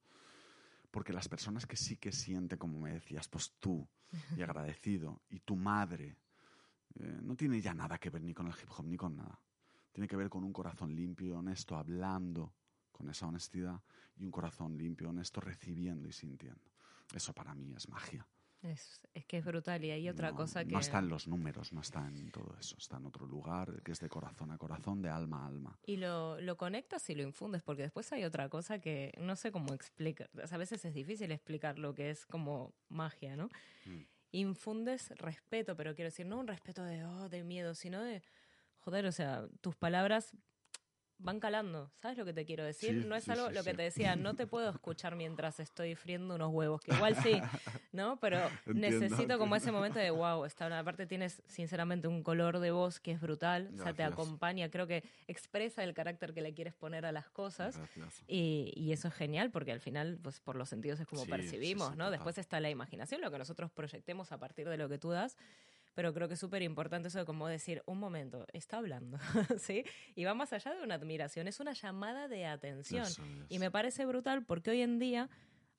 Porque 0.98 1.14
las 1.14 1.30
personas 1.30 1.68
que 1.68 1.78
sí 1.78 1.98
que 1.98 2.12
sienten, 2.12 2.58
como 2.58 2.80
me 2.80 2.92
decías, 2.92 3.28
pues 3.28 3.54
tú, 3.60 3.88
y 4.36 4.42
agradecido, 4.42 5.22
y 5.30 5.42
tu 5.42 5.56
madre, 5.56 6.18
eh, 6.96 7.20
no 7.22 7.36
tiene 7.36 7.62
ya 7.62 7.72
nada 7.76 8.00
que 8.00 8.10
ver 8.10 8.24
ni 8.24 8.34
con 8.34 8.48
el 8.48 8.54
hip 8.54 8.68
hop 8.76 8.88
ni 8.88 8.98
con 8.98 9.16
nada. 9.16 9.40
Tiene 9.92 10.08
que 10.08 10.16
ver 10.16 10.28
con 10.28 10.44
un 10.44 10.52
corazón 10.52 10.96
limpio 10.96 11.28
y 11.28 11.32
honesto, 11.34 11.76
hablando 11.76 12.52
con 12.92 13.08
esa 13.12 13.28
honestidad, 13.28 13.80
y 14.16 14.26
un 14.26 14.32
corazón 14.32 14.76
limpio 14.76 15.06
y 15.06 15.10
honesto, 15.12 15.40
recibiendo 15.40 16.08
y 16.08 16.12
sintiendo. 16.12 16.72
Eso 17.14 17.32
para 17.32 17.54
mí 17.54 17.72
es 17.76 17.88
magia. 17.90 18.26
Es, 18.68 19.02
es 19.14 19.26
que 19.26 19.38
es 19.38 19.46
brutal. 19.46 19.84
Y 19.86 19.92
hay 19.92 20.10
otra 20.10 20.32
No- 20.32 20.36
cosa 20.38 20.64
que. 20.66 20.72
No 20.72 20.80
está 20.80 21.00
en 21.00 21.10
los 21.10 21.28
números, 21.28 21.74
no 21.74 21.82
está 21.82 22.08
en 22.08 22.30
todo 22.32 22.56
eso, 22.60 22.76
está 22.78 22.98
en 22.98 23.06
otro 23.06 23.26
lugar 23.26 23.82
que 23.84 23.92
es 23.94 24.00
de 24.00 24.10
corazón 24.10 24.52
a 24.52 24.58
corazón, 24.58 25.02
de 25.02 25.10
alma 25.10 25.44
a 25.44 25.48
alma. 25.48 25.80
Y 25.86 25.98
lo, 25.98 26.40
lo 26.42 26.58
conectas 26.58 27.10
y 27.10 27.16
lo 27.16 27.24
infundes, 27.24 27.64
porque 27.64 27.84
después 27.84 28.12
hay 28.12 28.24
otra 28.24 28.50
cosa 28.50 28.80
que 28.80 29.14
no 29.20 29.36
sé 29.36 29.52
cómo 29.52 29.74
explicar. 29.74 30.30
A 30.52 30.58
veces 30.58 30.84
es 30.86 30.94
difícil 30.94 31.32
explicar 31.32 31.80
lo 31.80 31.94
que 31.94 32.10
es 32.10 32.26
como 32.26 32.74
magia, 32.90 33.36
¿no? 33.36 33.50
Mm. 33.86 34.02
Infundes 34.34 35.10
respeto, 35.18 35.76
pero 35.76 35.96
quiero 35.96 36.08
decir, 36.08 36.26
no 36.26 36.38
un 36.40 36.48
respeto 36.48 36.84
de, 36.84 37.04
oh, 37.06 37.30
de 37.30 37.44
miedo, 37.44 37.74
sino 37.74 38.02
de, 38.02 38.22
joder, 38.80 39.06
o 39.06 39.12
sea, 39.12 39.48
tus 39.62 39.76
palabras 39.76 40.34
van 41.20 41.40
calando. 41.40 41.92
¿Sabes 42.02 42.18
lo 42.18 42.26
que 42.26 42.34
te 42.34 42.46
quiero 42.46 42.64
decir? 42.64 43.02
Sí, 43.02 43.08
no 43.08 43.16
es 43.16 43.24
sí, 43.24 43.32
algo, 43.32 43.50
sí, 43.50 43.56
lo 43.56 43.64
que 43.64 43.74
te 43.74 43.82
decía, 43.82 44.16
no 44.16 44.36
te 44.36 44.46
puedo 44.48 44.70
escuchar 44.70 45.16
mientras 45.16 45.60
estoy 45.60 45.96
friendo 45.96 46.36
unos 46.36 46.54
huevos, 46.54 46.82
que 46.82 46.94
igual 46.94 47.16
sí, 47.24 47.42
¿no? 47.92 48.20
Pero 48.20 48.38
Entiendo, 48.66 49.00
necesito 49.00 49.38
como 49.40 49.56
ese 49.56 49.70
entiendo. 49.70 49.78
momento 49.80 50.00
de, 50.00 50.12
wow, 50.12 50.46
está, 50.46 50.78
aparte 50.78 51.06
tienes 51.08 51.42
sinceramente 51.48 52.08
un 52.08 52.24
color 52.24 52.60
de 52.60 52.72
voz 52.72 53.00
que 53.00 53.12
es 53.12 53.22
brutal, 53.22 53.70
o 53.74 53.78
sea, 53.78 53.94
te 53.94 54.04
Gracias. 54.04 54.14
acompaña, 54.14 54.70
creo 54.70 54.88
que 54.88 55.04
expresa 55.28 55.84
el 55.84 55.94
carácter 55.94 56.34
que 56.34 56.42
le 56.42 56.54
quieres 56.54 56.74
poner 56.74 57.06
a 57.06 57.12
las 57.12 57.30
cosas. 57.30 57.78
Gracias. 57.78 58.24
Y, 58.28 58.72
y 58.76 58.92
eso 58.92 59.08
es 59.08 59.14
genial 59.14 59.52
porque 59.52 59.72
al 59.72 59.80
final, 59.80 60.20
pues 60.22 60.40
por 60.40 60.56
los 60.56 60.70
sentidos 60.70 61.00
es 61.00 61.08
como 61.08 61.26
percibimos, 61.26 61.96
¿no? 61.96 62.12
Después 62.12 62.38
está 62.38 62.60
la 62.60 62.70
imaginación, 62.70 63.22
lo 63.22 63.32
que 63.32 63.38
nosotros 63.38 63.72
proyectemos 63.72 64.32
a 64.32 64.38
partir 64.38 64.70
de 64.70 64.78
lo 64.78 64.88
que 64.88 64.98
tú 64.98 65.10
das. 65.10 65.38
Pero 65.98 66.14
creo 66.14 66.28
que 66.28 66.36
es 66.36 66.40
súper 66.40 66.62
importante 66.62 67.08
eso 67.08 67.18
de 67.18 67.26
como 67.26 67.48
decir, 67.48 67.82
un 67.88 67.98
momento, 67.98 68.46
está 68.54 68.78
hablando, 68.78 69.18
¿sí? 69.58 69.84
Y 70.14 70.26
va 70.26 70.36
más 70.36 70.54
allá 70.54 70.72
de 70.76 70.84
una 70.84 70.94
admiración, 70.94 71.48
es 71.48 71.60
una 71.60 71.74
llamada 71.74 72.28
de 72.28 72.46
atención. 72.46 73.04
Eso 73.08 73.24
Y 73.50 73.56
es. 73.56 73.60
me 73.60 73.72
parece 73.72 74.06
brutal 74.06 74.46
porque 74.46 74.70
hoy 74.70 74.82
en 74.84 75.00
día 75.00 75.28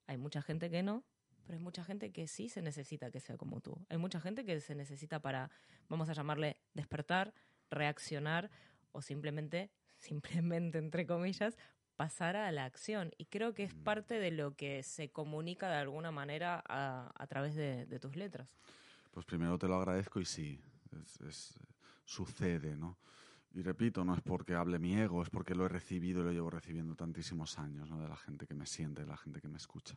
hay 0.08 0.16
mucha 0.18 0.42
gente 0.42 0.70
que 0.70 0.82
no, 0.82 1.04
pero 1.46 1.56
hay 1.56 1.62
mucha 1.62 1.84
gente 1.84 2.10
que 2.10 2.26
sí 2.26 2.48
se 2.48 2.62
necesita 2.62 3.12
que 3.12 3.20
sea 3.20 3.36
como 3.36 3.60
tú. 3.60 3.78
Hay 3.90 3.98
mucha 3.98 4.20
gente 4.20 4.44
que 4.44 4.58
se 4.58 4.74
necesita 4.74 5.20
para, 5.20 5.52
vamos 5.88 6.08
a 6.08 6.14
llamarle, 6.14 6.56
despertar, 6.74 7.32
reaccionar 7.70 8.50
o 8.90 9.02
simplemente, 9.02 9.70
simplemente 9.98 10.78
entre 10.78 11.06
comillas, 11.06 11.56
pasar 11.94 12.34
a 12.34 12.50
la 12.50 12.64
acción. 12.64 13.12
Y 13.18 13.26
creo 13.26 13.54
que 13.54 13.62
es 13.62 13.74
Mm. 13.74 13.84
parte 13.84 14.18
de 14.18 14.32
lo 14.32 14.56
que 14.56 14.82
se 14.82 15.10
comunica 15.10 15.68
de 15.70 15.76
alguna 15.76 16.10
manera 16.10 16.60
a, 16.68 17.12
a 17.14 17.26
través 17.28 17.54
de, 17.54 17.86
de 17.86 18.00
tus 18.00 18.16
letras. 18.16 18.48
Pues 19.10 19.26
primero 19.26 19.58
te 19.58 19.66
lo 19.66 19.76
agradezco 19.76 20.20
y 20.20 20.24
sí, 20.24 20.60
sucede, 22.04 22.76
¿no? 22.76 22.98
Y 23.54 23.62
repito, 23.62 24.04
no 24.04 24.14
es 24.14 24.20
porque 24.20 24.54
hable 24.54 24.78
mi 24.78 24.94
ego, 24.94 25.22
es 25.22 25.30
porque 25.30 25.54
lo 25.54 25.64
he 25.64 25.68
recibido 25.68 26.20
y 26.20 26.24
lo 26.24 26.32
llevo 26.32 26.50
recibiendo 26.50 26.94
tantísimos 26.94 27.58
años, 27.58 27.88
¿no? 27.88 28.00
De 28.00 28.08
la 28.08 28.16
gente 28.16 28.46
que 28.46 28.54
me 28.54 28.66
siente, 28.66 29.02
de 29.02 29.08
la 29.08 29.16
gente 29.16 29.40
que 29.40 29.48
me 29.48 29.56
escucha. 29.56 29.96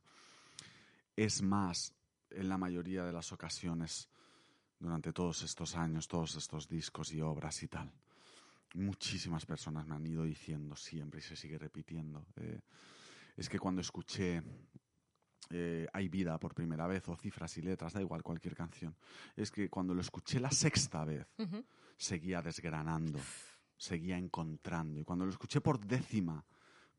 Es 1.16 1.42
más, 1.42 1.94
en 2.30 2.48
la 2.48 2.58
mayoría 2.58 3.04
de 3.04 3.12
las 3.12 3.32
ocasiones, 3.32 4.10
durante 4.80 5.12
todos 5.14 5.44
estos 5.44 5.76
años, 5.76 6.08
todos 6.08 6.36
estos 6.36 6.68
discos 6.68 7.12
y 7.12 7.22
obras 7.22 7.62
y 7.62 7.68
tal, 7.68 7.92
muchísimas 8.76 9.46
personas 9.46 9.86
me 9.86 9.96
han 9.96 10.08
ido 10.08 10.24
diciendo 10.24 10.76
siempre 10.76 11.20
y 11.20 11.24
se 11.24 11.36
sigue 11.36 11.58
repitiendo. 11.58 12.26
eh, 12.38 12.62
es 13.38 13.50
que 13.50 13.60
cuando 13.60 13.82
escuché 13.82 14.42
eh, 15.54 15.88
Hay 15.94 16.10
vida 16.10 16.38
por 16.40 16.54
primera 16.54 16.88
vez 16.88 17.08
o 17.10 17.16
cifras 17.16 17.58
y 17.58 17.62
letras, 17.62 17.94
da 17.94 18.02
igual 18.02 18.24
cualquier 18.24 18.56
canción, 18.56 18.96
es 19.36 19.52
que 19.52 19.70
cuando 19.70 19.94
lo 19.94 20.02
escuché 20.02 20.40
la 20.40 20.52
sexta 20.52 21.06
vez 21.06 21.28
seguía 21.98 22.42
desgranando, 22.42 23.20
seguía 23.78 24.18
encontrando 24.18 25.00
y 25.00 25.04
cuando 25.04 25.26
lo 25.26 25.32
escuché 25.32 25.62
por 25.62 25.80
décima 25.80 26.44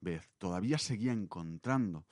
vez 0.01 0.31
todavía 0.39 0.79
seguía 0.79 1.13
encontrando. 1.13 2.05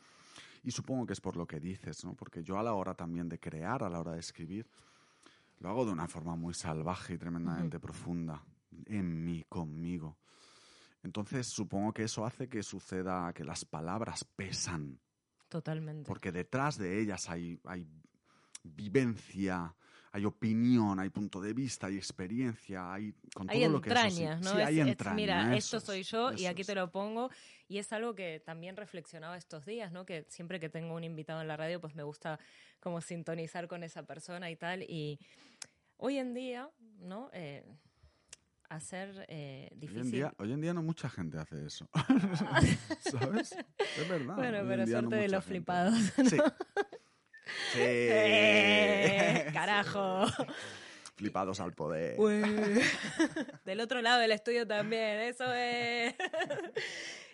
Y 0.63 0.71
supongo 0.71 1.07
que 1.07 1.15
es 1.15 1.21
por 1.21 1.37
lo 1.37 1.47
que 1.47 1.59
dices, 1.59 2.05
¿no? 2.05 2.15
Porque 2.15 2.43
yo 2.43 2.59
a 2.59 2.63
la 2.63 2.75
hora 2.75 2.95
también 2.95 3.29
de 3.29 3.39
crear, 3.39 3.83
a 3.83 3.89
la 3.89 3.99
hora 3.99 4.13
de 4.13 4.21
escribir, 4.21 4.69
lo 5.61 5.71
hago 5.71 5.87
de 5.87 5.93
una 5.93 6.07
forma 6.07 6.37
muy 6.37 6.55
salvaje 6.55 7.15
y 7.15 7.19
tremendamente 7.19 7.81
profunda, 7.81 8.45
en 8.87 9.25
mí, 9.25 9.45
conmigo. 9.49 10.19
Entonces 11.03 11.47
supongo 11.47 11.93
que 11.93 12.05
eso 12.05 12.27
hace 12.27 12.49
que 12.49 12.63
suceda 12.63 13.33
que 13.33 13.45
las 13.45 13.65
palabras 13.65 14.25
pesan, 14.25 15.01
Totalmente. 15.51 16.09
porque 16.09 16.33
detrás 16.33 16.79
de 16.79 16.99
ellas 17.03 17.29
hay, 17.29 17.59
hay 17.65 17.87
vivencia, 18.63 19.75
hay 20.13 20.25
opinión, 20.25 20.99
hay 20.99 21.11
punto 21.11 21.41
de 21.41 21.53
vista, 21.53 21.87
hay 21.89 21.97
experiencia, 21.97 22.93
hay 22.93 23.13
con 23.35 23.49
hay 23.51 23.61
todo 23.61 23.73
lo 23.73 23.81
que 23.81 23.91
eso 23.91 23.99
sí- 24.11 24.23
entrañas, 24.23 24.41
¿no? 24.43 24.51
sí, 24.55 24.61
Es- 24.61 24.67
hay 24.67 24.81
es, 24.81 24.87
entraña, 24.89 25.15
mira, 25.17 25.57
eso 25.57 25.77
esto 25.77 25.81
soy 25.93 26.01
es, 26.01 26.11
yo 26.11 26.33
y 26.33 26.47
aquí 26.47 26.65
te 26.65 26.73
es. 26.73 26.77
lo 26.77 26.91
pongo. 26.91 27.31
Y 27.69 27.79
es 27.79 27.93
algo 27.93 28.15
que 28.17 28.41
también 28.45 28.77
reflexionaba 28.77 29.37
estos 29.37 29.65
días, 29.65 29.93
¿no? 29.93 30.05
Que 30.05 30.25
siempre 30.29 30.59
que 30.59 30.69
tengo 30.69 30.95
un 30.95 31.05
invitado 31.05 31.41
en 31.41 31.47
la 31.47 31.57
radio, 31.57 31.81
pues 31.81 31.95
me 31.95 32.03
gusta 32.03 32.41
como 32.81 33.01
sintonizar 33.01 33.69
con 33.69 33.85
esa 33.85 34.03
persona 34.05 34.51
y 34.51 34.57
tal. 34.57 34.83
Y 34.83 35.21
hoy 35.97 36.19
en 36.19 36.35
día, 36.35 36.69
¿no? 36.99 37.31
Eh, 37.33 37.65
hacer 38.71 39.27
eh, 39.29 39.69
Hoy 39.73 39.79
difícil. 39.79 40.03
en, 40.07 40.11
día, 40.11 40.35
hoy 40.39 40.53
en 40.53 40.61
día 40.61 40.73
no 40.73 40.83
mucha 40.83 41.11
gente 41.11 41.39
hace 41.39 41.67
eso. 41.67 41.89
¿Sabes? 43.01 43.55
Es 43.99 44.09
verdad. 44.09 44.37
Bueno, 44.37 44.59
hoy 44.61 44.67
pero 44.69 44.87
día 44.87 45.03
no 45.03 45.09
suerte 45.11 45.17
de 45.17 45.29
los 45.29 45.45
gente. 45.45 45.49
flipados, 45.59 45.95
Sí. 46.29 46.37
Sí. 47.73 47.81
¡Eh! 47.81 49.51
¡Carajo! 49.53 50.25
Flipados 51.17 51.59
al 51.59 51.75
poder. 51.75 52.17
Del 53.65 53.81
otro 53.81 54.01
lado 54.03 54.21
del 54.21 54.31
estudio 54.31 54.67
también, 54.69 55.19
eso 55.21 55.53
es. 55.53 56.15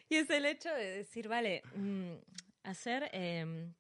y 0.09 0.17
es 0.17 0.31
el 0.31 0.47
hecho 0.47 0.71
de 0.71 0.85
decir, 0.97 1.29
vale, 1.29 1.63
mm, 1.75 2.13
hacer, 2.63 3.11
eh, 3.13 3.71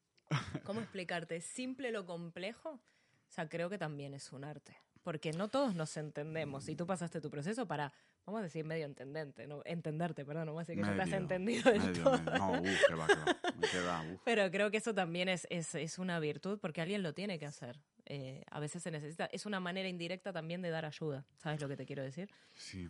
¿cómo 0.62 0.80
explicarte? 0.80 1.40
Simple 1.40 1.90
lo 1.90 2.04
complejo, 2.04 2.70
o 2.70 3.30
sea, 3.30 3.48
creo 3.48 3.70
que 3.70 3.78
también 3.78 4.12
es 4.12 4.30
un 4.32 4.44
arte. 4.44 4.76
Porque 5.06 5.30
no 5.30 5.46
todos 5.46 5.76
nos 5.76 5.96
entendemos. 5.96 6.68
Y 6.68 6.74
tú 6.74 6.84
pasaste 6.84 7.20
tu 7.20 7.30
proceso 7.30 7.64
para, 7.64 7.92
vamos 8.24 8.40
a 8.40 8.42
decir, 8.42 8.64
medio 8.64 8.86
entendente, 8.86 9.46
¿no? 9.46 9.62
entenderte, 9.64 10.24
perdón, 10.24 10.46
no 10.46 10.52
vamos 10.52 10.68
a 10.68 10.72
decir 10.72 10.82
que 10.82 10.90
no 10.90 10.96
te 10.96 11.02
has 11.02 11.12
entendido 11.12 11.70
del 11.70 11.80
medio, 11.80 12.02
todo. 12.02 12.18
medio. 12.18 12.38
No, 12.38 12.60
uf, 12.60 12.86
que 12.88 12.94
va, 12.96 13.06
que 13.06 13.14
va. 13.14 13.70
Queda, 13.70 14.02
uf. 14.02 14.20
Pero 14.24 14.50
creo 14.50 14.68
que 14.72 14.78
eso 14.78 14.92
también 14.92 15.28
es, 15.28 15.46
es, 15.48 15.76
es 15.76 16.00
una 16.00 16.18
virtud 16.18 16.58
porque 16.60 16.80
alguien 16.80 17.04
lo 17.04 17.14
tiene 17.14 17.38
que 17.38 17.46
hacer. 17.46 17.78
Eh, 18.04 18.42
a 18.50 18.58
veces 18.58 18.82
se 18.82 18.90
necesita. 18.90 19.26
Es 19.26 19.46
una 19.46 19.60
manera 19.60 19.88
indirecta 19.88 20.32
también 20.32 20.60
de 20.60 20.70
dar 20.70 20.84
ayuda. 20.84 21.24
¿Sabes 21.36 21.60
lo 21.60 21.68
que 21.68 21.76
te 21.76 21.86
quiero 21.86 22.02
decir? 22.02 22.28
Sí. 22.54 22.88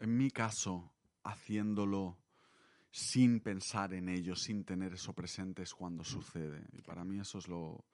En 0.00 0.18
mi 0.18 0.30
caso, 0.30 0.92
haciéndolo 1.22 2.18
sin 2.90 3.40
pensar 3.40 3.94
en 3.94 4.10
ello, 4.10 4.36
sin 4.36 4.66
tener 4.66 4.92
eso 4.92 5.14
presente, 5.14 5.62
es 5.62 5.72
cuando 5.72 6.04
sucede. 6.04 6.62
Y 6.74 6.82
para 6.82 7.04
mí 7.04 7.18
eso 7.20 7.38
es 7.38 7.48
lo. 7.48 7.86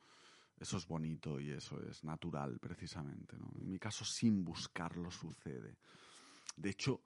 Eso 0.60 0.76
es 0.76 0.86
bonito 0.86 1.40
y 1.40 1.50
eso 1.50 1.80
es 1.88 2.04
natural, 2.04 2.58
precisamente. 2.60 3.36
¿no? 3.38 3.50
En 3.60 3.68
mi 3.70 3.78
caso, 3.78 4.04
sin 4.04 4.44
buscarlo, 4.44 5.10
sucede. 5.10 5.78
De 6.56 6.68
hecho, 6.70 7.00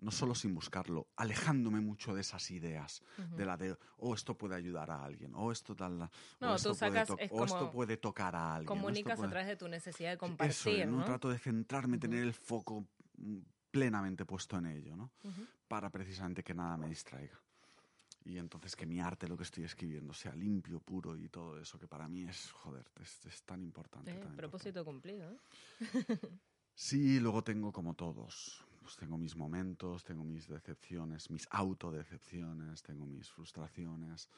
no 0.00 0.10
solo 0.10 0.34
sin 0.34 0.54
buscarlo, 0.54 1.08
alejándome 1.16 1.80
mucho 1.80 2.14
de 2.14 2.22
esas 2.22 2.50
ideas, 2.50 3.02
de 3.36 3.44
la 3.46 3.56
de, 3.56 3.76
oh, 3.98 4.14
esto 4.14 4.36
puede 4.36 4.54
ayudar 4.56 4.90
a 4.90 5.04
alguien, 5.04 5.32
o 5.34 5.52
esto 5.52 5.76
tal, 5.76 6.00
o, 6.02 6.10
No, 6.40 6.54
esto, 6.56 6.72
tú 6.72 6.78
puede 6.78 6.92
sacas- 7.04 7.16
es 7.20 7.30
o 7.30 7.44
esto 7.44 7.70
puede 7.70 7.96
tocar 7.98 8.34
a 8.34 8.54
alguien. 8.56 8.66
o 8.68 8.74
Comunicas 8.74 9.16
puede- 9.16 9.26
a 9.28 9.30
través 9.30 9.46
de 9.48 9.56
tu 9.56 9.68
necesidad 9.68 10.08
de 10.10 10.14
Eso, 10.14 10.18
compartir, 10.18 10.80
en 10.80 10.92
un 10.92 10.98
¿no? 11.00 11.04
trato 11.04 11.28
de 11.28 11.38
centrarme, 11.38 11.98
tener 11.98 12.22
el 12.24 12.32
foco 12.34 12.86
mm, 13.18 13.38
plenamente 13.70 14.24
puesto 14.24 14.56
en 14.58 14.66
ello, 14.66 14.96
¿no? 14.96 15.12
Ujú. 15.22 15.46
Para 15.68 15.90
precisamente 15.90 16.42
que 16.42 16.54
nada 16.54 16.76
me 16.76 16.88
distraiga. 16.88 17.38
Y 18.24 18.38
entonces 18.38 18.74
que 18.74 18.86
mi 18.86 19.00
arte, 19.00 19.28
lo 19.28 19.36
que 19.36 19.42
estoy 19.42 19.64
escribiendo, 19.64 20.14
sea 20.14 20.34
limpio, 20.34 20.80
puro 20.80 21.14
y 21.14 21.28
todo 21.28 21.58
eso, 21.58 21.78
que 21.78 21.86
para 21.86 22.08
mí 22.08 22.24
es, 22.24 22.50
joder, 22.52 22.90
es, 23.00 23.26
es 23.26 23.42
tan 23.42 23.62
importante. 23.62 24.10
Eh, 24.10 24.14
tan 24.14 24.22
importante. 24.22 24.36
propósito 24.36 24.84
cumplido, 24.84 25.30
¿eh? 25.30 25.38
Sí, 26.74 27.20
luego 27.20 27.44
tengo 27.44 27.72
como 27.72 27.94
todos. 27.94 28.64
Pues 28.80 28.96
tengo 28.96 29.16
mis 29.16 29.36
momentos, 29.36 30.04
tengo 30.04 30.24
mis 30.24 30.48
decepciones, 30.48 31.30
mis 31.30 31.46
autodecepciones, 31.50 32.82
tengo 32.82 33.06
mis 33.06 33.30
frustraciones 33.30 34.28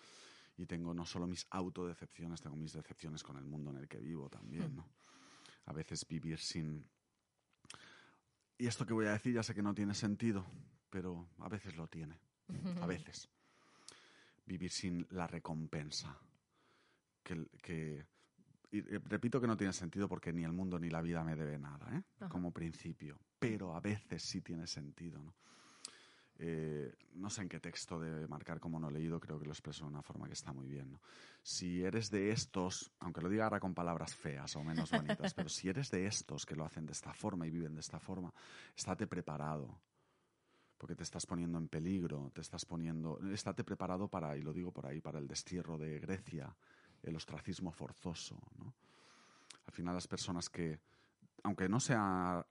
y 0.57 0.66
tengo 0.66 0.95
no 0.95 1.05
solo 1.05 1.26
mis 1.26 1.47
autodecepciones, 1.51 2.41
tengo 2.41 2.57
mis 2.57 2.72
decepciones 2.72 3.22
con 3.22 3.37
el 3.37 3.45
mundo 3.45 3.70
en 3.70 3.78
el 3.78 3.89
que 3.89 3.99
vivo 3.99 4.28
también, 4.28 4.76
¿no? 4.76 4.87
A 5.64 5.72
veces 5.72 6.07
vivir 6.07 6.39
sin... 6.39 6.87
Y 8.59 8.66
esto 8.66 8.87
que 8.87 8.95
voy 8.95 9.07
a 9.07 9.12
decir 9.12 9.34
ya 9.34 9.43
sé 9.43 9.55
que 9.55 9.62
no 9.62 9.74
tiene 9.74 9.95
sentido, 9.95 10.47
pero 10.91 11.28
a 11.39 11.49
veces 11.49 11.76
lo 11.76 11.89
tiene. 11.89 12.18
A 12.80 12.87
veces. 12.87 13.28
Vivir 14.47 14.71
sin 14.71 15.07
la 15.11 15.27
recompensa. 15.27 16.17
Que, 17.23 17.47
que- 17.61 18.07
y, 18.71 18.79
eh, 18.79 19.01
repito 19.05 19.41
que 19.41 19.47
no 19.47 19.57
tiene 19.57 19.73
sentido 19.73 20.09
porque 20.09 20.33
ni 20.33 20.45
el 20.45 20.53
mundo 20.53 20.79
ni 20.79 20.89
la 20.89 21.03
vida 21.03 21.23
me 21.25 21.37
debe 21.37 21.59
nada, 21.59 21.87
¿eh? 21.97 22.03
Ajá. 22.21 22.29
como 22.29 22.53
principio. 22.53 23.19
Pero 23.39 23.75
a 23.77 23.81
veces 23.81 24.23
sí 24.23 24.41
tiene 24.41 24.67
sentido. 24.67 25.23
¿no? 25.23 25.35
Eh, 26.39 26.95
no 27.15 27.31
sé 27.31 27.43
en 27.43 27.49
qué 27.49 27.61
texto 27.61 27.99
de 27.99 28.27
marcar 28.29 28.61
como 28.61 28.79
no 28.79 28.89
he 28.91 28.93
leído, 28.93 29.19
creo 29.19 29.39
que 29.39 29.47
lo 29.47 29.53
expreso 29.53 29.85
de 29.85 29.91
una 29.91 30.03
forma 30.03 30.27
que 30.27 30.35
está 30.35 30.53
muy 30.53 30.67
bien. 30.69 30.93
¿no? 30.93 31.01
Si 31.43 31.83
eres 31.83 32.11
de 32.11 32.31
estos, 32.31 32.93
aunque 33.01 33.23
lo 33.23 33.29
diga 33.31 33.45
ahora 33.45 33.59
con 33.61 33.75
palabras 33.75 34.15
feas 34.15 34.55
o 34.57 34.63
menos 34.63 34.91
bonitas, 34.91 35.33
pero 35.35 35.49
si 35.49 35.69
eres 35.69 35.91
de 35.91 36.07
estos 36.07 36.45
que 36.45 36.55
lo 36.55 36.65
hacen 36.65 36.85
de 36.87 36.93
esta 36.93 37.13
forma 37.15 37.47
y 37.47 37.51
viven 37.51 37.75
de 37.75 37.81
esta 37.81 37.99
forma, 37.99 38.33
estate 38.77 39.07
preparado 39.07 39.81
porque 40.79 40.95
te 40.95 41.03
estás 41.03 41.27
poniendo 41.27 41.59
en 41.59 41.68
peligro, 41.68 42.31
te 42.35 42.41
estás 42.41 42.64
poniendo, 42.64 43.18
estate 43.33 43.64
preparado 43.64 44.09
para, 44.09 44.37
y 44.37 44.43
lo 44.43 44.53
digo 44.53 44.72
por 44.72 44.87
ahí, 44.87 45.01
para 45.01 45.18
el 45.18 45.27
destierro 45.27 45.79
de 45.79 45.99
Grecia, 45.99 46.55
el 47.03 47.16
ostracismo 47.16 47.72
forzoso, 47.72 48.39
¿no? 48.59 48.74
Al 49.66 49.72
final 49.72 49.95
las 49.95 50.07
personas 50.07 50.49
que, 50.49 50.79
aunque 51.43 51.68
no 51.68 51.81
sean 51.81 52.45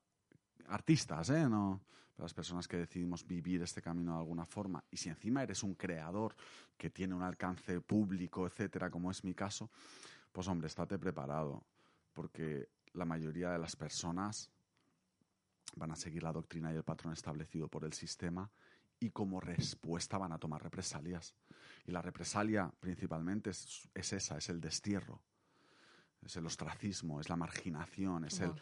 artistas, 0.67 1.29
¿eh? 1.29 1.47
No, 1.47 1.81
las 2.17 2.33
personas 2.33 2.67
que 2.67 2.77
decidimos 2.77 3.25
vivir 3.27 3.61
este 3.61 3.81
camino 3.81 4.13
de 4.13 4.19
alguna 4.19 4.45
forma, 4.45 4.83
y 4.89 4.97
si 4.97 5.09
encima 5.09 5.43
eres 5.43 5.63
un 5.63 5.75
creador 5.75 6.35
que 6.77 6.89
tiene 6.89 7.13
un 7.13 7.23
alcance 7.23 7.81
público, 7.81 8.47
etcétera, 8.47 8.89
como 8.89 9.11
es 9.11 9.23
mi 9.23 9.33
caso, 9.33 9.69
pues 10.31 10.47
hombre, 10.47 10.67
estate 10.67 10.97
preparado, 10.97 11.63
porque 12.13 12.69
la 12.93 13.05
mayoría 13.05 13.51
de 13.51 13.59
las 13.59 13.75
personas 13.75 14.49
van 15.75 15.91
a 15.91 15.95
seguir 15.95 16.23
la 16.23 16.31
doctrina 16.31 16.71
y 16.71 16.75
el 16.75 16.83
patrón 16.83 17.13
establecido 17.13 17.67
por 17.67 17.85
el 17.85 17.93
sistema 17.93 18.49
y 18.99 19.11
como 19.11 19.39
respuesta 19.39 20.17
van 20.17 20.31
a 20.31 20.37
tomar 20.37 20.63
represalias. 20.63 21.35
Y 21.85 21.91
la 21.91 22.01
represalia 22.01 22.71
principalmente 22.79 23.49
es, 23.51 23.89
es 23.93 24.13
esa, 24.13 24.37
es 24.37 24.49
el 24.49 24.61
destierro, 24.61 25.21
es 26.21 26.35
el 26.37 26.45
ostracismo, 26.45 27.19
es 27.19 27.29
la 27.29 27.35
marginación, 27.35 28.25
es 28.25 28.39
el, 28.39 28.53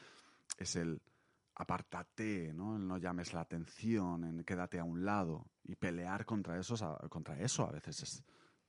es 0.58 0.76
el 0.76 1.02
apártate, 1.56 2.52
¿no? 2.54 2.76
El 2.76 2.88
no 2.88 2.98
llames 2.98 3.34
la 3.34 3.42
atención, 3.42 4.24
en 4.24 4.44
quédate 4.44 4.80
a 4.80 4.84
un 4.84 5.06
lado 5.06 5.46
y 5.64 5.76
pelear 5.76 6.26
contra 6.26 6.60
eso, 6.60 6.76
contra 7.10 7.40
eso 7.40 7.68
a 7.68 7.72
veces 7.72 8.02
es 8.02 8.24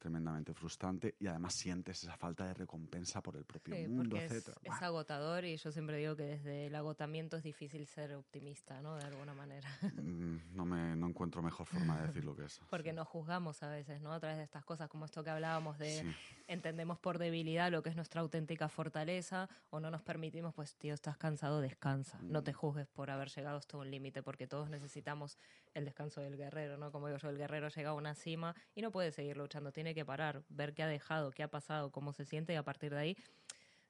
tremendamente 0.04 0.52
frustrante 0.52 1.14
y 1.18 1.26
además 1.28 1.54
sientes 1.54 2.02
esa 2.02 2.14
falta 2.18 2.44
de 2.46 2.52
recompensa 2.52 3.22
por 3.22 3.36
el 3.36 3.46
propio 3.46 3.74
Sí, 3.74 3.88
mundo, 3.88 4.02
porque 4.10 4.26
es, 4.26 4.32
etcétera. 4.32 4.60
es 4.62 4.82
agotador 4.82 5.46
y 5.46 5.56
yo 5.56 5.72
siempre 5.72 5.96
digo 5.96 6.14
que 6.14 6.24
desde 6.24 6.66
el 6.66 6.74
agotamiento 6.74 7.38
es 7.38 7.42
difícil 7.42 7.86
ser 7.86 8.14
optimista, 8.14 8.82
¿no? 8.82 8.96
De 8.96 9.04
alguna 9.04 9.32
manera. 9.32 9.66
Mm, 9.94 10.54
No 10.54 10.66
me 10.66 10.94
no 10.94 11.06
encuentro 11.08 11.42
mejor 11.42 11.66
forma 11.66 11.98
de 12.02 12.08
decirlo 12.08 12.36
que 12.36 12.44
eso. 12.44 12.66
Porque 12.70 12.90
sí. 12.90 12.96
nos 12.96 13.08
juzgamos 13.08 13.62
a 13.62 13.70
veces, 13.70 14.02
¿no? 14.02 14.12
A 14.12 14.20
través 14.20 14.36
de 14.36 14.44
estas 14.44 14.62
cosas, 14.66 14.90
como 14.90 15.06
esto 15.06 15.24
que 15.24 15.30
hablábamos 15.30 15.78
de 15.78 16.02
Sí. 16.02 16.06
entendemos 16.48 16.98
por 16.98 17.16
debilidad 17.16 17.70
lo 17.72 17.82
que 17.82 17.88
es 17.88 17.96
nuestra 17.96 18.20
auténtica 18.20 18.68
fortaleza 18.68 19.48
o 19.70 19.80
no 19.80 19.90
nos 19.90 20.02
permitimos, 20.02 20.52
pues 20.54 20.76
tío, 20.76 20.92
estás 20.92 21.16
cansado, 21.16 21.62
descansa. 21.62 22.18
No 22.20 22.42
Mm. 22.42 22.44
te 22.44 22.52
juzgues 22.52 22.88
por 22.88 23.08
haber 23.10 23.30
llegado 23.30 23.56
hasta 23.56 23.78
un 23.78 23.90
límite, 23.90 24.22
porque 24.22 24.46
todos 24.46 24.68
necesitamos 24.68 25.38
el 25.74 25.84
descanso 25.84 26.20
del 26.20 26.36
guerrero, 26.36 26.76
¿no? 26.78 26.90
Como 26.92 27.08
digo 27.08 27.18
yo, 27.18 27.28
el 27.28 27.36
guerrero 27.36 27.68
llega 27.68 27.90
a 27.90 27.94
una 27.94 28.14
cima 28.14 28.54
y 28.74 28.82
no 28.82 28.90
puede 28.90 29.10
seguir 29.12 29.36
luchando, 29.36 29.72
tiene 29.72 29.94
que 29.94 30.04
parar, 30.04 30.44
ver 30.48 30.72
qué 30.72 30.82
ha 30.82 30.86
dejado, 30.88 31.30
qué 31.32 31.42
ha 31.42 31.48
pasado, 31.50 31.90
cómo 31.90 32.12
se 32.12 32.24
siente 32.24 32.52
y 32.52 32.56
a 32.56 32.62
partir 32.62 32.92
de 32.92 32.98
ahí 32.98 33.16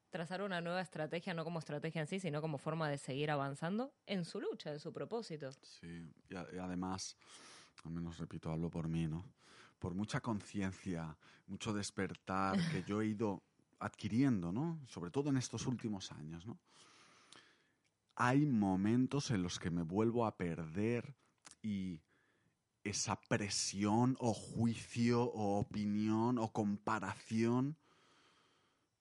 trazar 0.09 0.41
una 0.41 0.61
nueva 0.61 0.81
estrategia, 0.81 1.33
no 1.33 1.43
como 1.43 1.59
estrategia 1.59 2.01
en 2.01 2.07
sí, 2.07 2.19
sino 2.19 2.41
como 2.41 2.57
forma 2.57 2.89
de 2.89 2.97
seguir 2.97 3.29
avanzando 3.31 3.93
en 4.05 4.23
su 4.25 4.39
lucha, 4.39 4.71
en 4.71 4.79
su 4.79 4.93
propósito. 4.93 5.51
Sí, 5.61 6.09
y, 6.29 6.35
a- 6.35 6.47
y 6.53 6.57
además, 6.57 7.17
al 7.83 7.91
menos 7.91 8.17
repito, 8.17 8.49
hablo 8.51 8.69
por 8.69 8.87
mí, 8.87 9.07
¿no? 9.07 9.25
Por 9.77 9.93
mucha 9.93 10.21
conciencia, 10.21 11.17
mucho 11.47 11.73
despertar 11.73 12.57
que 12.71 12.81
yo 12.83 13.01
he 13.01 13.07
ido 13.07 13.43
adquiriendo, 13.79 14.51
¿no? 14.51 14.79
Sobre 14.87 15.11
todo 15.11 15.29
en 15.29 15.37
estos 15.37 15.67
últimos 15.67 16.11
años, 16.13 16.45
¿no? 16.47 16.57
Hay 18.15 18.45
momentos 18.45 19.31
en 19.31 19.43
los 19.43 19.59
que 19.59 19.69
me 19.69 19.83
vuelvo 19.83 20.25
a 20.25 20.37
perder 20.37 21.13
y 21.65 21.99
esa 22.83 23.19
presión 23.19 24.15
o 24.19 24.35
juicio 24.35 25.23
o 25.23 25.59
opinión 25.59 26.37
o 26.37 26.53
comparación 26.53 27.75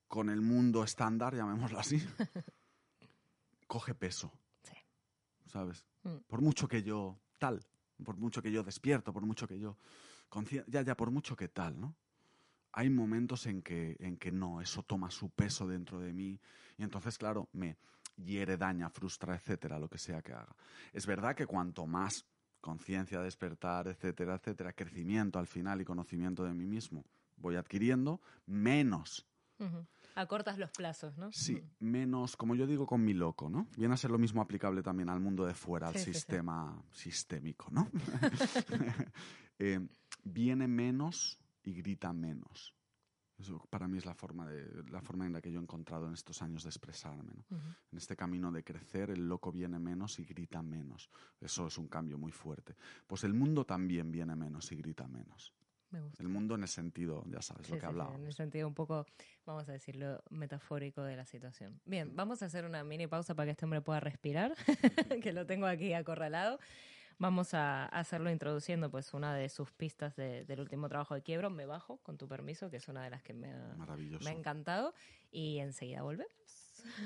con 0.08 0.30
el 0.30 0.40
mundo 0.40 0.82
estándar, 0.82 1.34
llamémoslo 1.34 1.78
así, 1.78 1.98
coge 3.66 3.94
peso. 3.94 4.32
Sí. 4.62 4.72
¿Sabes? 5.44 5.84
Mm. 6.04 6.16
Por 6.26 6.40
mucho 6.40 6.66
que 6.66 6.82
yo 6.82 7.18
tal, 7.38 7.60
por 8.02 8.16
mucho 8.16 8.40
que 8.40 8.50
yo 8.50 8.62
despierto, 8.62 9.12
por 9.12 9.26
mucho 9.26 9.46
que 9.46 9.58
yo 9.58 9.76
ya 10.66 10.82
ya 10.82 10.96
por 10.96 11.10
mucho 11.10 11.36
que 11.36 11.48
tal, 11.48 11.78
¿no? 11.78 11.94
Hay 12.72 12.88
momentos 12.88 13.46
en 13.46 13.60
que 13.62 13.96
en 14.00 14.16
que 14.16 14.32
no, 14.32 14.62
eso 14.62 14.82
toma 14.82 15.10
su 15.10 15.28
peso 15.28 15.66
dentro 15.68 16.00
de 16.00 16.14
mí 16.14 16.40
y 16.78 16.82
entonces 16.82 17.18
claro, 17.18 17.50
me 17.52 17.76
hiere, 18.16 18.56
daña, 18.56 18.88
frustra, 18.88 19.36
etcétera, 19.36 19.78
lo 19.78 19.88
que 19.88 19.98
sea 19.98 20.22
que 20.22 20.32
haga. 20.32 20.56
Es 20.92 21.06
verdad 21.06 21.36
que 21.36 21.46
cuanto 21.46 21.86
más 21.86 22.24
conciencia, 22.64 23.20
despertar, 23.20 23.88
etcétera, 23.88 24.36
etcétera, 24.36 24.72
crecimiento 24.72 25.38
al 25.38 25.46
final 25.46 25.82
y 25.82 25.84
conocimiento 25.84 26.44
de 26.44 26.54
mí 26.54 26.64
mismo 26.64 27.04
voy 27.36 27.56
adquiriendo, 27.56 28.20
menos. 28.46 29.26
Acortas 30.14 30.58
los 30.58 30.70
plazos, 30.70 31.16
¿no? 31.18 31.30
Sí, 31.32 31.62
menos, 31.78 32.36
como 32.36 32.54
yo 32.54 32.66
digo, 32.66 32.86
con 32.86 33.04
mi 33.04 33.14
loco, 33.14 33.50
¿no? 33.50 33.66
Viene 33.76 33.94
a 33.94 33.96
ser 33.96 34.10
lo 34.10 34.18
mismo 34.18 34.40
aplicable 34.40 34.82
también 34.82 35.08
al 35.08 35.20
mundo 35.20 35.44
de 35.44 35.54
fuera, 35.54 35.88
al 35.88 35.94
Sí, 35.94 36.00
sí, 36.00 36.04
sí. 36.06 36.14
sistema 36.14 36.82
sistémico, 36.90 37.68
¿no? 37.70 37.88
Eh, 39.60 39.78
viene 40.24 40.66
menos 40.66 41.38
y 41.62 41.74
grita 41.74 42.12
menos. 42.12 42.74
Eso 43.38 43.58
para 43.68 43.88
mí 43.88 43.98
es 43.98 44.06
la 44.06 44.14
forma, 44.14 44.46
de, 44.46 44.84
la 44.90 45.00
forma 45.00 45.26
en 45.26 45.32
la 45.32 45.40
que 45.40 45.50
yo 45.50 45.58
he 45.58 45.62
encontrado 45.62 46.06
en 46.06 46.14
estos 46.14 46.40
años 46.40 46.62
de 46.62 46.68
expresarme, 46.68 47.32
¿no? 47.34 47.44
Ujú. 47.56 47.66
En 47.92 47.98
este 47.98 48.14
camino 48.16 48.52
de 48.52 48.62
crecer, 48.62 49.10
el 49.10 49.28
loco 49.28 49.50
viene 49.50 49.78
menos 49.78 50.18
y 50.20 50.24
grita 50.24 50.62
menos. 50.62 51.10
Eso 51.40 51.66
es 51.66 51.76
un 51.78 51.88
cambio 51.88 52.16
muy 52.16 52.30
fuerte. 52.32 52.76
Pues 53.06 53.24
el 53.24 53.34
mundo 53.34 53.64
también 53.64 54.12
viene 54.12 54.36
menos 54.36 54.70
y 54.70 54.76
grita 54.76 55.08
menos. 55.08 55.52
Me 55.90 56.00
gusta. 56.00 56.22
El 56.22 56.28
mundo 56.28 56.54
en 56.56 56.62
el 56.62 56.68
sentido, 56.68 57.24
ya 57.26 57.40
sabes, 57.42 57.66
Sí, 57.66 57.72
lo 57.72 57.78
que 57.78 57.82
sí, 57.82 57.86
hablábamos. 57.86 58.20
en 58.20 58.26
el 58.26 58.32
sentido 58.34 58.66
un 58.66 58.74
poco, 58.74 59.06
vamos 59.46 59.68
a 59.68 59.72
decirlo, 59.72 60.22
metafórico 60.30 61.02
de 61.02 61.16
la 61.16 61.24
situación. 61.24 61.80
Bien, 61.84 62.14
vamos 62.16 62.42
a 62.42 62.46
hacer 62.46 62.64
una 62.64 62.82
mini 62.84 63.06
pausa 63.06 63.34
para 63.34 63.46
que 63.46 63.50
este 63.52 63.64
hombre 63.64 63.80
pueda 63.80 64.00
respirar, 64.00 64.54
que 65.22 65.32
lo 65.32 65.46
tengo 65.46 65.66
aquí 65.66 65.92
acorralado. 65.92 66.58
Vamos 67.18 67.54
a 67.54 67.86
hacerlo 67.86 68.30
introduciendo 68.30 68.90
pues 68.90 69.14
una 69.14 69.34
de 69.34 69.48
sus 69.48 69.70
pistas 69.72 70.16
de- 70.16 70.44
del 70.44 70.60
último 70.60 70.88
trabajo 70.88 71.14
de 71.14 71.22
Quiebro, 71.22 71.48
Me 71.50 71.64
Bajo, 71.66 71.98
con 71.98 72.18
tu 72.18 72.26
permiso, 72.28 72.70
que 72.70 72.78
es 72.78 72.88
una 72.88 73.04
de 73.04 73.10
las 73.10 73.22
que 73.22 73.32
me 73.34 73.52
ha, 73.52 73.74
Maravilloso. 73.76 74.24
me 74.24 74.30
ha 74.30 74.34
encantado. 74.34 74.94
Y 75.30 75.58
enseguida 75.58 76.02
volvemos. 76.02 76.32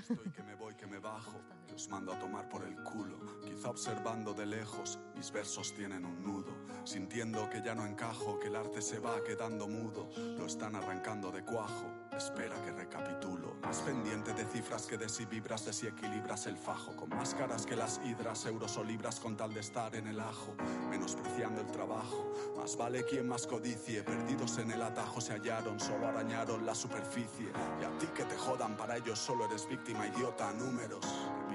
Estoy 0.00 0.30
que 0.32 0.42
me 0.42 0.54
voy, 0.56 0.74
que 0.74 0.86
me 0.86 0.98
bajo, 0.98 1.40
que 1.66 1.74
os 1.74 1.88
mando 1.88 2.12
a 2.12 2.18
tomar 2.18 2.48
por 2.48 2.64
el 2.64 2.74
culo. 2.82 3.18
Quizá 3.42 3.70
observando 3.70 4.34
de 4.34 4.44
lejos, 4.46 4.98
mis 5.14 5.30
versos 5.30 5.72
tienen 5.74 6.04
un 6.04 6.22
nudo. 6.24 6.52
Sintiendo 6.84 7.48
que 7.48 7.62
ya 7.62 7.74
no 7.74 7.86
encajo, 7.86 8.40
que 8.40 8.48
el 8.48 8.56
arte 8.56 8.82
se 8.82 8.98
va 8.98 9.22
quedando 9.22 9.68
mudo. 9.68 10.09
Lo 10.16 10.46
están 10.46 10.74
arrancando 10.74 11.30
de 11.30 11.44
cuajo. 11.44 11.86
Espera 12.19 12.61
que 12.64 12.73
recapitulo. 12.73 13.55
Más 13.62 13.79
pendiente 13.79 14.35
de 14.35 14.45
cifras 14.45 14.87
que 14.87 14.99
de 14.99 15.09
si 15.09 15.25
vibras, 15.25 15.64
de 15.64 15.73
si 15.73 15.87
equilibras 15.87 16.49
el 16.49 16.57
fajo. 16.57 16.97
Con 16.97 17.11
más 17.11 17.33
caras 17.33 17.64
que 17.64 17.77
las 17.77 18.01
hidras, 18.05 18.45
euros 18.47 18.77
o 18.77 18.83
libras 18.83 19.21
con 19.21 19.37
tal 19.37 19.55
de 19.55 19.61
estar 19.61 19.95
en 19.95 20.09
el 20.09 20.19
ajo. 20.19 20.53
Menospreciando 20.91 21.61
el 21.61 21.69
trabajo. 21.69 22.35
Más 22.57 22.77
vale 22.77 23.05
quien 23.05 23.29
más 23.29 23.47
codicie. 23.47 24.03
Perdidos 24.03 24.59
en 24.59 24.73
el 24.73 24.83
atajo 24.83 25.21
se 25.21 25.35
hallaron, 25.35 25.79
solo 25.79 26.09
arañaron 26.09 26.66
la 26.66 26.75
superficie. 26.75 27.53
Y 27.81 27.85
a 27.85 27.99
ti 28.01 28.09
que 28.09 28.25
te 28.25 28.37
jodan, 28.37 28.77
para 28.77 28.97
ellos 28.97 29.16
solo 29.16 29.45
eres 29.45 29.69
víctima, 29.69 30.05
idiota, 30.09 30.53
números. 30.55 31.07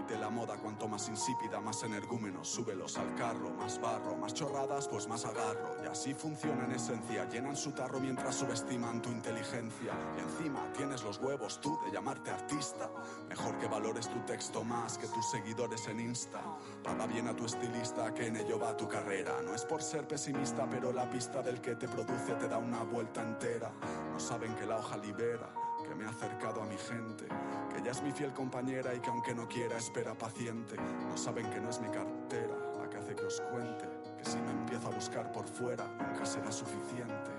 El 0.09 0.21
amor 0.21 0.33
moda, 0.33 0.57
cuanto 0.57 0.87
más 0.87 1.07
insípida, 1.09 1.61
más 1.61 1.83
energúmenos. 1.83 2.47
Súbelos 2.47 2.97
al 2.97 3.13
carro, 3.15 3.51
más 3.51 3.79
barro, 3.79 4.15
más 4.15 4.33
chorradas, 4.33 4.87
pues 4.87 5.07
más 5.07 5.25
agarro. 5.25 5.77
Y 5.83 5.87
así 5.87 6.13
funciona 6.13 6.65
en 6.65 6.71
esencia. 6.71 7.27
Llenan 7.29 7.55
su 7.55 7.71
tarro 7.71 7.99
mientras 7.99 8.35
subestiman 8.35 9.01
tu 9.01 9.09
inteligencia. 9.09 9.93
Y 10.17 10.21
encima 10.21 10.61
tienes 10.73 11.03
los 11.03 11.19
huevos 11.19 11.61
tú 11.61 11.79
de 11.85 11.91
llamarte 11.91 12.31
artista. 12.31 12.89
Mejor 13.29 13.57
que 13.57 13.67
valores 13.67 14.09
tu 14.09 14.19
texto 14.21 14.63
más 14.63 14.97
que 14.97 15.07
tus 15.07 15.29
seguidores 15.29 15.87
en 15.87 15.99
Insta. 15.99 16.41
Paga 16.83 17.07
bien 17.07 17.27
a 17.27 17.35
tu 17.35 17.45
estilista, 17.45 18.13
que 18.13 18.27
en 18.27 18.37
ello 18.37 18.59
va 18.59 18.75
tu 18.75 18.87
carrera. 18.87 19.41
No 19.43 19.53
es 19.53 19.63
por 19.63 19.81
ser 19.81 20.07
pesimista, 20.07 20.67
pero 20.69 20.91
la 20.91 21.09
pista 21.09 21.41
del 21.41 21.61
que 21.61 21.75
te 21.75 21.87
produce 21.87 22.33
te 22.35 22.47
da 22.47 22.57
una 22.57 22.83
vuelta 22.83 23.21
entera. 23.21 23.71
No 24.11 24.19
saben 24.19 24.55
que 24.55 24.65
la 24.65 24.77
hoja 24.77 24.97
libera 24.97 25.62
que 25.93 25.99
me 25.99 26.05
ha 26.05 26.09
acercado 26.09 26.61
a 26.61 26.65
mi 26.65 26.77
gente, 26.77 27.25
que 27.69 27.79
ella 27.79 27.91
es 27.91 28.01
mi 28.01 28.11
fiel 28.11 28.33
compañera 28.33 28.93
y 28.95 28.99
que 28.99 29.09
aunque 29.09 29.35
no 29.35 29.47
quiera 29.47 29.77
espera 29.77 30.15
paciente. 30.15 30.75
No 30.75 31.15
saben 31.17 31.49
que 31.51 31.59
no 31.59 31.69
es 31.69 31.79
mi 31.79 31.89
cartera 31.89 32.55
la 32.79 32.89
que 32.89 32.97
hace 32.97 33.15
que 33.15 33.23
os 33.23 33.39
cuente, 33.41 33.87
que 34.17 34.25
si 34.25 34.37
me 34.37 34.51
empiezo 34.51 34.87
a 34.87 34.91
buscar 34.91 35.31
por 35.31 35.47
fuera 35.47 35.85
nunca 35.99 36.25
será 36.25 36.51
suficiente. 36.51 37.31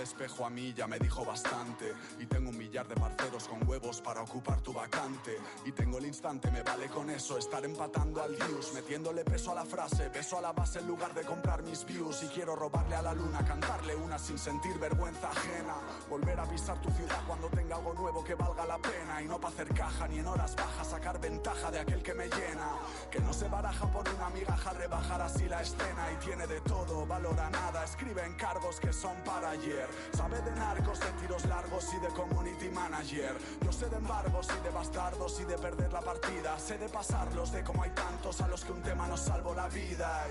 El 0.00 0.04
espejo 0.04 0.46
a 0.46 0.50
mí 0.50 0.72
ya 0.72 0.86
me 0.86 0.98
dijo 0.98 1.24
bastante. 1.24 1.92
Y 2.18 2.26
tengo 2.26 2.48
un 2.48 2.56
millar 2.56 2.88
de 2.88 2.94
parceros 2.94 3.46
con 3.46 3.68
huevos 3.68 4.00
para 4.00 4.22
ocupar 4.22 4.60
tu 4.62 4.72
vacante. 4.72 5.36
Y 5.66 5.72
tengo 5.72 5.98
el 5.98 6.06
instante, 6.06 6.50
me 6.50 6.62
vale 6.62 6.88
con 6.88 7.10
eso. 7.10 7.36
Estar 7.36 7.64
empatando 7.64 8.22
al 8.22 8.34
views, 8.34 8.72
metiéndole 8.72 9.24
peso 9.24 9.52
a 9.52 9.56
la 9.56 9.64
frase, 9.64 10.08
peso 10.08 10.38
a 10.38 10.40
la 10.40 10.52
base 10.52 10.78
en 10.78 10.86
lugar 10.86 11.12
de 11.12 11.22
comprar 11.22 11.62
mis 11.62 11.84
views. 11.84 12.22
Y 12.22 12.28
quiero 12.28 12.56
robarle 12.56 12.94
a 12.94 13.02
la 13.02 13.12
luna, 13.12 13.44
cantarle 13.44 13.94
una 13.94 14.18
sin 14.18 14.38
sentir 14.38 14.78
vergüenza 14.78 15.30
ajena. 15.30 15.74
Volver 16.08 16.40
a 16.40 16.44
pisar 16.44 16.80
tu 16.80 16.90
ciudad 16.92 17.20
cuando 17.26 17.48
tenga 17.48 17.76
algo 17.76 17.92
nuevo 17.92 18.24
que 18.24 18.34
valga 18.34 18.64
la 18.64 18.78
pena. 18.78 19.20
Y 19.20 19.26
no 19.26 19.38
para 19.38 19.52
hacer 19.52 19.68
caja 19.74 20.08
ni 20.08 20.18
en 20.18 20.26
horas 20.26 20.56
bajas 20.56 20.88
sacar 20.88 21.20
ventaja 21.20 21.70
de 21.70 21.80
aquel 21.80 22.02
que 22.02 22.14
me 22.14 22.28
llena. 22.28 22.70
Que 23.10 23.20
no 23.20 23.34
se 23.34 23.48
baraja 23.48 23.86
por 23.92 24.08
una 24.08 24.30
migaja, 24.30 24.72
rebajar 24.72 25.20
así 25.20 25.46
la 25.46 25.60
escena. 25.60 26.10
Y 26.12 26.24
tiene 26.24 26.46
de 26.46 26.60
todo, 26.62 27.06
valora 27.06 27.50
nada, 27.50 27.84
escribe 27.84 28.24
encargos 28.24 28.80
que 28.80 28.94
son 28.94 29.14
para 29.24 29.50
ayer. 29.50 29.89
Sabe 30.12 30.40
de 30.42 30.50
narcos, 30.52 31.00
de 31.00 31.12
tiros 31.20 31.44
largos 31.46 31.92
y 31.94 31.98
de 31.98 32.08
community 32.08 32.68
manager. 32.70 33.36
Yo 33.62 33.72
sé 33.72 33.88
de 33.88 33.96
embargos 33.96 34.48
y 34.58 34.62
de 34.62 34.70
bastardos 34.70 35.40
y 35.40 35.44
de 35.44 35.58
perder 35.58 35.92
la 35.92 36.00
partida. 36.00 36.58
Sé 36.58 36.78
de 36.78 36.88
pasarlos, 36.88 37.52
de 37.52 37.62
cómo 37.64 37.82
hay 37.82 37.90
tantos 37.90 38.40
a 38.40 38.48
los 38.48 38.64
que 38.64 38.72
un 38.72 38.82
tema 38.82 39.06
nos 39.06 39.20
salvó 39.20 39.54
la 39.54 39.68
vida. 39.68 40.26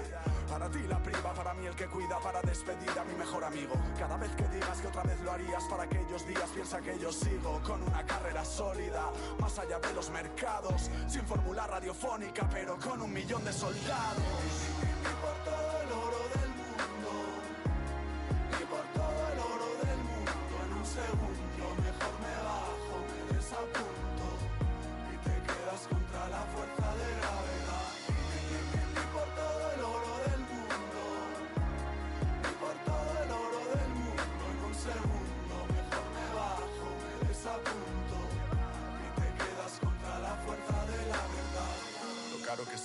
Para 0.50 0.70
ti 0.70 0.80
la 0.88 1.02
priva, 1.02 1.34
para 1.34 1.54
mí 1.54 1.66
el 1.66 1.76
que 1.76 1.88
cuida, 1.88 2.20
para 2.20 2.42
despedir 2.42 2.92
a 3.00 3.04
mi 3.04 3.14
mejor 3.14 3.44
amigo. 3.44 3.74
Cada 3.98 4.18
vez 4.18 4.32
que 4.36 4.48
digas 4.48 4.80
que 4.82 4.88
otra 4.88 5.04
vez 5.04 5.20
lo 5.22 5.32
harías 5.32 5.64
para 5.70 5.84
aquellos 5.84 6.26
días, 6.28 6.50
piensa 6.54 6.82
que 6.82 6.98
yo 7.00 7.12
sigo 7.12 7.62
con 7.66 7.82
una 7.84 8.06
carrera 8.06 8.44
sólida. 8.44 9.12
Más 9.40 9.58
allá 9.60 9.80
de 9.80 9.94
los 9.94 10.10
mercados, 10.10 10.90
sin 11.08 11.26
fórmula 11.26 11.68
radiofónica, 11.68 12.48
pero 12.50 12.78
con 12.78 13.02
un 13.02 13.14
millón 13.14 13.44
de 13.44 13.54
soldados. 13.54 14.24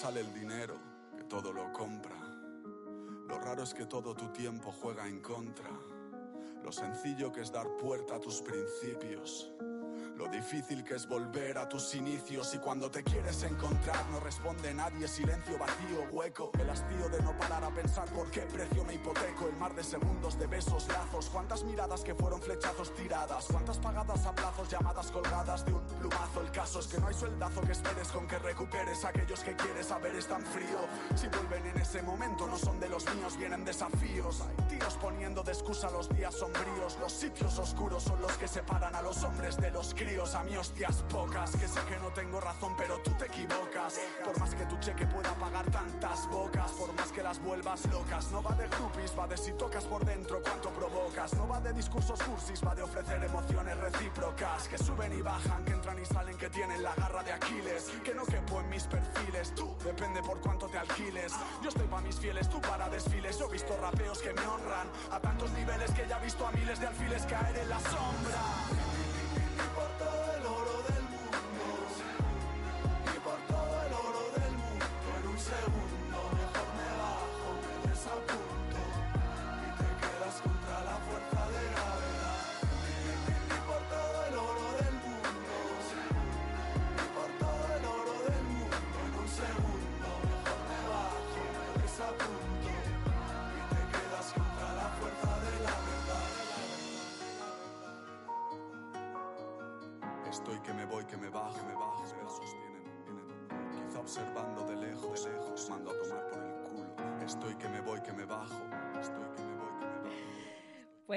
Sale 0.04 0.20
el 0.20 0.34
dinero, 0.34 0.74
que 1.16 1.24
todo 1.24 1.50
lo 1.50 1.72
compra. 1.72 2.20
Lo 3.26 3.38
raro 3.38 3.62
es 3.62 3.72
que 3.72 3.86
todo 3.86 4.14
tu 4.14 4.28
tiempo 4.34 4.70
juega 4.70 5.08
en 5.08 5.22
contra. 5.22 5.70
Lo 6.62 6.70
sencillo 6.70 7.32
que 7.32 7.40
es 7.40 7.50
dar 7.50 7.66
puerta 7.78 8.16
a 8.16 8.20
tus 8.20 8.42
principios. 8.42 9.50
Lo 10.16 10.28
difícil 10.28 10.84
que 10.84 10.94
es 10.94 11.08
volver 11.08 11.58
a 11.58 11.68
tus 11.68 11.94
inicios 11.94 12.54
y 12.54 12.58
cuando 12.58 12.90
te 12.90 13.02
quieres 13.02 13.42
encontrar 13.42 14.08
no 14.10 14.20
responde 14.20 14.72
nadie, 14.72 15.08
silencio 15.08 15.58
vacío, 15.58 16.04
hueco. 16.12 16.52
El 16.58 16.70
hastío 16.70 17.08
de 17.08 17.20
no 17.22 17.36
parar 17.36 17.64
a 17.64 17.70
pensar 17.70 18.08
por 18.12 18.30
qué 18.30 18.42
precio 18.42 18.84
me 18.84 18.94
hipoteco. 18.94 19.48
El 19.48 19.56
mar 19.56 19.74
de 19.74 19.82
segundos, 19.82 20.38
de 20.38 20.46
besos, 20.46 20.86
lazos. 20.88 21.28
Cuántas 21.30 21.64
miradas 21.64 22.02
que 22.02 22.14
fueron 22.14 22.40
flechazos 22.40 22.94
tiradas. 22.94 23.46
Cuántas 23.50 23.78
pagadas 23.78 24.24
a 24.24 24.34
plazos, 24.34 24.68
llamadas 24.70 25.10
colgadas 25.10 25.64
de 25.64 25.72
un 25.72 25.84
plumazo. 25.84 26.40
El 26.42 26.50
caso 26.52 26.78
es 26.80 26.86
que 26.86 26.98
no 27.00 27.08
hay 27.08 27.14
sueldazo 27.14 27.60
que 27.62 27.72
esperes 27.72 28.08
con 28.08 28.28
que 28.28 28.38
recuperes 28.38 29.04
aquellos 29.04 29.40
que 29.40 29.56
quieres 29.56 29.86
saber 29.86 30.14
es 30.14 30.28
tan 30.28 30.44
frío. 30.46 30.78
Si 31.16 31.26
vuelven 31.28 31.66
en 31.66 31.78
ese 31.80 32.02
momento 32.02 32.46
no 32.46 32.56
son 32.56 32.78
de 32.78 32.88
los 32.88 33.04
míos, 33.14 33.36
vienen 33.36 33.64
desafíos. 33.64 34.42
Hay 34.42 34.78
tíos 34.78 34.96
poniendo 35.00 35.42
de 35.42 35.52
excusa 35.52 35.90
los 35.90 36.08
días 36.08 36.34
sombríos. 36.34 36.98
Los 37.00 37.12
sitios 37.12 37.58
oscuros 37.58 38.04
son 38.04 38.20
los 38.22 38.32
que 38.38 38.46
separan 38.46 38.94
a 38.94 39.02
los 39.02 39.22
hombres 39.24 39.56
de 39.56 39.70
los 39.70 39.83
críos. 39.92 40.34
A 40.34 40.44
mí 40.44 40.56
hostias 40.56 41.04
pocas, 41.10 41.50
que 41.56 41.68
sé 41.68 41.80
que 41.88 41.98
no 41.98 42.08
tengo 42.12 42.40
razón, 42.40 42.74
pero 42.78 42.98
tú 42.98 43.10
te 43.18 43.26
equivocas. 43.26 44.00
Por 44.24 44.38
más 44.38 44.54
que 44.54 44.64
tu 44.66 44.78
cheque 44.78 45.06
pueda 45.06 45.34
pagar 45.34 45.70
tantas 45.70 46.28
bocas, 46.28 46.70
por 46.72 46.92
más 46.94 47.10
que 47.12 47.22
las 47.22 47.42
vuelvas 47.42 47.84
locas. 47.90 48.30
No 48.30 48.42
va 48.42 48.52
de 48.52 48.68
groupies, 48.68 49.12
va 49.18 49.26
de 49.26 49.36
si 49.36 49.52
tocas 49.52 49.84
por 49.84 50.04
dentro 50.04 50.40
cuánto 50.42 50.70
provocas. 50.70 51.34
No 51.34 51.48
va 51.48 51.60
de 51.60 51.72
discursos 51.72 52.22
cursis, 52.22 52.64
va 52.64 52.74
de 52.74 52.82
ofrecer 52.82 53.22
emociones 53.22 53.76
recíprocas. 53.76 54.68
Que 54.68 54.78
suben 54.78 55.12
y 55.12 55.22
bajan, 55.22 55.64
que 55.64 55.72
entran 55.72 55.98
y 56.00 56.04
salen, 56.06 56.36
que 56.38 56.48
tienen 56.48 56.82
la 56.82 56.94
garra 56.94 57.22
de 57.22 57.32
Aquiles. 57.32 57.90
Que 58.04 58.14
no 58.14 58.24
quepo 58.24 58.60
en 58.60 58.68
mis 58.68 58.84
perfiles, 58.84 59.54
tú 59.54 59.74
depende 59.84 60.22
por 60.22 60.40
cuánto 60.40 60.68
te 60.68 60.78
alquiles. 60.78 61.32
Yo 61.62 61.68
estoy 61.68 61.86
pa' 61.88 62.00
mis 62.00 62.16
fieles, 62.16 62.48
tú 62.48 62.60
para 62.60 62.88
desfiles. 62.88 63.38
Yo 63.38 63.46
he 63.48 63.52
visto 63.52 63.76
rapeos 63.76 64.20
que 64.20 64.32
me 64.32 64.46
honran 64.46 64.88
a 65.10 65.18
tantos 65.18 65.50
niveles 65.52 65.90
que 65.92 66.06
ya 66.06 66.18
he 66.18 66.24
visto 66.24 66.46
a 66.46 66.52
miles 66.52 66.78
de 66.78 66.86
alfiles 66.86 67.26
caer 67.26 67.56
en 67.56 67.68
la 67.68 67.80
sombra. 67.80 68.93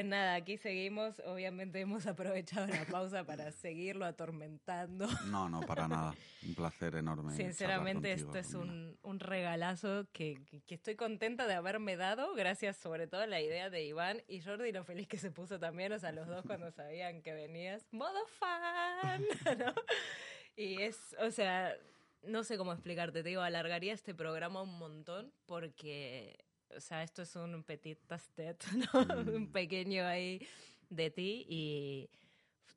Nada, 0.08 0.36
aquí 0.36 0.58
seguimos. 0.58 1.22
Obviamente 1.26 1.80
hemos 1.80 2.08
aprovechado 2.08 2.68
la 2.68 2.86
pausa 2.86 3.24
para 3.24 3.52
seguirlo 3.52 4.06
atormentando. 4.06 5.08
No, 5.28 5.50
no, 5.50 5.62
para 5.62 5.88
nada. 5.88 6.16
Un 6.46 6.56
placer 6.56 6.96
enorme. 6.96 7.34
Sinceramente, 7.36 8.10
contigo, 8.12 8.36
esto 8.36 8.40
es 8.40 8.54
un, 8.56 8.98
un 9.04 9.20
regalazo 9.20 10.08
que, 10.14 10.44
que- 10.46 10.62
que 10.62 10.76
estoy 10.76 10.96
contenta 10.96 11.46
de 11.48 11.54
haberme 11.54 11.96
dado, 11.98 12.34
gracias 12.36 12.78
sobre 12.78 13.08
todo 13.08 13.22
a 13.22 13.28
la 13.28 13.42
idea 13.42 13.70
de 13.70 13.84
Iván 13.86 14.24
y 14.28 14.42
Jordi, 14.42 14.72
lo 14.72 14.84
feliz 14.84 15.08
que 15.08 15.18
se 15.18 15.32
puso 15.32 15.60
también, 15.60 15.92
o 15.92 16.00
sea, 16.00 16.12
los 16.12 16.28
dos 16.28 16.44
cuando 16.46 16.72
sabían 16.72 17.22
que 17.22 17.34
venías. 17.34 17.86
¡Modo 17.92 18.26
fan! 18.40 19.24
¿no? 19.60 19.74
Y 20.56 20.82
es, 20.82 21.16
o 21.20 21.30
sea, 21.32 21.76
no 22.24 22.44
sé 22.44 22.58
cómo 22.58 22.74
explicarte, 22.74 23.22
te 23.24 23.30
digo, 23.30 23.42
alargaría 23.42 23.94
este 23.94 24.16
programa 24.16 24.62
un 24.64 24.78
montón 24.80 25.32
porque, 25.46 26.36
o 26.76 26.80
sea, 26.80 27.04
esto 27.04 27.22
es 27.22 27.36
un 27.36 27.64
petit 27.64 28.00
tastet, 28.08 28.64
¿no? 28.94 29.34
un 29.34 29.52
pequeño 29.52 30.06
ahí 30.06 30.46
de 30.90 31.10
ti 31.10 31.46
y 31.50 32.10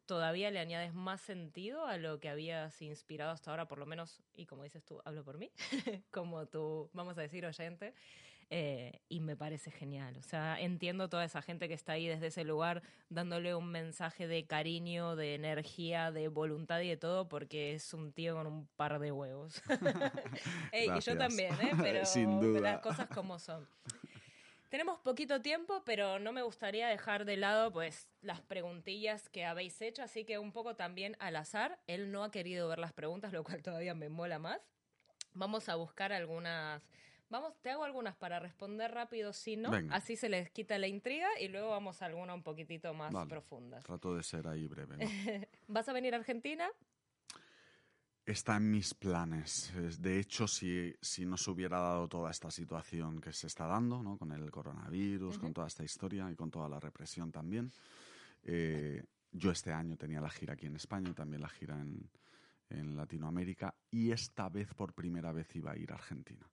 todavía 0.07 0.51
le 0.51 0.59
añades 0.59 0.93
más 0.93 1.20
sentido 1.20 1.86
a 1.86 1.97
lo 1.97 2.18
que 2.18 2.28
habías 2.28 2.82
inspirado 2.82 3.30
hasta 3.30 3.51
ahora, 3.51 3.68
por 3.68 3.78
lo 3.78 3.86
menos, 3.86 4.20
y 4.34 4.47
como 4.47 4.64
dices 4.64 4.84
tú, 4.84 5.01
hablo 5.05 5.24
por 5.24 5.38
mí, 5.38 5.53
como 6.11 6.47
tú, 6.47 6.91
vamos 6.93 7.16
a 7.16 7.20
decir, 7.20 7.47
oyente. 7.47 7.95
Eh, 8.53 9.01
y 9.09 9.20
me 9.20 9.36
parece 9.36 9.70
genial. 9.70 10.16
O 10.16 10.22
sea, 10.22 10.61
entiendo 10.61 11.09
toda 11.09 11.24
esa 11.24 11.40
gente 11.40 11.68
que 11.68 11.74
está 11.74 11.92
ahí 11.92 12.09
desde 12.09 12.26
ese 12.26 12.42
lugar 12.42 12.82
dándole 13.09 13.55
un 13.55 13.70
mensaje 13.70 14.26
de 14.26 14.44
cariño, 14.44 15.14
de 15.14 15.36
energía, 15.36 16.11
de 16.11 16.26
voluntad 16.26 16.80
y 16.80 16.88
de 16.88 16.96
todo, 16.96 17.28
porque 17.28 17.74
es 17.74 17.94
un 17.94 18.12
tío 18.12 18.34
con 18.34 18.48
un 18.48 18.66
par 18.76 18.98
de 18.98 19.12
huevos. 19.12 19.62
Ey, 20.72 20.90
y 20.90 21.01
yo 21.01 21.16
también, 21.16 21.55
¿eh? 21.61 21.70
pero 21.80 22.05
Sin 22.05 22.40
duda. 22.40 22.61
las 22.61 22.80
cosas 22.80 23.07
como 23.09 23.38
son. 23.38 23.68
Tenemos 24.68 24.98
poquito 25.01 25.40
tiempo, 25.40 25.82
pero 25.84 26.18
no 26.18 26.32
me 26.32 26.42
gustaría 26.42 26.88
dejar 26.88 27.24
de 27.24 27.36
lado 27.36 27.72
pues 27.72 28.09
las 28.20 28.40
preguntillas 28.40 29.28
que 29.28 29.44
habéis 29.44 29.80
hecho, 29.80 30.03
así 30.03 30.24
que 30.24 30.38
un 30.38 30.53
poco 30.53 30.74
también 30.74 31.16
al 31.20 31.36
azar. 31.36 31.80
Él 31.86 32.11
no 32.11 32.24
ha 32.24 32.30
querido 32.32 32.68
ver 32.68 32.78
las 32.78 32.92
preguntas, 32.92 33.32
lo 33.32 33.44
cual 33.44 33.62
todavía 33.62 33.94
me 33.94 34.09
mola 34.09 34.38
más. 34.38 34.61
Vamos 35.34 35.68
a 35.68 35.76
buscar 35.76 36.12
algunas. 36.12 36.82
Vamos, 37.31 37.55
te 37.62 37.70
hago 37.70 37.85
algunas 37.85 38.16
para 38.16 38.39
responder 38.41 38.91
rápido, 38.93 39.33
si 39.33 39.57
no, 39.57 39.70
Venga. 39.70 39.95
así 39.95 40.16
se 40.16 40.28
les 40.28 40.51
quita 40.51 40.76
la 40.78 40.89
intriga 40.89 41.28
y 41.41 41.49
luego 41.49 41.70
vamos 41.70 42.03
a 42.03 42.07
alguna 42.07 42.35
un 42.35 42.43
poquitito 42.43 42.93
más 42.93 43.12
Vale. 43.12 43.28
profundas. 43.31 43.85
Trato 43.85 44.14
de 44.16 44.22
ser 44.24 44.47
ahí 44.49 44.66
breve. 44.66 44.97
¿no? 44.97 45.05
¿Vas 45.68 45.89
a 45.89 45.93
venir 45.93 46.12
a 46.14 46.16
Argentina? 46.18 46.68
Está 48.26 48.57
en 48.57 48.70
mis 48.70 48.95
planes. 48.95 49.72
Es- 49.74 50.01
De 50.03 50.18
hecho, 50.20 50.47
si, 50.47 50.95
si 51.01 51.24
no 51.24 51.37
se 51.37 51.51
hubiera 51.51 51.78
dado 51.78 52.09
toda 52.09 52.31
esta 52.31 52.51
situación 52.51 53.20
que 53.20 53.33
se 53.33 53.47
está 53.47 53.66
dando, 53.66 54.03
¿no? 54.03 54.16
con 54.18 54.31
el 54.33 54.51
coronavirus, 54.51 55.39
con 55.39 55.53
toda 55.53 55.66
esta 55.68 55.83
historia 55.85 56.31
y 56.31 56.37
con 56.37 56.51
toda 56.51 56.68
la 56.68 56.78
represión 56.78 57.33
también, 57.33 57.70
eh, 58.43 59.03
yo 59.33 59.51
este 59.51 59.72
año 59.72 59.97
tenía 59.97 60.20
la 60.20 60.31
gira 60.31 60.55
aquí 60.55 60.66
en 60.66 60.76
España 60.76 61.11
y 61.11 61.14
también 61.14 61.41
la 61.43 61.49
gira 61.49 61.81
en, 61.81 62.09
en 62.68 62.97
Latinoamérica 62.97 63.74
y 63.91 64.11
esta 64.12 64.49
vez 64.49 64.74
por 64.74 64.93
primera 64.95 65.33
vez 65.33 65.55
iba 65.57 65.72
a 65.72 65.76
ir 65.76 65.91
a 65.93 65.95
Argentina. 65.95 66.47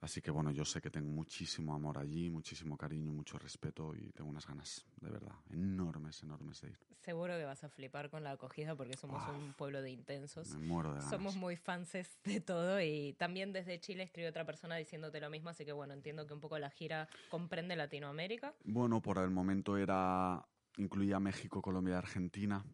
Así 0.00 0.20
que 0.20 0.30
bueno, 0.30 0.50
yo 0.50 0.64
sé 0.64 0.80
que 0.80 0.90
tengo 0.90 1.08
muchísimo 1.10 1.74
amor 1.74 1.98
allí, 1.98 2.28
muchísimo 2.28 2.76
cariño, 2.76 3.12
mucho 3.12 3.38
respeto 3.38 3.94
y 3.94 4.10
tengo 4.12 4.28
unas 4.28 4.46
ganas, 4.46 4.84
de 5.00 5.10
verdad, 5.10 5.34
enormes, 5.50 6.22
enormes 6.22 6.60
de 6.60 6.70
ir. 6.70 6.78
Seguro 7.00 7.34
que 7.36 7.44
vas 7.44 7.64
a 7.64 7.68
flipar 7.68 8.10
con 8.10 8.22
la 8.22 8.32
acogida 8.32 8.74
porque 8.74 8.96
somos 8.96 9.22
Ah, 9.26 9.32
un 9.32 9.54
pueblo 9.54 9.82
de 9.82 9.90
intensos. 9.90 10.56
Me 10.56 10.66
muero 10.66 10.90
de 10.90 10.96
ganas. 10.96 11.10
Somos 11.10 11.36
muy 11.36 11.56
fanses 11.56 12.18
de 12.24 12.40
todo 12.40 12.80
y 12.80 13.14
también 13.18 13.52
desde 13.52 13.78
Chile 13.80 14.02
escribió 14.02 14.30
otra 14.30 14.44
persona 14.44 14.76
diciéndote 14.76 15.20
lo 15.20 15.30
mismo, 15.30 15.50
así 15.50 15.64
que 15.64 15.72
bueno, 15.72 15.94
entiendo 15.94 16.26
que 16.26 16.34
un 16.34 16.40
poco 16.40 16.58
la 16.58 16.70
gira 16.70 17.08
comprende 17.30 17.76
Latinoamérica. 17.76 18.54
Bueno, 18.64 19.00
por 19.00 19.18
el 19.18 19.30
momento 19.30 19.76
era 19.76 20.44
incluía 20.76 21.20
México, 21.20 21.62
Colombia 21.62 21.98
Argentina. 21.98 22.64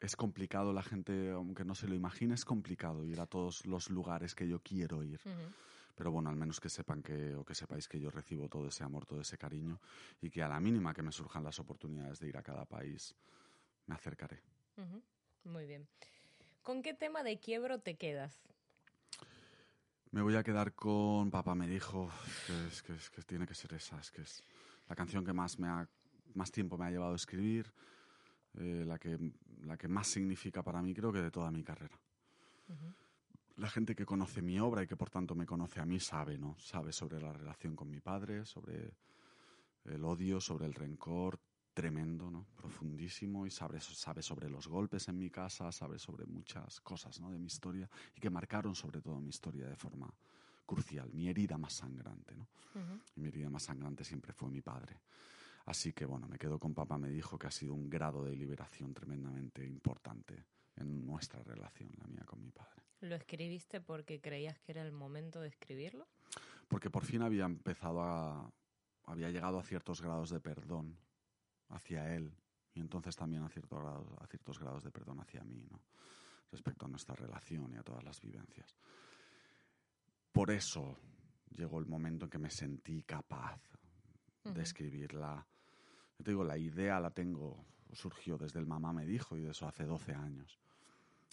Es 0.00 0.16
complicado, 0.16 0.72
la 0.72 0.82
gente, 0.82 1.30
aunque 1.30 1.64
no 1.64 1.74
se 1.74 1.86
lo 1.86 1.94
imagine, 1.94 2.34
es 2.34 2.44
complicado 2.44 3.04
ir 3.04 3.20
a 3.20 3.26
todos 3.26 3.66
los 3.66 3.90
lugares 3.90 4.34
que 4.34 4.48
yo 4.48 4.60
quiero 4.62 5.02
ir. 5.04 5.20
Ujú. 5.26 5.52
Pero 6.00 6.12
bueno, 6.12 6.30
al 6.30 6.36
menos 6.36 6.58
que 6.60 6.70
sepan 6.70 7.02
que, 7.02 7.34
o 7.36 7.44
que 7.44 7.54
sepáis 7.54 7.86
que 7.86 8.00
yo 8.00 8.08
recibo 8.08 8.48
todo 8.48 8.68
ese 8.68 8.82
amor, 8.82 9.04
todo 9.04 9.20
ese 9.20 9.36
cariño, 9.36 9.78
y 10.22 10.30
que 10.30 10.42
a 10.42 10.48
la 10.48 10.58
mínima 10.58 10.94
que 10.94 11.02
me 11.02 11.12
surjan 11.12 11.44
las 11.44 11.58
oportunidades 11.58 12.18
de 12.20 12.28
ir 12.28 12.38
a 12.38 12.42
cada 12.42 12.64
país, 12.64 13.14
me 13.84 13.94
acercaré. 13.96 14.40
Muy 15.44 15.66
bien. 15.66 15.86
¿Con 16.62 16.80
qué 16.80 16.94
tema 16.94 17.22
de 17.22 17.38
quiebro 17.38 17.80
te 17.80 17.96
quedas? 17.96 18.40
Me 20.10 20.22
voy 20.22 20.36
a 20.36 20.42
quedar 20.42 20.72
con 20.72 21.30
Papá 21.30 21.54
me 21.54 21.68
dijo 21.68 22.10
que, 22.46 22.66
es, 22.68 22.82
que, 22.82 22.94
es- 22.94 23.10
que 23.10 23.20
tiene 23.20 23.46
que 23.46 23.54
ser 23.54 23.74
esa, 23.74 24.00
es 24.00 24.10
que 24.10 24.22
es 24.22 24.42
la 24.88 24.96
canción 24.96 25.22
que 25.22 25.34
más 25.34 25.58
me 25.58 25.68
ha, 25.68 25.86
más 26.32 26.50
tiempo 26.50 26.78
me 26.78 26.86
ha 26.86 26.90
llevado 26.90 27.12
a 27.12 27.16
escribir, 27.16 27.70
eh, 28.54 28.84
la 28.86 28.98
que 28.98 29.18
la 29.66 29.76
que 29.76 29.86
más 29.86 30.06
significa 30.06 30.62
para 30.62 30.80
mí 30.80 30.94
creo 30.94 31.12
que 31.12 31.20
de 31.20 31.30
toda 31.30 31.50
mi 31.50 31.62
carrera. 31.62 32.00
La 33.60 33.68
gente 33.68 33.94
que 33.94 34.06
conoce 34.06 34.40
mi 34.40 34.58
obra 34.58 34.82
y 34.82 34.86
que 34.86 34.96
por 34.96 35.10
tanto 35.10 35.34
me 35.34 35.44
conoce 35.44 35.80
a 35.80 35.84
mí 35.84 36.00
sabe, 36.00 36.38
¿no? 36.38 36.56
Sabe 36.58 36.94
sobre 36.94 37.20
la 37.20 37.30
relación 37.30 37.76
con 37.76 37.90
mi 37.90 38.00
padre, 38.00 38.46
sobre 38.46 38.94
el 39.84 40.02
odio, 40.02 40.40
sobre 40.40 40.64
el 40.64 40.72
rencor 40.72 41.38
tremendo, 41.74 42.30
¿no? 42.30 42.46
Profundísimo 42.56 43.46
y 43.46 43.50
sabe, 43.50 43.78
sabe 43.78 44.22
sobre 44.22 44.48
los 44.48 44.66
golpes 44.66 45.08
en 45.08 45.18
mi 45.18 45.28
casa, 45.28 45.70
sabe 45.72 45.98
sobre 45.98 46.24
muchas 46.24 46.80
cosas, 46.80 47.20
¿no? 47.20 47.30
De 47.30 47.38
mi 47.38 47.48
historia 47.48 47.86
y 48.16 48.20
que 48.20 48.30
marcaron 48.30 48.74
sobre 48.74 49.02
todo 49.02 49.20
mi 49.20 49.28
historia 49.28 49.68
de 49.68 49.76
forma 49.76 50.10
crucial, 50.64 51.12
mi 51.12 51.28
herida 51.28 51.58
más 51.58 51.74
sangrante, 51.74 52.34
¿no? 52.34 52.48
Y 53.14 53.20
mi 53.20 53.28
herida 53.28 53.50
más 53.50 53.64
sangrante 53.64 54.04
siempre 54.04 54.32
fue 54.32 54.48
mi 54.48 54.62
padre. 54.62 55.02
Así 55.66 55.92
que 55.92 56.06
bueno, 56.06 56.26
me 56.28 56.38
quedo 56.38 56.58
con 56.58 56.72
papá, 56.72 56.96
me 56.96 57.10
dijo 57.10 57.38
que 57.38 57.48
ha 57.48 57.50
sido 57.50 57.74
un 57.74 57.90
grado 57.90 58.24
de 58.24 58.34
liberación 58.34 58.94
tremendamente 58.94 59.66
importante 59.66 60.46
en 60.76 61.04
nuestra 61.04 61.42
relación, 61.42 61.90
la 61.98 62.06
mía 62.06 62.24
con 62.24 62.40
mi 62.40 62.50
padre. 62.50 62.89
¿Lo 63.00 63.14
escribiste 63.14 63.80
porque 63.80 64.20
creías 64.20 64.58
que 64.60 64.72
era 64.72 64.82
el 64.82 64.92
momento 64.92 65.40
de 65.40 65.48
escribirlo? 65.48 66.06
Porque 66.68 66.90
por 66.90 67.04
fin 67.04 67.22
había 67.22 67.44
empezado 67.46 68.02
a... 68.02 68.52
había 69.04 69.30
llegado 69.30 69.58
a 69.58 69.62
ciertos 69.62 70.00
grados 70.02 70.30
de 70.30 70.40
perdón 70.40 70.96
hacia 71.68 72.14
él 72.14 72.34
y 72.74 72.80
entonces 72.80 73.16
también 73.16 73.42
a, 73.42 73.48
cierto 73.48 73.78
grado- 73.78 74.16
a 74.20 74.26
ciertos 74.26 74.58
grados 74.58 74.84
de 74.84 74.90
perdón 74.90 75.20
hacia 75.20 75.42
mí, 75.44 75.66
¿no? 75.70 75.80
Respecto 76.52 76.86
a 76.86 76.88
nuestra 76.88 77.14
relación 77.14 77.72
y 77.72 77.76
a 77.76 77.82
todas 77.82 78.04
las 78.04 78.20
vivencias. 78.20 78.76
Por 80.32 80.50
eso 80.50 80.96
llegó 81.50 81.78
el 81.78 81.86
momento 81.86 82.26
en 82.26 82.30
que 82.30 82.38
me 82.38 82.50
sentí 82.50 83.02
capaz 83.02 83.60
de 84.44 84.62
escribirla. 84.62 85.46
Yo 86.18 86.24
te 86.24 86.30
digo, 86.32 86.44
la 86.44 86.58
idea 86.58 86.98
la 87.00 87.10
tengo, 87.10 87.64
surgió 87.92 88.36
desde 88.38 88.58
el 88.58 88.66
mamá 88.66 88.92
me 88.92 89.06
dijo 89.06 89.36
y 89.36 89.42
de 89.42 89.50
eso 89.50 89.66
hace 89.66 89.84
12 89.84 90.12
años. 90.14 90.58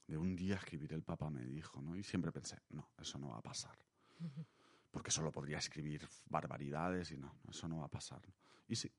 De 0.07 0.17
un 0.17 0.35
día 0.35 0.55
escribir 0.55 0.93
el 0.93 1.03
papá 1.03 1.29
me 1.29 1.45
dijo, 1.45 1.81
¿no? 1.81 1.95
Y 1.95 2.03
siempre 2.03 2.31
pensé, 2.31 2.57
no, 2.69 2.89
eso 2.97 3.19
no 3.19 3.29
va 3.29 3.37
a 3.37 3.41
pasar. 3.41 3.77
Porque 4.91 5.11
solo 5.11 5.31
podría 5.31 5.57
escribir 5.57 6.07
barbaridades 6.29 7.11
y 7.11 7.17
no, 7.17 7.39
eso 7.49 7.67
no 7.67 7.79
va 7.79 7.85
a 7.85 7.89
pasar. 7.89 8.21
Y 8.67 8.75
sí, 8.75 8.91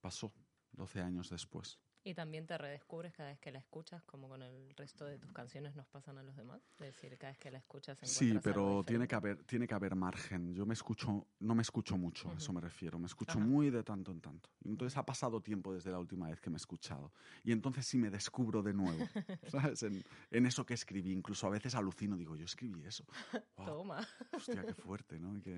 pasó 0.00 0.32
12 0.72 1.00
años 1.00 1.30
después. 1.30 1.78
Y 2.06 2.14
también 2.14 2.46
te 2.46 2.56
redescubres 2.56 3.12
cada 3.14 3.30
vez 3.30 3.40
que 3.40 3.50
la 3.50 3.58
escuchas, 3.58 4.00
como 4.04 4.28
con 4.28 4.40
el 4.40 4.70
resto 4.76 5.04
de 5.06 5.18
tus 5.18 5.32
canciones 5.32 5.74
nos 5.74 5.88
pasan 5.88 6.16
a 6.18 6.22
los 6.22 6.36
demás. 6.36 6.62
Es 6.78 6.94
decir, 6.94 7.18
cada 7.18 7.32
vez 7.32 7.38
que 7.40 7.50
la 7.50 7.58
escuchas 7.58 7.98
Sí, 8.04 8.38
pero 8.40 8.84
tiene 8.84 9.08
que 9.08 9.16
haber 9.16 9.42
tiene 9.42 9.66
que 9.66 9.74
haber 9.74 9.96
margen. 9.96 10.54
Yo 10.54 10.64
me 10.66 10.74
escucho, 10.74 11.26
no 11.40 11.56
me 11.56 11.62
escucho 11.62 11.96
mucho, 11.96 12.30
a 12.30 12.34
eso 12.34 12.52
me 12.52 12.60
refiero. 12.60 12.96
Me 13.00 13.06
escucho 13.06 13.38
Ajá. 13.38 13.46
muy 13.48 13.70
de 13.70 13.82
tanto 13.82 14.12
en 14.12 14.20
tanto. 14.20 14.50
Entonces 14.64 14.96
ha 14.96 15.04
pasado 15.04 15.40
tiempo 15.40 15.74
desde 15.74 15.90
la 15.90 15.98
última 15.98 16.28
vez 16.28 16.40
que 16.40 16.48
me 16.48 16.54
he 16.54 16.58
escuchado. 16.58 17.12
Y 17.42 17.50
entonces 17.50 17.84
sí 17.84 17.98
me 17.98 18.08
descubro 18.08 18.62
de 18.62 18.72
nuevo, 18.72 19.04
¿sabes? 19.48 19.82
En, 19.82 20.04
en 20.30 20.46
eso 20.46 20.64
que 20.64 20.74
escribí. 20.74 21.10
Incluso 21.10 21.48
a 21.48 21.50
veces 21.50 21.74
alucino, 21.74 22.16
digo, 22.16 22.36
yo 22.36 22.44
escribí 22.44 22.84
eso. 22.84 23.04
Guau, 23.56 23.66
Toma. 23.66 24.06
hostia, 24.32 24.64
qué 24.64 24.74
fuerte, 24.74 25.18
¿no? 25.18 25.36
Y 25.36 25.40
qué 25.40 25.54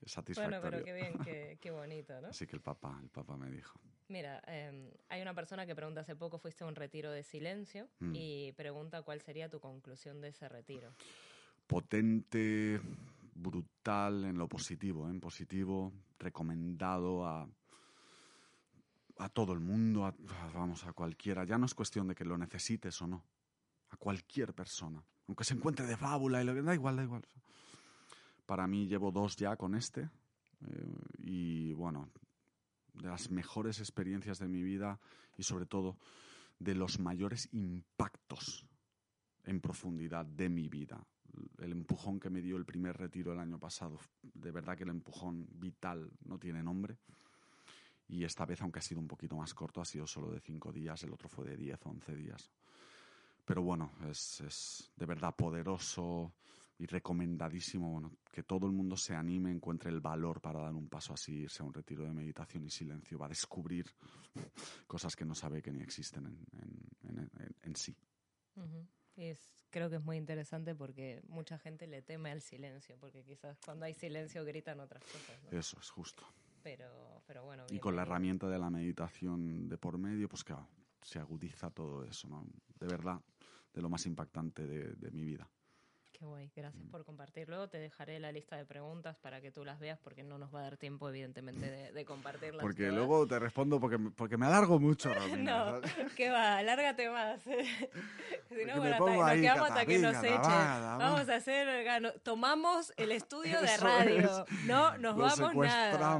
qué 0.00 0.06
Bueno, 0.06 0.10
satisfactorio. 0.10 0.70
pero 0.70 0.84
qué 0.84 0.92
bien, 0.92 1.18
qué, 1.24 1.58
qué 1.60 1.70
bonito, 1.70 2.20
¿no? 2.20 2.28
Así 2.28 2.46
que 2.48 2.56
el 2.56 2.62
papá, 2.62 2.98
el 3.00 3.10
papá 3.10 3.36
me 3.36 3.48
dijo. 3.50 3.78
Mira, 4.08 4.42
eh, 4.46 4.90
hay 5.10 5.20
una 5.22 5.34
persona 5.34 5.66
que 5.66 5.74
pregunta 5.74 6.00
hace 6.00 6.16
poco, 6.16 6.38
fuiste 6.38 6.64
a 6.64 6.66
un 6.66 6.74
retiro 6.74 7.10
de 7.12 7.22
silencio 7.22 7.88
Mm. 8.00 8.12
y 8.14 8.52
pregunta 8.52 9.02
cuál 9.02 9.20
sería 9.20 9.50
tu 9.50 9.60
conclusión 9.60 10.20
de 10.20 10.28
ese 10.28 10.48
retiro. 10.48 10.92
potente, 11.66 12.80
brutal 13.34 14.24
en 14.24 14.38
lo 14.38 14.48
positivo, 14.48 15.06
¿eh? 15.06 15.10
en 15.10 15.20
positivo, 15.20 15.92
recomendado 16.18 17.26
a, 17.26 17.46
a 19.18 19.28
todo 19.28 19.52
el 19.52 19.60
mundo, 19.60 20.06
a- 20.06 20.08
a- 20.08 20.50
vamos, 20.54 20.86
a 20.86 20.94
cualquiera. 20.94 21.44
Ya 21.44 21.58
no 21.58 21.66
es 21.66 21.74
cuestión 21.74 22.08
de 22.08 22.14
que 22.14 22.24
lo 22.24 22.38
necesites 22.38 23.00
o 23.02 23.06
no, 23.06 23.22
a 23.90 23.98
cualquier 23.98 24.54
persona, 24.54 25.04
aunque 25.26 25.44
se 25.44 25.52
encuentre 25.52 25.84
de 25.86 25.98
fábula 25.98 26.40
y 26.40 26.46
lo 26.46 26.54
que 26.54 26.62
da 26.62 26.72
igual, 26.74 26.96
da 26.96 27.02
igual. 27.02 27.26
Para 28.46 28.66
mí 28.66 28.86
llevo 28.86 29.12
dos 29.12 29.36
ya 29.36 29.54
con 29.56 29.74
este 29.74 30.08
eh, 30.66 30.94
y 31.18 31.74
bueno, 31.74 32.08
de 33.00 33.08
las 33.08 33.30
mejores 33.30 33.78
experiencias 33.80 34.38
de 34.38 34.48
mi 34.48 34.62
vida 34.62 35.00
y 35.36 35.42
sobre 35.42 35.66
todo 35.66 35.96
de 36.58 36.74
los 36.74 36.98
mayores 36.98 37.48
impactos 37.52 38.66
en 39.44 39.60
profundidad 39.60 40.26
de 40.26 40.48
mi 40.48 40.68
vida. 40.68 41.04
El 41.58 41.72
empujón 41.72 42.18
que 42.18 42.30
me 42.30 42.42
dio 42.42 42.56
el 42.56 42.64
primer 42.64 42.96
retiro 42.96 43.32
el 43.32 43.38
año 43.38 43.58
pasado, 43.58 43.98
de 44.22 44.50
verdad 44.50 44.76
que 44.76 44.84
el 44.84 44.90
empujón 44.90 45.46
vital 45.52 46.10
no 46.24 46.38
tiene 46.38 46.62
nombre. 46.62 46.98
Y 48.08 48.24
esta 48.24 48.46
vez, 48.46 48.60
aunque 48.62 48.78
ha 48.78 48.82
sido 48.82 49.00
un 49.00 49.06
poquito 49.06 49.36
más 49.36 49.54
corto, 49.54 49.80
ha 49.80 49.84
sido 49.84 50.06
solo 50.06 50.30
de 50.30 50.40
cinco 50.40 50.72
días, 50.72 51.02
el 51.04 51.12
otro 51.12 51.28
fue 51.28 51.44
de 51.44 51.56
10, 51.56 51.78
11 51.84 52.16
días. 52.16 52.50
Pero 53.44 53.62
bueno, 53.62 53.92
es, 54.08 54.40
es 54.40 54.90
de 54.96 55.06
verdad 55.06 55.34
poderoso 55.36 56.32
y 56.78 56.86
recomendadísimo 56.86 57.90
bueno, 57.90 58.12
que 58.32 58.42
todo 58.44 58.66
el 58.66 58.72
mundo 58.72 58.96
se 58.96 59.14
anime, 59.14 59.50
encuentre 59.50 59.90
el 59.90 60.00
valor 60.00 60.40
para 60.40 60.60
dar 60.60 60.74
un 60.74 60.88
paso 60.88 61.12
así, 61.12 61.32
irse 61.34 61.62
a 61.62 61.66
un 61.66 61.74
retiro 61.74 62.04
de 62.04 62.12
meditación 62.12 62.64
y 62.64 62.70
silencio, 62.70 63.18
va 63.18 63.26
a 63.26 63.30
descubrir 63.30 63.86
cosas 64.86 65.16
que 65.16 65.24
no 65.24 65.34
sabe 65.34 65.60
que 65.62 65.72
ni 65.72 65.80
existen 65.82 66.26
en, 66.26 66.44
en- 66.52 67.18
en- 67.18 67.30
en- 67.40 67.56
en 67.62 67.76
sí. 67.76 67.96
Y 69.16 69.24
es, 69.24 69.56
creo 69.70 69.90
que 69.90 69.96
es 69.96 70.02
muy 70.04 70.16
interesante 70.16 70.74
porque 70.76 71.20
mucha 71.28 71.58
gente 71.58 71.86
le 71.88 72.02
teme 72.02 72.30
al 72.30 72.40
silencio, 72.40 72.96
porque 73.00 73.24
quizás 73.24 73.58
cuando 73.64 73.84
hay 73.84 73.94
silencio 73.94 74.44
gritan 74.44 74.78
otras 74.80 75.02
cosas, 75.04 75.42
¿no? 75.44 75.58
Eso 75.58 75.78
es 75.80 75.90
justo. 75.90 76.24
Pero, 76.62 77.22
pero 77.26 77.44
bueno. 77.44 77.64
Y 77.70 77.78
con 77.80 77.96
la 77.96 78.02
herramienta 78.02 78.48
de 78.48 78.58
la 78.58 78.70
meditación 78.70 79.68
de 79.68 79.78
por 79.78 79.98
medio, 79.98 80.28
pues 80.28 80.44
claro, 80.44 80.68
se 81.02 81.18
agudiza 81.18 81.70
todo 81.70 82.04
eso, 82.04 82.28
¿no? 82.28 82.46
De 82.78 82.86
verdad, 82.86 83.20
de 83.72 83.82
lo 83.82 83.88
más 83.88 84.06
impactante 84.06 84.66
de, 84.66 84.94
de 84.94 85.10
mi 85.10 85.24
vida. 85.24 85.48
Qué 86.18 86.24
guay, 86.24 86.50
gracias 86.56 86.84
por 86.90 87.04
compartir. 87.04 87.48
Luego 87.48 87.68
te 87.68 87.78
dejaré 87.78 88.18
la 88.18 88.32
lista 88.32 88.56
de 88.56 88.64
preguntas 88.66 89.16
para 89.18 89.40
que 89.40 89.52
tú 89.52 89.64
las 89.64 89.78
veas 89.78 90.00
porque 90.00 90.24
no 90.24 90.36
nos 90.36 90.52
va 90.52 90.58
a 90.58 90.62
dar 90.64 90.76
tiempo, 90.76 91.08
evidentemente, 91.08 91.70
de, 91.70 91.92
de 91.92 92.04
compartirlas. 92.04 92.60
Porque 92.60 92.82
todas. 92.88 92.94
luego 92.96 93.28
te 93.28 93.38
respondo 93.38 93.78
porque, 93.78 93.98
porque 94.16 94.36
me 94.36 94.46
alargo 94.46 94.80
mucho, 94.80 95.14
Romina, 95.14 95.74
No, 95.74 95.80
que 96.16 96.28
va, 96.30 96.60
lárgate 96.64 97.08
más. 97.08 97.40
si 97.42 97.50
Porque 98.48 98.66
no, 98.66 98.76
bueno, 98.78 98.96
ta- 99.04 99.28
ahí, 99.28 99.40
nos 99.42 99.52
quedamos 99.52 99.68
cata, 99.68 99.80
a 99.80 99.86
que 99.86 99.98
nos 100.00 100.16
echen. 100.16 100.40
Vamos 100.40 101.28
a 101.28 101.34
hacer, 101.36 101.84
gano- 101.84 102.12
tomamos 102.24 102.92
el 102.96 103.12
estudio 103.12 103.60
de 103.62 103.76
radio. 103.76 104.44
es. 104.48 104.64
No, 104.66 104.98
nos 104.98 105.16
Lo 105.16 105.22
vamos 105.22 105.54
nada. 105.54 106.14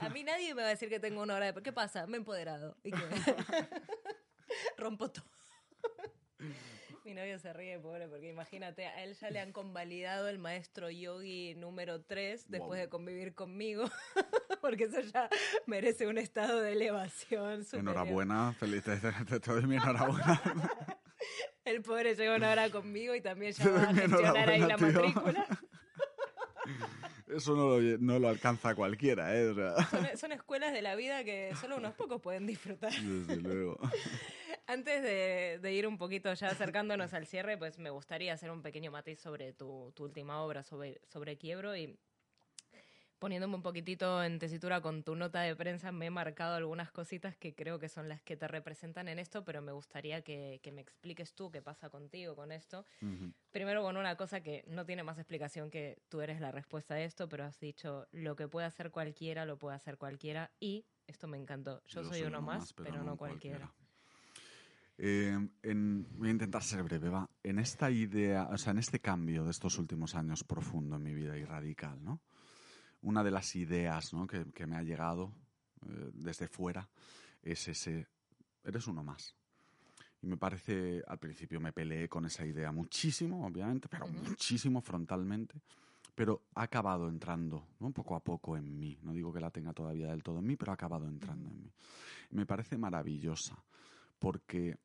A 0.00 0.08
mí 0.08 0.24
nadie 0.24 0.54
me 0.54 0.62
va 0.62 0.68
a 0.68 0.70
decir 0.70 0.88
que 0.88 1.00
tengo 1.00 1.20
una 1.22 1.34
hora 1.34 1.52
de... 1.52 1.62
¿Qué 1.62 1.72
pasa? 1.74 2.06
Me 2.06 2.14
he 2.14 2.20
empoderado. 2.20 2.78
¿Y 2.82 2.92
qué? 2.92 2.98
Rompo 4.78 5.10
todo. 5.10 5.26
Mi 7.08 7.14
novio 7.14 7.38
se 7.38 7.54
ríe, 7.54 7.78
pobre, 7.78 8.06
porque 8.06 8.28
imagínate, 8.28 8.84
a 8.86 9.02
él 9.02 9.14
ya 9.14 9.30
le 9.30 9.40
han 9.40 9.50
convalidado 9.50 10.28
el 10.28 10.38
maestro 10.38 10.90
yogi 10.90 11.54
número 11.54 12.02
3 12.02 12.50
después 12.50 12.68
Wow. 12.68 12.74
de 12.80 12.88
convivir 12.90 13.34
conmigo, 13.34 13.84
porque 14.60 14.84
eso 14.84 15.00
ya 15.00 15.30
merece 15.64 16.06
un 16.06 16.18
estado 16.18 16.60
de 16.60 16.72
elevación 16.72 17.64
superior. 17.64 17.80
Enhorabuena, 17.94 18.52
feliz, 18.52 18.84
te, 18.84 18.98
te- 18.98 19.40
te 19.40 19.50
doy 19.52 19.64
mi 19.66 19.76
enhorabuena. 19.76 20.38
El 21.64 21.80
pobre 21.80 22.14
lleva 22.14 22.36
una 22.36 22.50
hora 22.52 22.68
conmigo 22.68 23.14
y 23.14 23.22
también 23.22 23.52
ya 23.52 23.66
va 23.70 23.82
a 23.84 23.94
gestionar 23.94 24.50
ahí 24.50 24.60
la 24.60 24.76
tío. 24.76 24.86
matrícula. 24.88 25.46
Eso 27.28 27.56
no 27.56 27.78
lo, 27.78 27.98
no 27.98 28.18
lo 28.18 28.28
alcanza 28.28 28.74
cualquiera, 28.74 29.34
¿eh? 29.34 29.48
O 29.48 29.54
sea, 29.54 29.76
Son, 29.86 30.06
son 30.18 30.32
escuelas 30.32 30.74
de 30.74 30.82
la 30.82 30.94
vida 30.94 31.24
que 31.24 31.54
solo 31.58 31.76
unos 31.78 31.94
pocos 31.94 32.20
pueden 32.20 32.46
disfrutar. 32.46 32.92
desde 32.92 33.36
luego. 33.36 33.78
Antes 34.68 35.02
de, 35.02 35.58
de 35.62 35.72
ir 35.72 35.86
un 35.86 35.96
poquito 35.96 36.30
ya 36.34 36.50
acercándonos 36.50 37.14
al 37.14 37.26
cierre, 37.26 37.56
pues 37.56 37.78
me 37.78 37.88
gustaría 37.88 38.34
hacer 38.34 38.50
un 38.50 38.60
pequeño 38.60 38.90
matiz 38.90 39.18
sobre 39.18 39.54
tu, 39.54 39.92
tu 39.96 40.04
última 40.04 40.42
obra, 40.42 40.62
sobre, 40.62 41.00
sobre 41.08 41.38
Quiebro, 41.38 41.74
y 41.74 41.98
poniéndome 43.18 43.54
un 43.54 43.62
poquitito 43.62 44.22
en 44.22 44.38
tesitura 44.38 44.82
con 44.82 45.04
tu 45.04 45.16
nota 45.16 45.40
de 45.40 45.56
prensa, 45.56 45.90
me 45.90 46.04
he 46.04 46.10
marcado 46.10 46.54
algunas 46.54 46.92
cositas 46.92 47.34
que 47.34 47.54
creo 47.54 47.78
que 47.78 47.88
son 47.88 48.10
las 48.10 48.20
que 48.20 48.36
te 48.36 48.46
representan 48.46 49.08
en 49.08 49.18
esto, 49.18 49.42
pero 49.42 49.62
me 49.62 49.72
gustaría 49.72 50.20
que, 50.20 50.60
que 50.62 50.70
me 50.70 50.82
expliques 50.82 51.32
tú 51.32 51.50
qué 51.50 51.62
pasa 51.62 51.88
contigo 51.88 52.36
con 52.36 52.52
esto. 52.52 52.84
Ujú. 53.00 53.32
Primero 53.50 53.82
con 53.82 53.96
una 53.96 54.18
cosa 54.18 54.42
que 54.42 54.64
no 54.66 54.84
tiene 54.84 55.02
más 55.02 55.16
explicación 55.16 55.70
que 55.70 56.02
tú 56.10 56.20
eres 56.20 56.42
la 56.42 56.52
respuesta 56.52 56.96
a 56.96 57.00
esto, 57.00 57.26
pero 57.26 57.44
has 57.44 57.58
dicho 57.58 58.06
lo 58.12 58.36
que 58.36 58.48
puede 58.48 58.66
hacer 58.66 58.90
cualquiera, 58.90 59.46
lo 59.46 59.56
puede 59.56 59.76
hacer 59.76 59.96
cualquiera, 59.96 60.50
y 60.60 60.84
esto 61.06 61.26
me 61.26 61.38
encantó, 61.38 61.82
yo, 61.86 62.04
soy, 62.04 62.24
uno 62.24 62.42
más, 62.42 62.74
pero, 62.74 63.02
no 63.02 63.16
cualquiera. 63.16 63.72
Eh, 65.00 65.48
en- 65.62 66.06
voy 66.18 66.28
a 66.28 66.32
intentar 66.32 66.62
ser 66.62 66.82
breve, 66.82 67.08
va. 67.08 67.28
En 67.44 67.60
esta 67.60 67.88
idea, 67.90 68.48
o 68.50 68.58
sea, 68.58 68.72
en 68.72 68.78
este 68.78 69.00
cambio 69.00 69.44
de 69.44 69.52
estos 69.52 69.78
últimos 69.78 70.16
años 70.16 70.42
profundo 70.42 70.96
en 70.96 71.02
mi 71.04 71.14
vida 71.14 71.38
y 71.38 71.44
radical, 71.44 72.02
¿no? 72.02 72.20
Una 73.02 73.22
de 73.22 73.30
las 73.30 73.54
ideas 73.54 74.12
¿no? 74.12 74.26
que, 74.26 74.44
que 74.52 74.66
me 74.66 74.76
ha 74.76 74.82
llegado 74.82 75.32
eh, 75.86 76.10
desde 76.14 76.48
fuera 76.48 76.88
es 77.42 77.68
ese, 77.68 78.08
eres 78.64 78.88
uno 78.88 79.04
más. 79.04 79.36
Y 80.20 80.26
me 80.26 80.36
parece, 80.36 81.04
al 81.06 81.18
principio 81.20 81.60
me 81.60 81.72
peleé 81.72 82.08
con 82.08 82.26
esa 82.26 82.44
idea 82.44 82.72
muchísimo, 82.72 83.46
obviamente, 83.46 83.88
pero 83.88 84.08
muchísimo 84.08 84.80
frontalmente, 84.80 85.60
pero 86.12 86.42
ha 86.56 86.62
acabado 86.62 87.08
entrando, 87.08 87.68
¿no? 87.78 87.92
poco 87.92 88.16
a 88.16 88.20
poco 88.20 88.56
en 88.56 88.80
mí. 88.80 88.98
No 89.02 89.12
digo 89.12 89.32
que 89.32 89.38
la 89.38 89.52
tenga 89.52 89.72
todavía 89.72 90.08
del 90.08 90.24
todo 90.24 90.40
en 90.40 90.46
mí, 90.48 90.56
pero 90.56 90.72
ha 90.72 90.74
acabado 90.74 91.06
entrando 91.06 91.48
en 91.50 91.62
mí. 91.62 91.70
Me 92.30 92.46
parece 92.46 92.76
maravillosa, 92.76 93.56
porque 94.18 94.76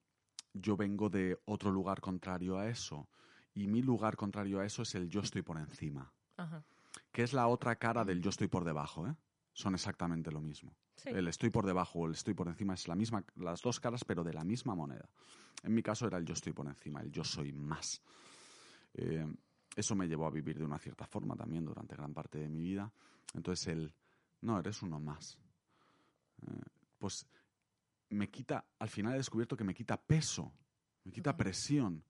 yo 0.54 0.78
vengo 0.78 1.10
de 1.10 1.40
otro 1.46 1.72
lugar 1.72 2.02
contrario 2.02 2.58
a 2.58 2.70
eso, 2.70 3.08
y 3.54 3.68
mi 3.68 3.82
lugar 3.82 4.16
contrario 4.16 4.60
a 4.60 4.66
eso 4.66 4.82
es 4.82 4.96
el 4.96 5.10
yo 5.10 5.22
estoy 5.22 5.42
por 5.42 5.58
encima, 5.58 6.12
Ajá. 6.38 6.64
que 7.12 7.24
es 7.24 7.34
la 7.34 7.48
otra 7.48 7.76
cara 7.76 8.04
del 8.04 8.22
yo 8.22 8.30
estoy 8.30 8.48
por 8.48 8.64
debajo, 8.64 9.08
¿eh? 9.08 9.16
Son 9.54 9.76
exactamente 9.76 10.32
lo 10.32 10.42
mismo. 10.42 10.76
Sí. 10.96 11.10
El 11.10 11.28
estoy 11.28 11.52
por 11.52 11.66
debajo 11.66 12.00
o 12.00 12.08
el 12.08 12.14
estoy 12.14 12.34
por 12.34 12.48
encima 12.48 12.74
es 12.74 12.88
la 12.88 12.96
misma, 12.96 13.24
las 13.36 13.62
dos 13.62 13.80
caras, 13.80 14.04
pero 14.04 14.24
de 14.24 14.34
la 14.34 14.44
misma 14.44 14.74
moneda. 14.74 15.08
En 15.62 15.74
mi 15.74 15.84
caso 15.84 16.08
era 16.08 16.18
el 16.18 16.26
yo 16.26 16.34
estoy 16.34 16.54
por 16.54 16.66
encima, 16.66 17.02
el 17.02 17.12
yo 17.12 17.24
soy 17.24 17.54
más. 17.54 18.02
Eh, 18.96 19.26
eso 19.76 19.96
me 19.96 20.08
llevó 20.08 20.26
a 20.26 20.32
vivir 20.32 20.58
de 20.58 20.66
una 20.66 20.80
cierta 20.80 21.06
forma 21.06 21.36
también 21.36 21.66
durante 21.66 21.96
gran 21.96 22.14
parte 22.14 22.40
de 22.40 22.50
mi 22.50 22.62
vida. 22.62 22.92
Entonces 23.34 23.68
el, 23.68 23.94
no, 24.42 24.60
eres 24.60 24.82
uno 24.82 25.00
más. 25.00 25.38
Eh, 26.42 26.62
pues 26.98 27.28
me 28.14 28.30
quita, 28.30 28.66
al 28.80 28.90
final 28.90 29.14
he 29.14 29.18
descubierto 29.18 29.58
que 29.58 29.64
me 29.64 29.74
quita 29.74 29.98
peso, 29.98 30.54
me 31.04 31.12
quita 31.12 31.36
presión. 31.36 32.04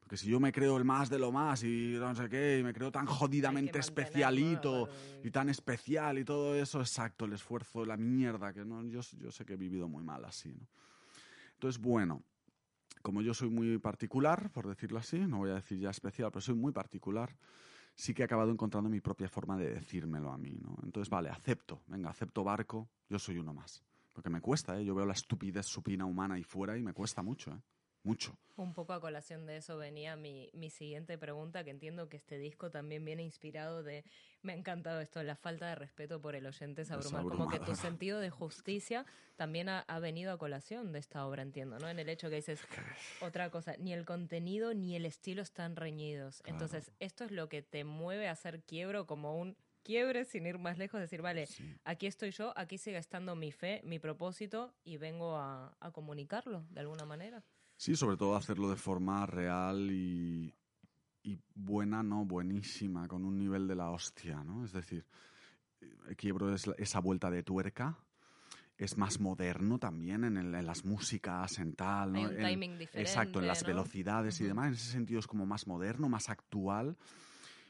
Porque 0.00 0.16
si 0.16 0.28
yo 0.28 0.38
me 0.38 0.52
creo 0.52 0.76
el 0.76 0.84
más 0.84 1.10
de 1.10 1.18
lo 1.18 1.32
más 1.32 1.64
y 1.64 1.96
no 1.98 2.14
sé 2.14 2.28
qué, 2.28 2.60
y 2.60 2.62
me 2.62 2.72
creo 2.72 2.92
tan 2.92 3.06
jodidamente 3.06 3.80
especialito 3.80 4.88
y 5.24 5.32
tan 5.32 5.48
especial 5.48 6.18
y 6.18 6.24
todo 6.24 6.54
eso, 6.54 6.78
exacto, 6.78 7.24
el 7.24 7.32
esfuerzo, 7.32 7.84
la 7.84 7.96
mierda, 7.96 8.52
que 8.52 8.64
no, 8.64 8.84
yo, 8.84 9.00
yo 9.18 9.32
sé 9.32 9.44
que 9.44 9.54
he 9.54 9.56
vivido 9.56 9.88
muy 9.88 10.04
mal 10.04 10.24
así, 10.24 10.54
¿no? 10.54 10.68
Entonces, 11.54 11.80
bueno, 11.80 12.22
como 13.02 13.20
yo 13.20 13.34
soy 13.34 13.48
muy 13.48 13.78
particular, 13.78 14.50
por 14.52 14.68
decirlo 14.68 15.00
así, 15.00 15.18
no 15.18 15.38
voy 15.38 15.50
a 15.50 15.54
decir 15.54 15.80
ya 15.80 15.90
especial, 15.90 16.30
pero 16.30 16.40
soy 16.40 16.54
muy 16.54 16.70
particular, 16.70 17.36
sí 17.96 18.14
que 18.14 18.22
he 18.22 18.24
acabado 18.24 18.52
encontrando 18.52 18.88
mi 18.88 19.00
propia 19.00 19.28
forma 19.28 19.56
de 19.56 19.74
decírmelo 19.74 20.30
a 20.30 20.38
mí, 20.38 20.56
¿no? 20.60 20.76
Entonces, 20.84 21.10
vale, 21.10 21.30
acepto, 21.30 21.82
venga, 21.88 22.10
acepto 22.10 22.44
barco, 22.44 22.88
yo 23.08 23.18
soy 23.18 23.38
uno 23.38 23.52
más. 23.52 23.82
Porque 24.16 24.30
me 24.30 24.40
cuesta, 24.40 24.80
¿eh? 24.80 24.82
Yo 24.82 24.94
veo 24.94 25.04
la 25.04 25.12
estupidez 25.12 25.66
supina 25.66 26.06
humana 26.06 26.36
ahí 26.36 26.42
fuera 26.42 26.78
y 26.78 26.82
me 26.82 26.94
cuesta 26.94 27.22
mucho, 27.22 27.50
¿eh? 27.50 27.60
Mucho. 28.02 28.38
Un 28.56 28.72
poco 28.72 28.94
a 28.94 29.00
colación 29.00 29.44
de 29.44 29.58
eso 29.58 29.76
venía 29.76 30.16
mi, 30.16 30.48
mi 30.54 30.70
siguiente 30.70 31.18
pregunta, 31.18 31.64
que 31.64 31.70
entiendo 31.70 32.08
que 32.08 32.16
este 32.16 32.38
disco 32.38 32.70
también 32.70 33.04
viene 33.04 33.22
inspirado 33.24 33.82
de, 33.82 34.04
me 34.40 34.54
ha 34.54 34.56
encantado 34.56 35.02
esto, 35.02 35.22
la 35.22 35.36
falta 35.36 35.68
de 35.68 35.74
respeto 35.74 36.18
por 36.22 36.34
el 36.34 36.46
oyente 36.46 36.82
es 36.82 36.90
abrumar, 36.90 37.24
como 37.24 37.48
que 37.48 37.58
tu 37.58 37.64
abrumador. 37.64 37.76
sentido 37.76 38.20
de 38.20 38.30
justicia 38.30 39.04
también 39.34 39.68
ha, 39.68 39.80
ha 39.80 39.98
venido 39.98 40.32
a 40.32 40.38
colación 40.38 40.92
de 40.92 41.00
esta 41.00 41.26
obra, 41.26 41.42
entiendo, 41.42 41.78
¿no? 41.78 41.90
En 41.90 41.98
el 41.98 42.08
hecho 42.08 42.30
que 42.30 42.36
dices, 42.36 42.60
otra 43.20 43.50
cosa, 43.50 43.74
ni 43.76 43.92
el 43.92 44.06
contenido 44.06 44.72
ni 44.72 44.96
el 44.96 45.04
estilo 45.04 45.42
están 45.42 45.76
reñidos. 45.76 46.42
Entonces, 46.46 46.90
esto 47.00 47.24
es 47.24 47.32
lo 47.32 47.50
que 47.50 47.60
te 47.60 47.84
mueve 47.84 48.28
a 48.28 48.32
hacer 48.32 48.62
quiebro 48.62 49.06
como 49.06 49.38
un 49.38 49.58
quiebre 49.86 50.24
sin 50.24 50.46
ir 50.46 50.58
más 50.58 50.78
lejos, 50.78 51.00
decir, 51.00 51.22
vale, 51.22 51.46
Sí. 51.46 51.64
aquí 51.84 52.06
estoy 52.06 52.32
yo, 52.32 52.52
aquí 52.56 52.76
sigue 52.76 52.98
estando 52.98 53.36
mi 53.36 53.52
fe, 53.52 53.80
mi 53.84 53.98
propósito 54.00 54.74
y 54.84 54.96
vengo 54.96 55.36
a, 55.36 55.76
a 55.78 55.90
comunicarlo 55.92 56.64
de 56.70 56.80
alguna 56.80 57.04
manera. 57.04 57.42
Sí, 57.76 57.94
sobre 57.94 58.16
todo 58.16 58.34
hacerlo 58.34 58.68
de 58.68 58.76
forma 58.76 59.24
real 59.26 59.90
y, 59.92 60.52
y 61.22 61.38
buena, 61.54 62.02
no, 62.02 62.24
buenísima, 62.24 63.06
con 63.06 63.24
un 63.24 63.38
nivel 63.38 63.68
de 63.68 63.76
la 63.76 63.90
hostia, 63.90 64.42
¿no? 64.42 64.64
Es 64.64 64.72
decir, 64.72 65.04
eh, 65.80 66.16
Quiebro 66.16 66.52
es 66.52 66.66
esa 66.78 67.00
vuelta 67.00 67.30
de 67.30 67.42
tuerca, 67.42 67.96
es 68.78 68.96
más 68.96 69.20
moderno 69.20 69.78
también 69.78 70.24
en, 70.24 70.36
el- 70.36 70.54
en 70.54 70.66
las 70.66 70.84
músicas, 70.84 71.58
en 71.58 71.74
tal, 71.74 72.12
¿no? 72.12 72.18
Hay 72.18 72.24
un 72.26 72.32
En- 72.32 72.40
timing 72.40 72.78
diferente, 72.78 73.00
Exacto, 73.02 73.38
en 73.40 73.46
las 73.46 73.62
¿no? 73.62 73.68
velocidades 73.68 74.40
y 74.40 74.44
Ujú. 74.44 74.48
demás, 74.48 74.66
en 74.68 74.74
ese 74.74 74.90
sentido 74.90 75.20
es 75.20 75.26
como 75.26 75.46
más 75.46 75.66
moderno, 75.66 76.08
más 76.08 76.28
actual. 76.28 76.96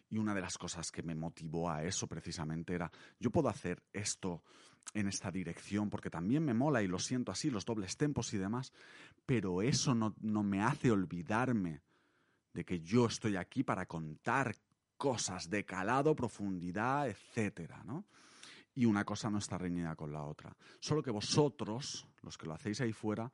Y 0.09 0.19
una 0.19 0.35
de 0.35 0.41
las 0.41 0.57
cosas 0.57 0.91
que 0.91 1.03
me 1.03 1.15
motivó 1.15 1.71
a 1.71 1.83
eso 1.83 2.07
precisamente 2.07 2.75
era, 2.75 2.91
yo 3.19 3.31
puedo 3.31 3.49
hacer 3.49 3.83
esto 3.93 4.43
en 4.95 5.09
esta 5.09 5.31
dirección 5.31 5.91
porque 5.91 6.11
también 6.11 6.45
me 6.45 6.55
mola 6.55 6.83
y 6.83 6.87
lo 6.87 6.99
siento 6.99 7.33
así, 7.33 7.51
los 7.51 7.65
dobles 7.65 7.97
tempos 7.97 8.33
y 8.35 8.39
demás, 8.39 8.73
pero 9.25 9.63
eso 9.63 9.95
no, 9.95 10.15
no 10.21 10.43
me 10.43 10.63
hace 10.63 10.91
olvidarme 10.91 11.83
de 12.53 12.65
que 12.65 12.81
yo 12.81 13.07
estoy 13.07 13.37
aquí 13.37 13.63
para 13.63 13.87
contar 13.87 14.55
cosas 14.97 15.51
de 15.51 15.65
calado, 15.65 16.15
profundidad, 16.15 17.09
etcétera, 17.09 17.83
¿no? 17.85 18.07
Y 18.75 18.85
una 18.85 19.05
cosa 19.05 19.31
no 19.31 19.39
está 19.39 19.59
reñida 19.59 19.95
con 19.97 20.13
la 20.13 20.23
otra. 20.23 20.55
Solo 20.81 21.03
que 21.03 21.11
vosotros, 21.11 22.07
los 22.23 22.37
que 22.37 22.47
lo 22.47 22.55
hacéis 22.55 22.81
ahí 22.81 22.93
fuera, 22.93 23.33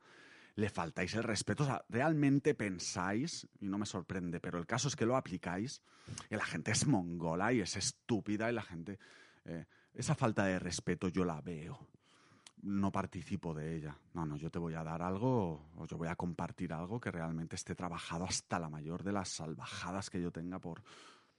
le 0.55 0.69
faltáis 0.69 1.13
el 1.15 1.23
respeto. 1.23 1.63
O 1.63 1.65
sea, 1.65 1.83
realmente 1.89 2.53
pensáis, 2.55 3.47
y 3.59 3.67
no 3.67 3.77
me 3.77 3.85
sorprende, 3.85 4.39
pero 4.39 4.57
el 4.57 4.65
caso 4.65 4.87
es 4.87 4.95
que 4.95 5.05
lo 5.05 5.15
aplicáis, 5.15 5.81
y 6.29 6.35
la 6.35 6.45
gente 6.45 6.71
es 6.71 6.87
mongola 6.87 7.53
y 7.53 7.61
es 7.61 7.75
estúpida 7.75 8.49
y 8.49 8.53
la 8.53 8.63
gente... 8.63 8.99
eh, 9.45 9.65
esa 9.93 10.15
falta 10.15 10.45
de 10.45 10.57
respeto 10.57 11.07
yo 11.07 11.23
la 11.23 11.39
veo. 11.41 11.87
No 12.63 12.91
participo 12.91 13.53
de 13.53 13.75
ella. 13.75 13.97
No, 14.13 14.25
no, 14.25 14.37
yo 14.37 14.49
te 14.49 14.57
voy 14.57 14.73
a 14.73 14.83
dar 14.83 15.01
algo 15.01 15.69
o 15.75 15.85
yo 15.85 15.97
voy 15.97 16.07
a 16.07 16.15
compartir 16.15 16.73
algo 16.73 16.99
que 16.99 17.11
realmente 17.11 17.55
esté 17.55 17.75
trabajado 17.75 18.23
hasta 18.23 18.57
la 18.57 18.69
mayor 18.69 19.03
de 19.03 19.11
las 19.11 19.29
salvajadas 19.29 20.09
que 20.09 20.21
yo 20.21 20.31
tenga 20.31 20.59
por, 20.59 20.81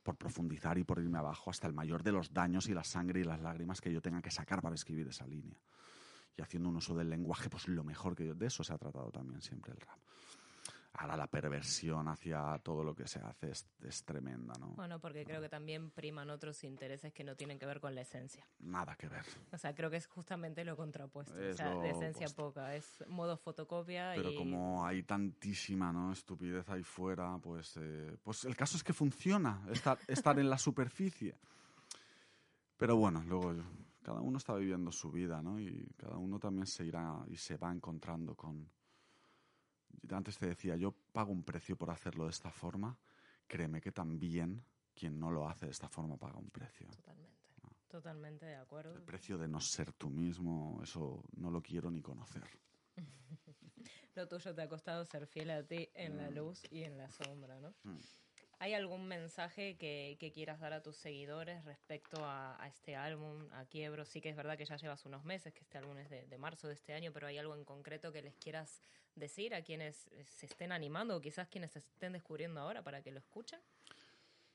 por 0.03 0.17
profundizar 0.17 0.79
y 0.79 0.85
por 0.85 1.01
irme 1.01 1.19
abajo, 1.19 1.51
hasta 1.51 1.67
el 1.67 1.73
mayor 1.73 2.03
de 2.03 2.13
los 2.13 2.33
daños 2.33 2.69
y 2.69 2.75
la 2.75 2.85
sangre 2.85 3.21
y 3.21 3.25
las 3.25 3.41
lágrimas 3.41 3.81
que 3.81 3.93
yo 3.93 4.01
tenga 4.01 4.23
que 4.23 4.31
sacar 4.31 4.61
para 4.61 4.75
escribir 4.75 5.09
esa 5.09 5.27
línea 5.27 5.59
y 6.37 6.43
haciendo 6.43 6.69
un 6.69 6.77
uso 6.77 6.95
del 6.95 7.11
lenguaje, 7.11 7.49
pues 7.49 7.69
lo 7.69 7.85
mejor 7.85 8.15
que 8.15 8.27
yo... 8.27 8.35
De 8.35 8.47
eso 8.47 8.65
se 8.65 8.73
ha 8.73 8.79
tratado 8.79 9.11
también 9.11 9.41
siempre 9.41 9.73
el 9.73 9.81
rap. 9.81 9.99
Ahora 10.97 11.17
la 11.17 11.27
perversión 11.27 12.07
hacia 12.07 12.57
todo 12.63 12.85
lo 12.85 12.95
que 12.95 13.09
se 13.09 13.19
hace 13.19 13.51
es, 13.51 13.67
es 13.83 14.05
tremenda, 14.05 14.55
¿no? 14.61 14.69
Bueno, 14.77 15.01
porque 15.01 15.25
creo 15.25 15.41
que 15.41 15.49
también 15.49 15.91
priman 15.91 16.31
otros 16.31 16.63
intereses 16.63 17.13
que 17.13 17.25
no 17.25 17.35
tienen 17.35 17.59
que 17.59 17.67
ver 17.67 17.81
con 17.81 17.97
la 17.97 18.03
esencia. 18.03 18.47
Nada 18.61 18.95
que 18.95 19.09
ver. 19.09 19.25
O 19.51 19.59
sea, 19.59 19.75
creo 19.75 19.91
que 19.91 19.97
es 19.97 20.07
justamente 20.07 20.65
lo 20.65 20.77
contrapuesto. 20.77 21.37
Es 21.37 21.55
o 21.55 21.57
sea, 21.57 21.75
de 21.75 21.91
esencia 21.91 22.27
opuesto. 22.27 22.45
poca. 22.45 22.77
Es 22.77 23.03
modo 23.09 23.37
fotocopia 23.37 24.13
Pero 24.15 24.31
y... 24.31 24.37
como 24.37 24.87
hay 24.87 25.03
tantísima 25.03 25.93
¿no? 25.93 26.13
estupidez 26.13 26.69
ahí 26.69 26.85
fuera, 26.85 27.39
pues, 27.39 27.77
eh, 27.77 28.17
pues 28.23 28.45
el 28.45 28.55
caso 28.55 28.77
es 28.77 28.85
que 28.85 28.93
funciona 28.93 29.67
estar, 29.73 29.99
estar 30.07 30.39
en 30.39 30.49
la 30.49 30.59
superficie. 30.59 31.35
Pero 32.77 32.95
bueno, 32.97 33.21
luego 33.27 33.53
cada 34.05 34.21
uno 34.21 34.37
está 34.37 34.55
viviendo 34.55 34.93
su 34.93 35.11
vida, 35.11 35.41
¿no? 35.41 35.59
Y 35.59 35.89
cada 35.97 36.19
uno 36.19 36.39
también 36.39 36.67
se 36.67 36.85
irá 36.85 37.25
y 37.27 37.37
se 37.37 37.57
va 37.57 37.73
encontrando 37.73 38.35
con... 38.35 38.69
Antes 40.11 40.37
te 40.37 40.47
decía, 40.47 40.77
yo 40.77 40.93
pago 40.93 41.33
un 41.33 41.43
precio 41.43 41.75
por 41.75 41.91
hacerlo 41.91 42.25
de 42.25 42.31
esta 42.31 42.51
forma. 42.51 42.99
Créeme 43.47 43.81
que 43.81 43.93
también 43.93 44.63
quien 44.95 45.19
no 45.19 45.31
lo 45.31 45.49
hace 45.49 45.65
de 45.65 45.73
esta 45.73 45.89
forma 45.89 46.19
paga 46.19 46.39
un 46.39 46.51
precio. 46.51 46.87
Totalmente. 46.89 47.35
Totalmente 47.89 48.45
de 48.45 48.57
acuerdo. 48.57 48.95
El 48.95 49.03
precio 49.03 49.39
de 49.39 49.49
no 49.49 49.61
ser 49.61 49.93
tú 49.95 50.11
mismo, 50.11 50.81
eso 50.83 51.25
no 51.37 51.51
lo 51.51 51.63
quiero 51.63 51.91
ni 51.91 52.03
conocer. 52.03 52.45
Lo 54.15 54.29
tuyo 54.29 54.55
te 54.55 54.63
ha 54.63 54.69
costado 54.69 55.05
ser 55.05 55.27
fiel 55.27 55.51
a 55.51 55.67
ti 55.67 55.89
en 55.95 56.17
la 56.17 56.31
luz 56.31 56.63
y 56.71 56.85
en 56.85 56.97
la 56.97 57.11
sombra, 57.11 57.59
¿no? 57.59 57.75
Mm. 57.83 57.99
¿Hay 58.59 58.75
algún 58.75 59.07
mensaje 59.07 59.77
que, 59.77 60.33
quieras 60.33 60.61
dar 60.61 60.73
a 60.73 60.83
tus 60.83 60.97
seguidores 60.97 61.65
respecto 61.65 62.25
a, 62.25 62.59
este 62.67 62.97
álbum, 62.97 63.47
a 63.53 63.65
Quiebro? 63.67 64.05
Sí 64.05 64.21
que 64.21 64.31
es 64.31 64.37
verdad 64.37 64.57
que 64.57 64.65
ya 64.65 64.77
llevas 64.77 65.05
unos 65.05 65.25
meses, 65.25 65.53
que 65.53 65.61
este 65.61 65.79
álbum 65.79 65.99
es 65.99 66.11
de, 66.11 66.39
marzo 66.39 66.69
de 66.69 66.75
este 66.75 66.95
año, 66.95 67.13
pero 67.13 67.27
¿hay 67.27 67.39
algo 67.39 67.55
en 67.55 67.65
concreto 67.65 68.13
que 68.13 68.23
les 68.23 68.37
quieras 68.37 68.83
decir 69.15 69.55
a 69.55 69.63
quienes 69.63 70.09
se 70.25 70.47
estén 70.47 70.73
animando 70.73 71.17
o 71.17 71.21
quizás 71.21 71.49
quienes 71.49 71.73
se 71.73 71.79
estén 71.79 72.13
descubriendo 72.13 72.61
ahora 72.61 72.83
para 72.83 73.03
que 73.03 73.11
lo 73.11 73.19
escuchen? 73.19 73.61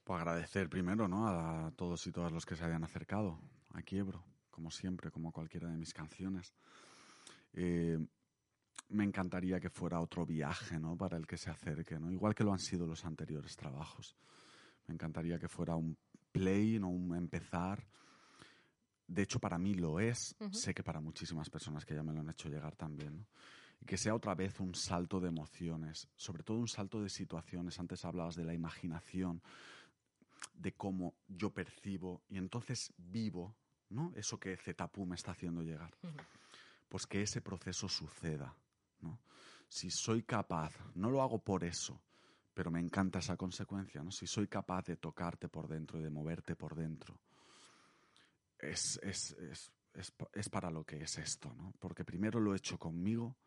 Pues 0.04 0.20
agradecer 0.20 0.70
primero 0.70 1.08
¿no? 1.08 1.28
a 1.28 1.72
todos 1.76 2.06
y 2.08 2.12
todas 2.12 2.32
los 2.32 2.46
que 2.46 2.56
se 2.56 2.64
hayan 2.64 2.84
acercado 2.84 3.40
a 3.74 3.82
Quiebro, 3.82 4.24
como 4.50 4.72
siempre, 4.72 5.12
como 5.12 5.32
cualquiera 5.32 5.70
de 5.70 5.78
mis 5.78 5.94
canciones. 5.94 6.54
Eh, 7.54 8.00
me 8.90 9.04
encantaría 9.04 9.60
que 9.60 9.70
fuera 9.70 10.00
otro 10.02 10.26
viaje 10.26 10.80
¿no? 10.80 10.98
para 10.98 11.18
el 11.18 11.28
que 11.28 11.38
se 11.38 11.50
acerque, 11.50 12.00
¿no? 12.00 12.12
igual 12.12 12.34
que 12.36 12.44
lo 12.44 12.52
han 12.52 12.60
sido 12.60 12.86
los 12.88 13.06
anteriores 13.06 13.56
trabajos. 13.56 14.16
Me 14.88 14.94
encantaría 14.94 15.38
que 15.38 15.48
fuera 15.48 15.76
un 15.76 15.96
play, 16.32 16.80
no 16.80 16.90
un 16.90 17.16
empezar. 17.16 17.86
De 19.08 19.22
hecho, 19.22 19.40
para 19.40 19.58
mí 19.58 19.76
lo 19.76 20.00
es. 20.00 20.36
Sé 20.52 20.74
que 20.74 20.84
para 20.84 21.00
muchísimas 21.00 21.50
personas 21.50 21.86
que 21.86 21.94
ya 21.94 22.04
me 22.04 22.14
lo 22.14 22.22
han 22.22 22.30
hecho 22.30 22.50
llegar 22.50 22.76
también. 22.76 23.18
¿no? 23.18 23.26
Y 23.82 23.86
que 23.86 23.98
sea 23.98 24.16
otra 24.16 24.34
vez 24.36 24.60
un 24.60 24.74
salto 24.76 25.20
de 25.20 25.30
emociones, 25.30 26.08
sobre 26.16 26.44
todo 26.44 26.58
un 26.58 26.68
salto 26.68 27.02
de 27.02 27.10
situaciones. 27.10 27.80
Antes 27.80 28.04
hablabas 28.04 28.36
de 28.36 28.46
la 28.46 28.54
imaginación, 28.54 29.42
de 30.56 30.74
cómo 30.74 31.14
yo 31.28 31.52
percibo 31.52 32.22
y 32.30 32.38
entonces 32.38 32.94
vivo, 32.98 33.56
¿no? 33.90 34.12
Eso 34.16 34.40
que 34.40 34.58
Zetapú 34.58 35.06
me 35.06 35.16
está 35.16 35.32
haciendo 35.32 35.62
llegar. 35.62 35.92
Pues 36.90 37.06
que 37.06 37.22
ese 37.22 37.42
proceso 37.42 37.88
suceda, 37.88 38.56
¿no? 39.02 39.20
Si 39.68 39.90
soy 39.92 40.24
capaz, 40.24 40.74
no 40.96 41.10
lo 41.12 41.22
hago 41.22 41.40
por 41.40 41.64
eso, 41.64 42.02
pero 42.54 42.72
me 42.72 42.80
encanta 42.80 43.20
esa 43.20 43.38
consecuencia, 43.38 44.04
¿no? 44.04 44.12
Si 44.12 44.26
soy 44.28 44.48
capaz 44.48 44.86
de 44.86 44.98
tocarte 44.98 45.48
por 45.50 45.68
dentro 45.68 46.00
y 46.00 46.04
de 46.04 46.10
moverte 46.10 46.56
por 46.56 46.76
dentro, 46.76 47.20
es, 48.58 49.00
es, 49.04 49.32
es, 49.34 49.72
es, 49.94 50.12
pa- 50.12 50.30
es 50.34 50.50
para 50.50 50.70
lo 50.70 50.84
que 50.84 51.02
es 51.04 51.18
esto, 51.18 51.54
¿no? 51.56 51.74
Porque 51.80 52.04
primero 52.04 52.40
lo 52.40 52.54
he 52.54 52.58
hecho 52.58 52.78
conmigo, 52.78 53.38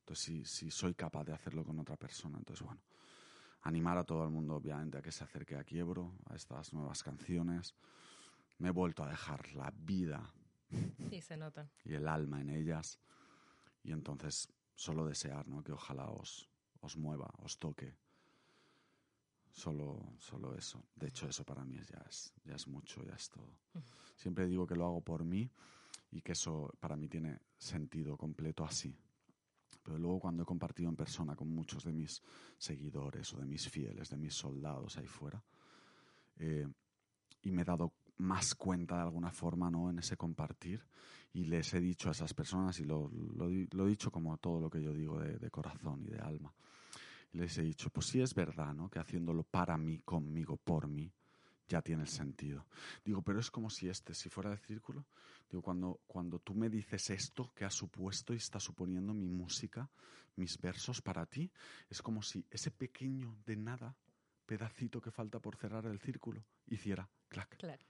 entonces 0.00 0.24
si, 0.24 0.44
si 0.44 0.70
soy 0.70 0.94
capaz 0.94 1.24
de 1.24 1.32
hacerlo 1.32 1.64
con 1.64 1.78
otra 1.78 1.96
persona, 1.96 2.38
entonces 2.38 2.64
bueno, 2.64 2.80
animar 3.62 3.98
a 3.98 4.04
todo 4.04 4.24
el 4.24 4.30
mundo 4.30 4.54
obviamente 4.56 4.98
a 4.98 5.02
que 5.02 5.12
se 5.12 5.24
acerque 5.24 5.56
a 5.56 5.64
Quiebro, 5.64 6.14
a 6.28 6.34
estas 6.36 6.72
nuevas 6.72 7.02
canciones. 7.02 7.74
Me 8.58 8.68
he 8.68 8.72
vuelto 8.72 9.02
a 9.02 9.08
dejar 9.08 9.52
la 9.54 9.70
vida 9.74 10.32
se 11.22 11.36
nota. 11.36 11.68
y 11.84 11.94
el 11.94 12.06
alma 12.06 12.40
en 12.40 12.50
ellas 12.50 13.00
y 13.82 13.90
entonces 13.92 14.48
solo 14.80 15.04
desear 15.04 15.46
¿no? 15.46 15.62
que 15.62 15.72
ojalá 15.72 16.08
os, 16.08 16.48
os 16.80 16.96
mueva, 16.96 17.28
os 17.44 17.58
toque. 17.58 17.92
Solo, 19.52 20.14
solo 20.16 20.56
eso. 20.56 20.82
De 20.96 21.08
hecho, 21.08 21.28
eso 21.28 21.44
para 21.44 21.64
mí 21.66 21.76
ya, 21.84 22.02
es, 22.08 22.32
ya 22.44 22.54
es 22.54 22.66
mucho, 22.66 23.04
ya 23.04 23.12
es 23.12 23.28
todo. 23.28 23.58
Siempre 24.16 24.46
digo 24.46 24.66
que 24.66 24.74
lo 24.74 24.86
hago 24.86 25.02
por 25.02 25.22
mí 25.22 25.50
y 26.12 26.22
que 26.22 26.32
eso 26.32 26.72
para 26.80 26.96
mí 26.96 27.08
tiene 27.08 27.40
sentido 27.58 28.16
completo 28.16 28.64
así. 28.64 28.96
Pero 29.82 29.98
luego 29.98 30.20
cuando 30.20 30.44
he 30.44 30.46
compartido 30.46 30.88
en 30.88 30.96
persona 30.96 31.36
con 31.36 31.48
muchos 31.48 31.84
de 31.84 31.92
mis 31.92 32.22
seguidores 32.56 33.34
o 33.34 33.38
de 33.38 33.44
mis 33.44 33.68
fieles, 33.68 34.08
de 34.08 34.16
mis 34.16 34.34
soldados 34.34 34.96
ahí 34.96 35.06
fuera, 35.06 35.42
eh, 36.36 36.66
y 37.42 37.50
me 37.50 37.62
he 37.62 37.64
dado 37.66 37.92
más 38.20 38.54
cuenta 38.54 38.96
de 38.96 39.02
alguna 39.02 39.32
forma 39.32 39.70
¿no? 39.70 39.90
en 39.90 39.98
ese 39.98 40.16
compartir 40.16 40.84
y 41.32 41.44
les 41.44 41.72
he 41.74 41.80
dicho 41.80 42.08
a 42.08 42.12
esas 42.12 42.34
personas 42.34 42.78
y 42.80 42.84
lo, 42.84 43.10
he 43.48 43.88
dicho 43.88 44.10
como 44.10 44.36
todo 44.38 44.60
lo 44.60 44.70
que 44.70 44.82
yo 44.82 44.92
digo 44.92 45.18
de, 45.18 45.50
corazón 45.50 46.02
y 46.04 46.10
de 46.10 46.18
alma 46.20 46.52
les 47.32 47.56
he 47.58 47.62
dicho 47.62 47.90
pues 47.90 48.06
sí 48.06 48.20
es 48.20 48.34
verdad 48.34 48.74
¿no? 48.74 48.88
que 48.88 48.98
haciéndolo 48.98 49.42
para 49.42 49.76
mí 49.76 50.00
conmigo 50.00 50.56
por 50.56 50.86
mí 50.86 51.10
ya 51.68 51.80
tiene 51.82 52.06
sentido 52.06 52.66
digo 53.04 53.22
pero 53.22 53.38
es 53.40 53.50
como 53.50 53.70
si 53.70 53.88
este 53.88 54.14
si 54.14 54.28
fuera 54.28 54.50
de 54.50 54.58
círculo 54.58 55.06
digo 55.50 55.62
cuando 55.62 56.00
cuando 56.06 56.40
tú 56.40 56.54
me 56.54 56.68
dices 56.68 57.10
esto 57.10 57.52
que 57.54 57.64
ha 57.64 57.70
supuesto 57.70 58.34
y 58.34 58.36
está 58.36 58.58
suponiendo 58.60 59.14
mi 59.14 59.28
música 59.28 59.88
mis 60.36 60.58
versos 60.58 61.00
para 61.00 61.26
ti 61.26 61.50
es 61.88 62.02
como 62.02 62.22
si 62.22 62.44
ese 62.50 62.70
pequeño 62.70 63.36
de 63.46 63.56
nada 63.56 63.96
pedacito 64.50 65.00
que 65.00 65.12
falta 65.12 65.38
por 65.38 65.54
cerrar 65.54 65.86
el 65.86 66.00
círculo 66.00 66.44
hiciera 66.66 67.08
clac 67.28 67.56
Clac. 67.56 67.80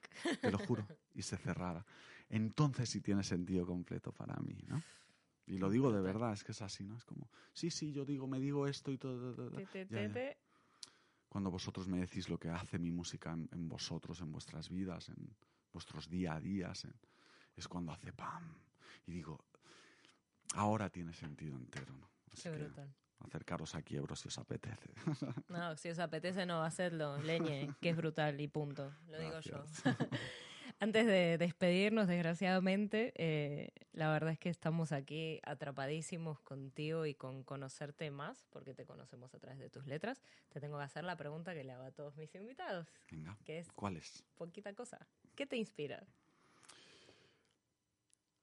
te 0.43 0.51
lo 0.51 0.59
juro, 0.59 0.87
y 1.15 1.23
se 1.23 1.39
cerrara. 1.39 1.87
Entonces 2.29 2.91
sí 2.91 3.01
tiene 3.01 3.23
sentido 3.25 3.65
completo 3.65 4.13
para 4.13 4.37
mí, 4.41 4.59
¿no? 4.67 4.83
Y 5.47 5.57
lo 5.57 5.71
digo 5.71 5.91
de 5.91 6.03
verdad, 6.03 6.35
es 6.35 6.45
que 6.45 6.53
es 6.53 6.61
así, 6.61 6.85
¿no? 6.85 6.99
Es 6.99 7.05
como, 7.07 7.31
sí, 7.55 7.71
sí, 7.71 7.93
yo 7.93 8.05
digo, 8.05 8.27
me 8.27 8.39
digo 8.39 8.67
esto 8.67 8.93
y 8.93 8.99
todo. 8.99 9.35
todo, 9.35 9.49
todo. 9.49 9.59
Ya, 9.59 9.65
ya. 9.89 10.37
Cuando 11.31 11.51
vosotros 11.51 11.89
me 11.89 11.99
decís 11.99 12.29
lo 12.29 12.39
que 12.39 12.51
hace 12.51 12.79
mi 12.79 12.91
música 12.93 13.33
en, 13.33 13.49
en 13.53 13.67
vosotros, 13.67 14.21
en 14.21 14.31
vuestras 14.31 14.69
vidas, 14.69 15.09
en 15.09 15.35
vuestros 15.73 16.11
día 16.11 16.35
a 16.35 16.41
días, 16.41 16.85
en- 16.85 16.95
es 17.57 17.67
cuando 17.69 17.91
hace 17.93 18.13
pam. 18.13 18.45
Y 19.07 19.13
digo, 19.13 19.39
ahora 20.55 20.91
tiene 20.91 21.15
sentido 21.15 21.57
entero, 21.57 21.97
¿no? 21.97 22.11
Así 22.33 22.43
Qué 22.43 22.51
brutal. 22.51 22.95
Acercaros 23.25 23.75
a 23.75 23.83
quiebro 23.83 24.17
si 24.17 24.29
os 24.29 24.39
apetece. 24.39 24.91
No, 25.49 25.77
si 25.77 25.89
os 25.91 25.99
apetece 25.99 26.47
no 26.47 26.63
hacerlo, 26.63 27.19
leñe, 27.23 27.75
que 27.81 27.91
es 27.91 27.97
brutal 27.97 28.41
y 28.41 28.49
punto. 28.49 28.93
Lo 29.09 29.19
digo 29.19 29.41
yo. 29.41 29.65
Antes 30.83 31.07
de 31.07 31.37
despedirnos, 31.37 32.09
desgraciadamente, 32.09 33.13
eh, 33.17 33.71
la 33.93 34.11
verdad 34.11 34.33
es 34.33 34.39
que 34.39 34.49
estamos 34.49 34.93
aquí 34.93 35.39
atrapadísimos 35.45 36.41
contigo 36.41 37.05
y 37.05 37.15
con 37.15 37.43
conocerte 37.43 38.11
más, 38.11 38.47
porque 38.49 38.73
te 38.73 38.87
conocemos 38.87 39.35
a 39.35 39.39
través 39.39 39.59
de 39.59 39.69
tus 39.69 39.87
letras. 39.87 40.23
Te 40.49 40.59
tengo 40.59 40.79
que 40.79 40.85
hacer 40.85 41.05
la 41.05 41.17
pregunta 41.17 41.53
que 41.53 41.65
le 41.65 41.73
hago 41.73 41.85
a 41.85 41.91
todos 41.91 42.17
mis 42.17 42.35
invitados, 42.35 42.87
Venga, 43.11 43.37
que 43.45 43.59
es 43.59 43.71
¿cuál 43.73 43.99
es? 43.99 44.25
poquita 44.39 44.73
cosa. 44.73 45.07
¿Qué 45.35 45.45
te 45.47 45.57
inspira? 45.59 46.03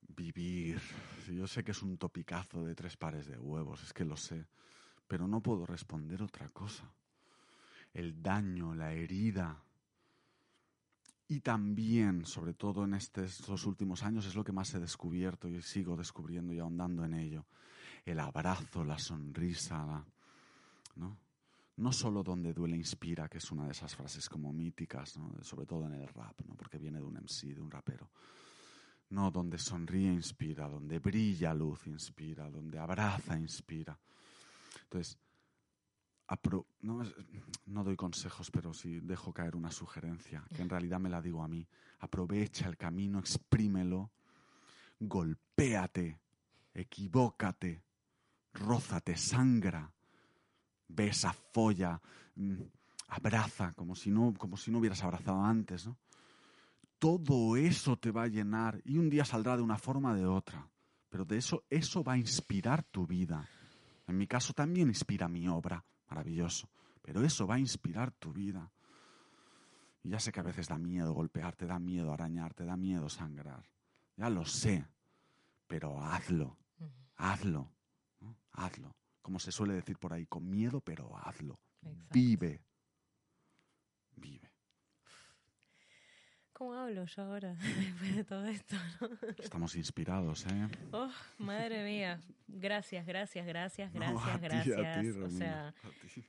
Vivir. 0.07 0.81
Yo 1.27 1.47
sé 1.47 1.63
que 1.63 1.71
es 1.71 1.81
un 1.81 1.97
topicazo 1.97 2.63
de 2.63 2.75
tres 2.75 2.97
pares 2.97 3.27
de 3.27 3.37
huevos, 3.37 3.83
es 3.83 3.93
que 3.93 4.05
lo 4.05 4.15
sé, 4.15 4.47
pero 5.07 5.27
no 5.27 5.41
puedo 5.41 5.65
responder 5.65 6.21
otra 6.21 6.49
cosa. 6.49 6.91
El 7.93 8.21
daño, 8.21 8.73
la 8.73 8.93
herida. 8.93 9.63
Y 11.29 11.41
también, 11.41 12.25
sobre 12.25 12.53
todo 12.53 12.85
en 12.85 12.93
estos, 12.93 13.65
últimos 13.65 14.03
años, 14.03 14.25
es 14.25 14.35
lo 14.35 14.43
que 14.43 14.53
más 14.53 14.73
he 14.73 14.79
descubierto 14.79 15.49
y 15.49 15.61
sigo 15.61 15.97
descubriendo 15.97 16.53
y 16.53 16.59
ahondando 16.59 17.03
en 17.03 17.13
ello. 17.13 17.45
El 18.05 18.19
abrazo, 18.19 18.85
la 18.85 18.97
sonrisa, 18.97 20.05
¿no? 20.95 21.17
No 21.75 21.91
solo 21.91 22.23
donde 22.23 22.53
duele 22.53 22.77
inspira, 22.77 23.27
que 23.27 23.39
es 23.39 23.51
una 23.51 23.65
de 23.65 23.71
esas 23.71 23.93
frases 23.95 24.29
como 24.29 24.53
míticas, 24.53 25.19
sobre 25.41 25.65
todo 25.65 25.85
en 25.85 25.93
el 25.93 26.07
rap, 26.07 26.41
¿no? 26.47 26.55
porque 26.55 26.79
viene 26.79 26.97
de 26.97 27.05
un 27.05 27.17
MC, 27.17 27.53
de 27.53 27.61
un 27.61 27.69
rapero. 27.69 28.09
No, 29.09 29.31
donde 29.31 29.57
sonríe 29.57 30.11
inspira, 30.11 30.67
donde 30.67 30.99
brilla 30.99 31.53
luz 31.53 31.87
inspira, 31.87 32.49
donde 32.49 32.77
abraza 32.77 33.37
inspira. 33.37 33.97
Entonces, 34.83 35.17
no, 36.81 37.03
no 37.67 37.83
doy 37.83 37.95
consejos, 37.95 38.51
pero 38.51 38.73
sí 38.73 38.99
dejo 38.99 39.33
caer 39.33 39.55
una 39.55 39.71
sugerencia, 39.71 40.43
que 40.53 40.61
en 40.61 40.69
realidad 40.69 40.99
me 40.99 41.09
la 41.09 41.21
digo 41.21 41.41
a 41.41 41.47
mí. 41.47 41.65
Aprovecha 41.99 42.67
el 42.67 42.75
camino, 42.75 43.19
exprímelo, 43.19 44.11
golpéate, 44.99 46.19
equivócate, 46.73 47.81
rózate, 48.53 49.15
sangra, 49.15 49.89
besa, 50.89 51.33
folla, 51.33 52.01
mm, 52.35 52.61
abraza, 53.09 53.73
como 53.73 53.95
si, 53.95 54.11
no, 54.11 54.33
como 54.37 54.57
si 54.57 54.69
no 54.69 54.79
hubieras 54.79 55.03
abrazado 55.03 55.41
antes, 55.41 55.85
¿no? 55.87 55.97
Todo 56.99 57.55
eso 57.57 57.97
te 57.97 58.11
va 58.11 58.23
a 58.23 58.27
llenar 58.27 58.81
y 58.83 58.97
un 58.97 59.09
día 59.09 59.25
saldrá 59.25 59.55
de 59.55 59.63
una 59.63 59.77
forma 59.77 60.11
o 60.11 60.15
de 60.15 60.25
otra. 60.25 60.67
Pero 61.09 61.25
de 61.25 61.37
eso, 61.37 61.63
eso 61.69 62.03
va 62.03 62.13
a 62.13 62.17
inspirar 62.17 62.83
tu 62.83 63.05
vida. 63.05 63.47
En 64.07 64.17
mi 64.17 64.27
caso 64.27 64.53
también 64.53 64.87
inspira 64.87 65.27
mi 65.27 65.47
obra, 65.47 65.83
maravilloso. 66.09 66.69
Pero 67.01 67.23
eso 67.23 67.47
va 67.47 67.55
a 67.55 67.59
inspirar 67.59 68.11
tu 68.11 68.33
vida. 68.33 68.71
Y 70.03 70.09
ya 70.09 70.19
sé 70.19 70.31
que 70.31 70.39
a 70.39 70.43
veces 70.43 70.67
da 70.67 70.77
miedo 70.77 71.13
golpearte, 71.13 71.65
da 71.65 71.79
miedo 71.79 72.11
arañarte, 72.11 72.65
da 72.65 72.77
miedo 72.77 73.09
sangrar. 73.09 73.69
Ya 74.15 74.29
lo 74.29 74.45
sé. 74.45 74.85
Pero 75.67 76.01
hazlo, 76.01 76.57
hazlo, 77.15 77.71
¿no? 78.21 78.37
hazlo. 78.51 78.95
Como 79.21 79.39
se 79.39 79.51
suele 79.51 79.73
decir 79.73 79.97
por 79.97 80.13
ahí, 80.13 80.25
con 80.25 80.49
miedo, 80.49 80.81
pero 80.81 81.17
hazlo. 81.17 81.59
Exacto. 81.81 82.13
Vive. 82.13 82.61
Vive. 84.15 84.51
¿Cómo 86.57 86.73
hablo 86.73 87.05
yo 87.05 87.21
ahora 87.21 87.53
después 87.79 88.15
de 88.15 88.23
todo 88.23 88.45
esto? 88.47 88.75
no? 88.99 89.09
Estamos 89.37 89.75
inspirados, 89.75 90.43
¿eh? 90.47 90.67
Oh, 90.91 91.11
madre 91.37 91.83
mía. 91.83 92.19
Gracias, 92.47 93.05
gracias, 93.05 93.45
gracias, 93.45 93.93
No, 93.93 93.99
gracias, 93.99 94.33
a 94.33 94.39
ti, 94.39 94.47
a 94.47 94.61
ti, 94.63 94.63
gracias. 94.73 95.17
o 95.17 95.29
sea, 95.29 95.73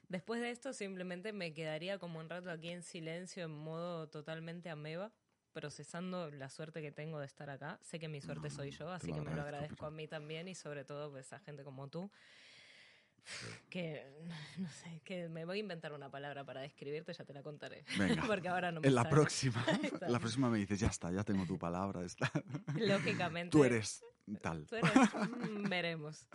después 0.09 0.41
de 0.43 0.51
esto 0.51 0.73
simplemente 0.75 1.33
me 1.33 1.55
quedaría 1.55 1.99
como 1.99 2.19
un 2.19 2.29
rato 2.29 2.51
aquí 2.51 2.69
en 2.69 2.83
silencio, 2.83 3.45
en 3.45 3.53
modo 3.53 4.09
totalmente 4.09 4.69
ameba, 4.69 5.11
procesando 5.55 6.31
la 6.31 6.51
suerte 6.51 6.83
que 6.83 6.93
tengo 6.93 7.21
de 7.21 7.27
estar 7.27 7.49
acá. 7.49 7.79
Sé 7.81 7.99
que 7.99 8.09
mi 8.09 8.21
suerte 8.21 8.51
soy 8.51 8.71
yo, 8.71 8.91
así 8.93 9.07
que 9.13 9.21
me 9.21 9.31
lo 9.35 9.41
agradezco, 9.41 9.47
agradezco 9.49 9.77
pero- 9.77 9.87
a 9.87 9.91
mí 9.93 10.09
también 10.09 10.49
y 10.49 10.55
sobre 10.55 10.85
todo 10.85 11.11
pues, 11.11 11.33
a 11.33 11.39
gente 11.39 11.65
como 11.65 11.89
tú. 11.89 12.11
Que, 13.71 14.03
no 14.57 14.69
sé, 14.71 15.01
que 15.05 15.29
me 15.29 15.45
voy 15.45 15.59
a 15.59 15.61
inventar 15.61 15.93
una 15.93 16.11
palabra 16.11 16.45
para 16.45 16.63
describirte, 16.63 17.13
ya 17.13 17.25
te 17.25 17.33
la 17.35 17.43
contaré. 17.43 17.85
Venga. 17.99 18.23
Porque 18.27 18.49
ahora 18.49 18.73
no 18.73 18.81
me 18.81 18.89
En 18.89 18.95
la 18.95 19.03
sale. 19.03 19.15
próxima, 19.15 19.65
la 20.09 20.19
próxima 20.19 20.49
me 20.51 20.59
dices, 20.59 20.81
ya 20.81 20.89
está, 20.89 21.13
ya 21.13 21.23
tengo 21.25 21.45
tu 21.47 21.59
palabra. 21.59 22.05
Está. 22.05 22.31
Lógicamente. 22.77 23.51
Tú 23.51 23.65
eres 23.65 24.03
tal. 24.41 24.67
Tú 24.67 24.77
eres, 24.77 24.93
mm, 24.93 25.69
veremos. 25.69 26.27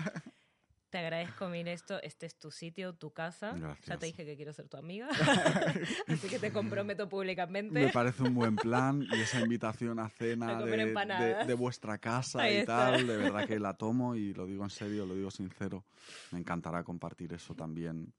Te 0.93 0.99
agradezco, 0.99 1.49
mira 1.49 1.71
esto. 1.71 1.99
Este 2.03 2.27
es 2.27 2.37
tu 2.37 2.51
sitio, 2.51 2.93
tu 2.93 3.11
casa. 3.13 3.55
Ya 3.87 3.97
te 3.97 4.05
dije 4.05 4.25
que 4.25 4.35
quiero 4.35 4.53
ser 4.53 4.67
tu 4.69 4.77
amiga. 4.77 5.09
Así 6.07 6.27
que 6.29 6.37
te 6.37 6.53
comprometo 6.53 7.09
públicamente. 7.09 7.73
Me 7.73 7.91
parece 7.91 8.21
un 8.21 8.35
buen 8.35 8.55
plan 8.55 9.01
y 9.11 9.19
esa 9.19 9.39
invitación 9.39 9.97
a 9.97 10.07
cena 10.09 10.59
A 10.59 10.61
de, 10.63 11.45
de- 11.47 11.53
vuestra 11.55 11.97
casa 11.97 12.43
Ahí 12.43 12.57
y 12.57 12.59
está. 12.59 12.91
tal, 12.91 13.07
de 13.07 13.17
verdad 13.17 13.47
que 13.47 13.57
la 13.59 13.73
tomo 13.73 14.15
y 14.15 14.35
lo 14.35 14.45
digo 14.45 14.63
en 14.65 14.69
serio, 14.69 15.07
lo 15.07 15.15
digo 15.15 15.31
sincero. 15.31 15.83
Me 16.29 16.37
encantará 16.37 16.83
compartir 16.83 17.33
eso 17.33 17.55
también, 17.55 18.13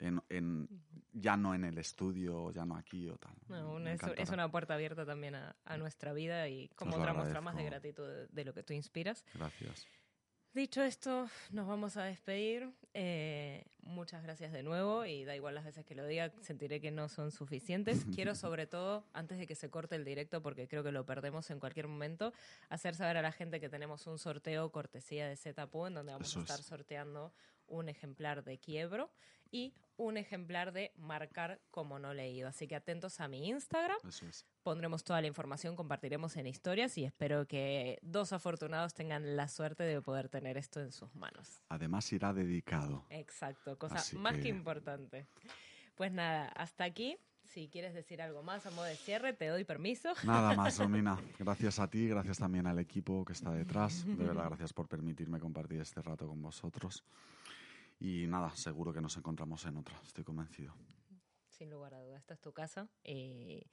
en, 0.00 0.22
en- 0.30 0.66
ya 1.12 1.36
no 1.36 1.54
en 1.54 1.64
el 1.64 1.76
estudio, 1.76 2.52
ya 2.52 2.64
no 2.64 2.74
aquí 2.74 3.06
o 3.10 3.18
tal. 3.18 3.34
No, 3.48 3.74
Me 3.74 3.92
una- 3.92 3.92
es, 4.16 4.30
una 4.30 4.50
puerta 4.50 4.72
abierta 4.72 5.04
también 5.04 5.34
a, 5.34 5.54
a 5.66 5.76
nuestra 5.76 6.14
vida 6.14 6.48
y 6.48 6.68
como 6.70 6.96
otra 6.96 7.12
muestra 7.12 7.42
más 7.42 7.54
de 7.54 7.64
gratitud 7.64 8.08
de, 8.08 8.28
de 8.28 8.44
lo 8.46 8.54
que 8.54 8.62
tú 8.62 8.72
inspiras. 8.72 9.26
Gracias. 9.34 9.86
Dicho 10.54 10.84
esto, 10.84 11.28
nos 11.50 11.66
vamos 11.66 11.96
a 11.96 12.04
despedir. 12.04 12.70
Eh, 12.94 13.64
muchas 13.80 14.22
gracias 14.22 14.52
de 14.52 14.62
nuevo 14.62 15.04
y 15.04 15.24
da 15.24 15.34
igual 15.34 15.56
las 15.56 15.64
veces 15.64 15.84
que 15.84 15.96
lo 15.96 16.06
diga, 16.06 16.32
sentiré 16.42 16.80
que 16.80 16.92
no 16.92 17.08
son 17.08 17.32
suficientes. 17.32 18.04
Quiero 18.14 18.36
sobre 18.36 18.68
todo, 18.68 19.04
antes 19.12 19.36
de 19.38 19.48
que 19.48 19.56
se 19.56 19.68
corte 19.68 19.96
el 19.96 20.04
directo, 20.04 20.42
porque 20.42 20.68
creo 20.68 20.84
que 20.84 20.92
lo 20.92 21.04
perdemos 21.04 21.50
en 21.50 21.58
cualquier 21.58 21.88
momento, 21.88 22.32
hacer 22.68 22.94
saber 22.94 23.16
a 23.16 23.22
la 23.22 23.32
gente 23.32 23.58
que 23.58 23.68
tenemos 23.68 24.06
un 24.06 24.16
sorteo 24.16 24.70
cortesía 24.70 25.28
de 25.28 25.36
Zetapu 25.36 25.86
en 25.86 25.94
donde 25.94 26.12
vamos 26.12 26.28
Eso 26.28 26.38
a 26.38 26.42
es. 26.44 26.50
estar 26.50 26.62
sorteando 26.64 27.32
un 27.66 27.88
ejemplar 27.88 28.44
de 28.44 28.58
Quiebro 28.58 29.10
y 29.54 29.72
un 29.96 30.16
ejemplar 30.16 30.72
de 30.72 30.90
Marcar 30.96 31.60
como 31.70 32.00
no 32.00 32.12
leído. 32.12 32.48
Así 32.48 32.66
que 32.66 32.74
atentos 32.74 33.20
a 33.20 33.28
mi 33.28 33.48
Instagram 33.48 33.96
Eso 34.08 34.26
es. 34.26 34.44
pondremos 34.64 35.04
toda 35.04 35.20
la 35.20 35.28
información, 35.28 35.76
compartiremos 35.76 36.36
en 36.36 36.48
historias 36.48 36.98
y 36.98 37.04
espero 37.04 37.46
que 37.46 38.00
dos 38.02 38.32
afortunados 38.32 38.92
tengan 38.94 39.36
la 39.36 39.46
suerte 39.46 39.84
de 39.84 40.02
poder 40.02 40.28
tener 40.28 40.56
esto 40.58 40.80
en 40.80 40.90
sus 40.90 41.14
manos. 41.14 41.62
Además 41.68 42.12
irá 42.12 42.32
dedicado. 42.32 43.06
Exacto, 43.10 43.78
cosa 43.78 43.94
Así 43.96 44.16
más 44.18 44.34
que... 44.34 44.42
que- 44.42 44.48
importante. 44.48 45.26
Pues 45.94 46.10
nada, 46.10 46.48
hasta 46.48 46.82
aquí. 46.82 47.16
Si 47.44 47.68
quieres 47.68 47.94
decir 47.94 48.20
algo 48.20 48.42
más 48.42 48.66
a 48.66 48.70
modo 48.72 48.86
de 48.86 48.96
cierre, 48.96 49.32
te 49.32 49.46
doy 49.46 49.62
permiso. 49.62 50.12
Nada 50.24 50.54
más, 50.56 50.76
Romina. 50.80 51.16
Gracias 51.38 51.78
a 51.78 51.88
ti, 51.88 52.08
gracias 52.08 52.38
también 52.38 52.66
al 52.66 52.80
equipo 52.80 53.24
que 53.24 53.32
está 53.34 53.52
detrás. 53.52 54.04
De 54.04 54.24
verdad, 54.24 54.46
gracias 54.48 54.72
por 54.72 54.88
permitirme 54.88 55.38
compartir 55.38 55.80
este 55.80 56.02
rato 56.02 56.26
con 56.26 56.42
vosotros. 56.42 57.04
Y 57.98 58.26
nada, 58.26 58.54
seguro 58.56 58.92
que 58.92 59.00
nos 59.00 59.16
encontramos 59.16 59.64
en 59.66 59.76
otra, 59.76 59.98
estoy 60.04 60.24
convencido. 60.24 60.74
Sin 61.48 61.70
lugar 61.70 61.94
a 61.94 62.02
dudas, 62.02 62.20
esta 62.20 62.34
es 62.34 62.40
tu 62.40 62.52
casa. 62.52 62.88
Y 63.02 63.70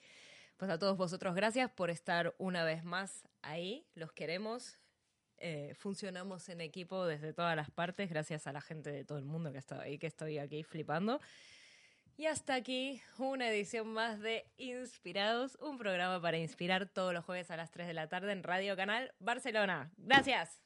pues 0.58 0.70
a 0.70 0.78
todos 0.78 0.98
vosotros, 0.98 1.34
gracias 1.34 1.72
por 1.72 1.90
estar 1.90 2.36
una 2.38 2.64
vez 2.64 2.84
más 2.84 3.28
ahí. 3.42 3.88
Los 3.96 4.12
queremos. 4.12 4.78
Eh, 5.44 5.74
funcionamos 5.74 6.50
en 6.50 6.62
equipo 6.62 7.04
desde 7.08 7.34
todas 7.34 7.56
las 7.56 7.72
partes, 7.72 8.12
gracias 8.12 8.46
a 8.46 8.54
la 8.54 8.62
gente 8.62 8.92
de 8.92 9.04
todo 9.04 9.18
el 9.18 9.26
mundo 9.26 9.52
que 9.52 9.58
ha 9.58 9.60
estado 9.60 9.82
ahí, 9.82 9.98
que 9.98 10.06
estoy 10.06 10.38
aquí 10.38 10.64
flipando. 10.64 11.20
Y 12.16 12.28
hasta 12.28 12.54
aquí 12.54 13.02
una 13.18 13.50
edición 13.50 13.88
más 13.88 14.20
de 14.20 14.46
Inspirados, 14.58 15.58
un 15.60 15.80
programa 15.80 16.22
para 16.22 16.38
inspirar 16.38 16.88
todos 16.88 17.12
los 17.16 17.26
jueves 17.26 17.50
a 17.50 17.58
las 17.58 17.72
3 17.72 17.88
de 17.88 17.96
la 17.96 18.08
tarde 18.08 18.32
en 18.32 18.44
Radio 18.44 18.76
Canal 18.76 19.12
Barcelona. 19.18 19.92
Gracias. 19.98 20.62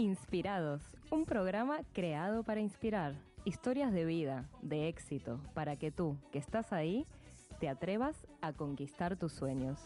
Inspirados, 0.00 0.80
un 1.10 1.24
programa 1.24 1.80
creado 1.92 2.44
para 2.44 2.60
inspirar. 2.60 3.16
Historias 3.44 3.92
de 3.92 4.04
vida, 4.04 4.48
de 4.62 4.86
éxito, 4.86 5.40
para 5.54 5.74
que 5.74 5.90
tú, 5.90 6.16
que 6.30 6.38
estás 6.38 6.72
ahí, 6.72 7.04
te 7.58 7.68
atrevas 7.68 8.14
a 8.40 8.52
conquistar 8.52 9.16
tus 9.16 9.32
sueños. 9.32 9.80